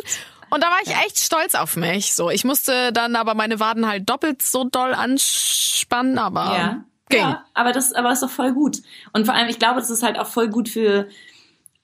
Und 0.50 0.64
da 0.64 0.68
war 0.68 0.80
ich 0.84 0.92
echt 1.06 1.20
stolz 1.20 1.56
auf 1.56 1.76
mich. 1.76 2.14
So, 2.14 2.30
ich 2.30 2.44
musste 2.46 2.92
dann 2.94 3.16
aber 3.16 3.34
meine 3.34 3.60
Waden 3.60 3.88
halt 3.88 4.10
doppelt 4.10 4.42
so 4.42 4.64
doll 4.64 4.94
anspannen, 4.94 6.18
aber 6.18 6.42
Ja. 6.42 6.84
ging. 7.10 7.20
Ja, 7.20 7.46
aber 7.54 7.72
das, 7.72 7.94
aber 7.94 8.10
das 8.10 8.22
ist 8.22 8.30
doch 8.30 8.36
voll 8.36 8.54
gut. 8.54 8.78
Und 9.14 9.26
vor 9.26 9.36
allem, 9.36 9.50
ich 9.50 9.60
glaube, 9.60 9.80
das 9.80 9.90
ist 9.90 10.04
halt 10.04 10.18
auch 10.20 10.28
voll 10.28 10.50
gut 10.50 10.70
für 10.70 11.08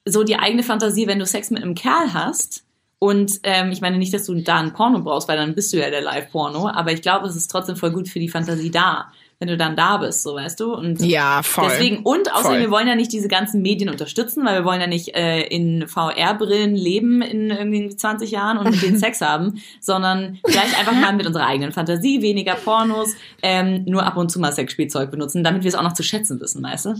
so 0.06 0.24
die 0.24 0.38
eigene 0.38 0.64
Fantasie, 0.64 1.08
wenn 1.08 1.20
du 1.20 1.26
Sex 1.26 1.50
mit 1.50 1.64
einem 1.64 1.76
Kerl 1.76 2.14
hast. 2.14 2.64
Und 3.00 3.40
ähm, 3.44 3.72
ich 3.72 3.82
meine 3.82 3.98
nicht, 3.98 4.14
dass 4.14 4.26
du 4.26 4.34
da 4.36 4.60
ein 4.60 4.74
Porno 4.74 5.00
brauchst, 5.00 5.28
weil 5.28 5.38
dann 5.38 5.56
bist 5.56 5.74
du 5.74 5.78
ja 5.78 5.90
der 5.90 6.02
Live-Porno. 6.02 6.70
Aber 6.70 6.94
ich 6.94 7.02
glaube, 7.02 7.28
es 7.28 7.36
ist 7.36 7.50
trotzdem 7.52 7.76
voll 7.76 7.92
gut 7.92 8.08
für 8.08 8.20
die 8.20 8.30
Fantasie 8.30 8.72
da, 8.72 9.12
wenn 9.40 9.48
du 9.48 9.58
dann 9.58 9.76
da 9.76 9.98
bist, 9.98 10.24
so 10.24 10.36
weißt 10.36 10.60
du. 10.60 10.74
Und 10.74 11.02
Ja, 11.02 11.44
voll. 11.44 11.70
Deswegen, 11.70 12.04
und 12.04 12.32
außerdem, 12.32 12.52
Voll. 12.52 12.60
wir 12.60 12.72
wollen 12.72 12.88
ja 12.88 12.96
nicht 12.96 13.12
diese 13.12 13.28
ganzen 13.28 13.62
Medien 13.62 13.90
unterstützen, 13.90 14.46
weil 14.46 14.60
wir 14.60 14.66
wollen 14.66 14.82
ja 14.82 14.88
nicht 14.88 15.16
äh, 15.16 15.42
in 15.42 15.88
VR-Brillen 15.88 16.76
leben 16.76 17.22
in 17.22 17.50
irgendwie 17.50 17.96
20 17.96 18.32
Jahren 18.32 18.58
und 18.58 18.70
mit 18.70 18.82
denen 18.82 18.98
Sex 19.00 19.22
haben, 19.22 19.62
sondern 19.82 20.40
vielleicht 20.46 20.78
einfach 20.80 20.94
mal 20.94 21.14
mit 21.14 21.28
unserer 21.28 21.46
eigenen 21.46 21.72
Fantasie, 21.72 22.22
weniger 22.22 22.56
Pornos, 22.56 23.14
ähm, 23.42 23.84
nur 23.86 24.06
ab 24.06 24.18
und 24.18 24.30
zu 24.30 24.40
mal 24.40 24.54
Sexspielzeug 24.54 25.12
benutzen, 25.12 25.44
damit 25.44 25.64
wir 25.64 25.70
es 25.70 25.76
auch 25.76 25.84
noch 25.84 25.94
zu 25.94 26.04
schätzen 26.04 26.40
wissen, 26.40 26.64
weißt 26.64 26.86
du? 26.86 26.96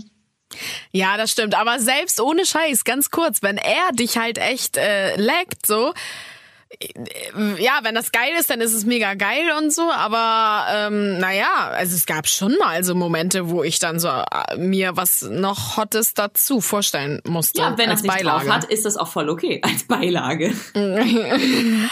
Ja, 0.92 1.16
das 1.16 1.30
stimmt. 1.30 1.58
Aber 1.58 1.78
selbst 1.78 2.20
ohne 2.20 2.46
Scheiß, 2.46 2.84
ganz 2.84 3.10
kurz, 3.10 3.42
wenn 3.42 3.56
er 3.56 3.92
dich 3.92 4.18
halt 4.18 4.38
echt 4.38 4.76
äh, 4.76 5.16
leckt, 5.16 5.66
so. 5.66 5.92
Ja, 7.58 7.80
wenn 7.82 7.94
das 7.94 8.12
geil 8.12 8.32
ist, 8.38 8.50
dann 8.50 8.60
ist 8.60 8.72
es 8.74 8.84
mega 8.84 9.14
geil 9.14 9.44
und 9.58 9.72
so, 9.72 9.90
aber 9.90 10.66
ähm, 10.70 11.18
naja, 11.18 11.70
also 11.72 11.94
es 11.96 12.06
gab 12.06 12.26
schon 12.28 12.56
mal 12.58 12.82
so 12.84 12.94
Momente, 12.94 13.48
wo 13.50 13.62
ich 13.62 13.78
dann 13.78 13.98
so 13.98 14.08
äh, 14.08 14.56
mir 14.56 14.96
was 14.96 15.22
noch 15.22 15.76
Hottes 15.76 16.14
dazu 16.14 16.60
vorstellen 16.60 17.20
musste. 17.26 17.60
Ja, 17.60 17.76
wenn 17.78 17.90
als 17.90 18.00
es 18.00 18.04
nicht 18.04 18.14
Beilage. 18.14 18.46
drauf 18.46 18.54
hat, 18.54 18.64
ist 18.64 18.84
das 18.84 18.96
auch 18.96 19.08
voll 19.08 19.28
okay 19.28 19.60
als 19.64 19.84
Beilage. 19.84 20.52
Nein, 20.74 21.88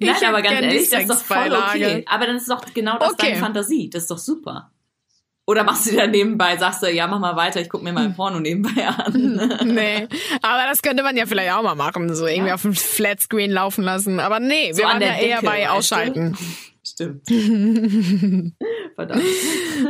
Ich 0.00 0.26
aber 0.26 0.42
ganz 0.42 0.60
ehrlich, 0.62 0.90
das 0.90 1.00
ist 1.02 1.10
doch 1.10 1.22
voll 1.22 1.52
okay. 1.52 2.04
Aber 2.08 2.26
dann 2.26 2.36
ist 2.36 2.48
doch 2.48 2.62
genau 2.74 2.98
das 2.98 3.12
Okay. 3.12 3.28
deine 3.30 3.40
Fantasie. 3.40 3.90
Das 3.90 4.02
ist 4.02 4.10
doch 4.10 4.18
super. 4.18 4.70
Oder 5.48 5.64
machst 5.64 5.90
du 5.90 5.96
dann 5.96 6.10
nebenbei, 6.10 6.58
sagst 6.58 6.82
du, 6.82 6.92
ja, 6.92 7.06
mach 7.06 7.20
mal 7.20 7.34
weiter, 7.34 7.58
ich 7.58 7.70
guck 7.70 7.82
mir 7.82 7.90
mal 7.90 8.04
ein 8.04 8.14
Porno 8.14 8.38
nebenbei 8.38 8.86
an. 8.86 9.14
nee, 9.64 10.06
aber 10.42 10.64
das 10.68 10.82
könnte 10.82 11.02
man 11.02 11.16
ja 11.16 11.24
vielleicht 11.24 11.52
auch 11.54 11.62
mal 11.62 11.74
machen, 11.74 12.14
so 12.14 12.26
irgendwie 12.26 12.48
Ja. 12.48 12.54
auf 12.54 12.60
dem 12.60 12.74
Flatscreen 12.74 13.50
laufen 13.50 13.82
lassen. 13.82 14.20
Aber 14.20 14.40
nee, 14.40 14.72
wir 14.74 14.84
waren 14.84 15.00
ja 15.00 15.08
der 15.08 15.20
eher 15.20 15.40
Decke, 15.40 15.46
bei 15.46 15.66
weißt 15.66 15.90
du? 15.92 16.34
Stimmt. 16.90 17.22
Verdammt. 18.94 19.22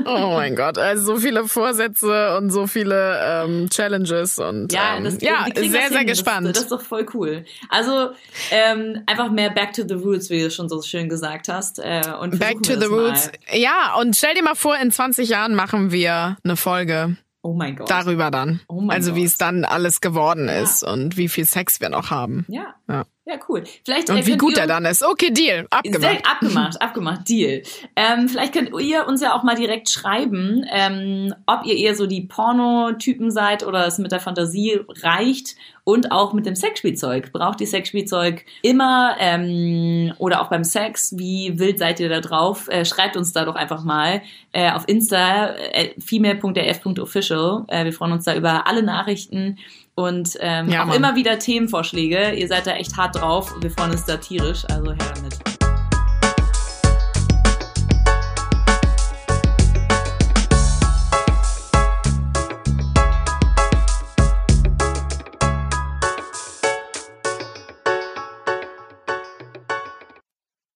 Oh 0.04 0.32
mein 0.34 0.54
Gott, 0.54 0.76
also 0.78 1.14
so 1.14 1.20
viele 1.20 1.46
Vorsätze 1.46 2.36
und 2.36 2.50
so 2.50 2.66
viele 2.66 3.18
ähm, 3.24 3.68
Challenges 3.70 4.38
und 4.38 4.72
Ja, 4.72 4.96
ähm, 4.96 5.04
das, 5.04 5.20
ja 5.22 5.44
sehr, 5.54 5.54
das 5.54 5.70
sehr 5.90 5.98
hin. 5.98 6.06
gespannt. 6.06 6.46
Das, 6.46 6.52
das 6.54 6.62
ist 6.64 6.72
doch 6.72 6.82
voll 6.82 7.06
cool. 7.14 7.44
Also 7.70 8.10
ähm, 8.50 9.02
einfach 9.06 9.30
mehr 9.30 9.50
Back 9.50 9.72
to 9.72 9.82
the 9.86 9.94
Roots, 9.94 10.28
wie 10.30 10.42
du 10.42 10.50
schon 10.50 10.68
so 10.68 10.82
schön 10.82 11.08
gesagt 11.08 11.48
hast. 11.48 11.78
Äh, 11.78 12.02
und 12.20 12.38
Back 12.38 12.62
to 12.62 12.74
the 12.74 12.80
das 12.80 12.88
mal. 12.90 13.06
Roots. 13.08 13.30
Ja, 13.52 13.94
und 13.98 14.14
stell 14.16 14.34
dir 14.34 14.42
mal 14.42 14.54
vor, 14.56 14.76
in 14.76 14.90
20 14.90 15.28
Jahren 15.28 15.54
machen 15.54 15.90
wir 15.90 16.36
eine 16.44 16.56
Folge 16.56 17.16
Oh 17.40 17.54
mein 17.54 17.76
Gott. 17.76 17.88
darüber 17.90 18.30
dann. 18.30 18.60
Oh 18.68 18.80
mein 18.80 18.94
also 18.96 19.14
wie 19.14 19.24
es 19.24 19.38
dann 19.38 19.64
alles 19.64 20.00
geworden 20.00 20.48
ist 20.48 20.82
und 20.82 21.16
wie 21.16 21.28
viel 21.28 21.46
Sex 21.46 21.80
wir 21.80 21.88
noch 21.88 22.10
haben. 22.10 22.44
Ja. 22.48 22.74
Ja. 22.88 23.04
Ja, 23.28 23.34
cool. 23.46 23.62
Vielleicht, 23.84 24.08
äh, 24.08 24.12
Und 24.12 24.24
wie 24.24 24.30
könnt 24.30 24.40
gut 24.40 24.56
er 24.56 24.66
dann 24.66 24.86
ist. 24.86 25.04
Okay, 25.04 25.30
Deal. 25.30 25.66
Abgemacht. 25.68 26.26
Abgemacht, 26.26 26.80
abgemacht, 26.80 27.28
Deal. 27.28 27.62
Ähm, 27.94 28.26
vielleicht 28.26 28.54
könnt 28.54 28.70
ihr 28.80 29.06
uns 29.06 29.20
ja 29.20 29.34
auch 29.34 29.42
mal 29.42 29.54
direkt 29.54 29.90
schreiben, 29.90 30.64
ähm, 30.72 31.34
ob 31.44 31.66
ihr 31.66 31.76
eher 31.76 31.94
so 31.94 32.06
die 32.06 32.22
Porno-Typen 32.22 33.30
seid 33.30 33.66
oder 33.66 33.86
es 33.86 33.98
mit 33.98 34.12
der 34.12 34.20
Fantasie 34.20 34.80
reicht 35.02 35.56
und 35.84 36.10
auch 36.10 36.32
mit 36.32 36.46
dem 36.46 36.54
Sexspielzeug. 36.54 37.30
Braucht 37.32 37.60
ihr 37.60 37.66
Sexspielzeug 37.66 38.46
immer 38.62 39.16
ähm, 39.18 40.14
oder 40.16 40.40
auch 40.40 40.48
beim 40.48 40.64
Sex? 40.64 41.14
Wie 41.18 41.58
wild 41.58 41.78
seid 41.78 42.00
ihr 42.00 42.08
da 42.08 42.22
drauf? 42.22 42.68
Äh, 42.68 42.86
schreibt 42.86 43.18
uns 43.18 43.34
da 43.34 43.44
doch 43.44 43.56
einfach 43.56 43.84
mal 43.84 44.22
äh, 44.52 44.70
auf 44.70 44.88
Insta 44.88 45.54
äh, 45.54 45.90
female.rf.official. 46.00 47.64
Äh, 47.68 47.84
wir 47.84 47.92
freuen 47.92 48.12
uns 48.12 48.24
da 48.24 48.34
über 48.34 48.66
alle 48.66 48.82
Nachrichten 48.82 49.58
und 49.98 50.38
ähm, 50.40 50.68
Ja, 50.68 50.82
auch 50.82 50.86
Mann. 50.86 50.96
immer 50.96 51.16
wieder 51.16 51.38
Themenvorschläge. 51.38 52.32
Ihr 52.34 52.46
seid 52.48 52.66
da 52.66 52.72
echt 52.72 52.96
hart 52.96 53.16
drauf. 53.16 53.52
Wir 53.60 53.70
freuen 53.70 53.90
uns 53.90 54.04
da 54.04 54.16
tierisch. 54.16 54.64
Also 54.70 54.92
her 54.92 55.12
damit. 55.16 55.47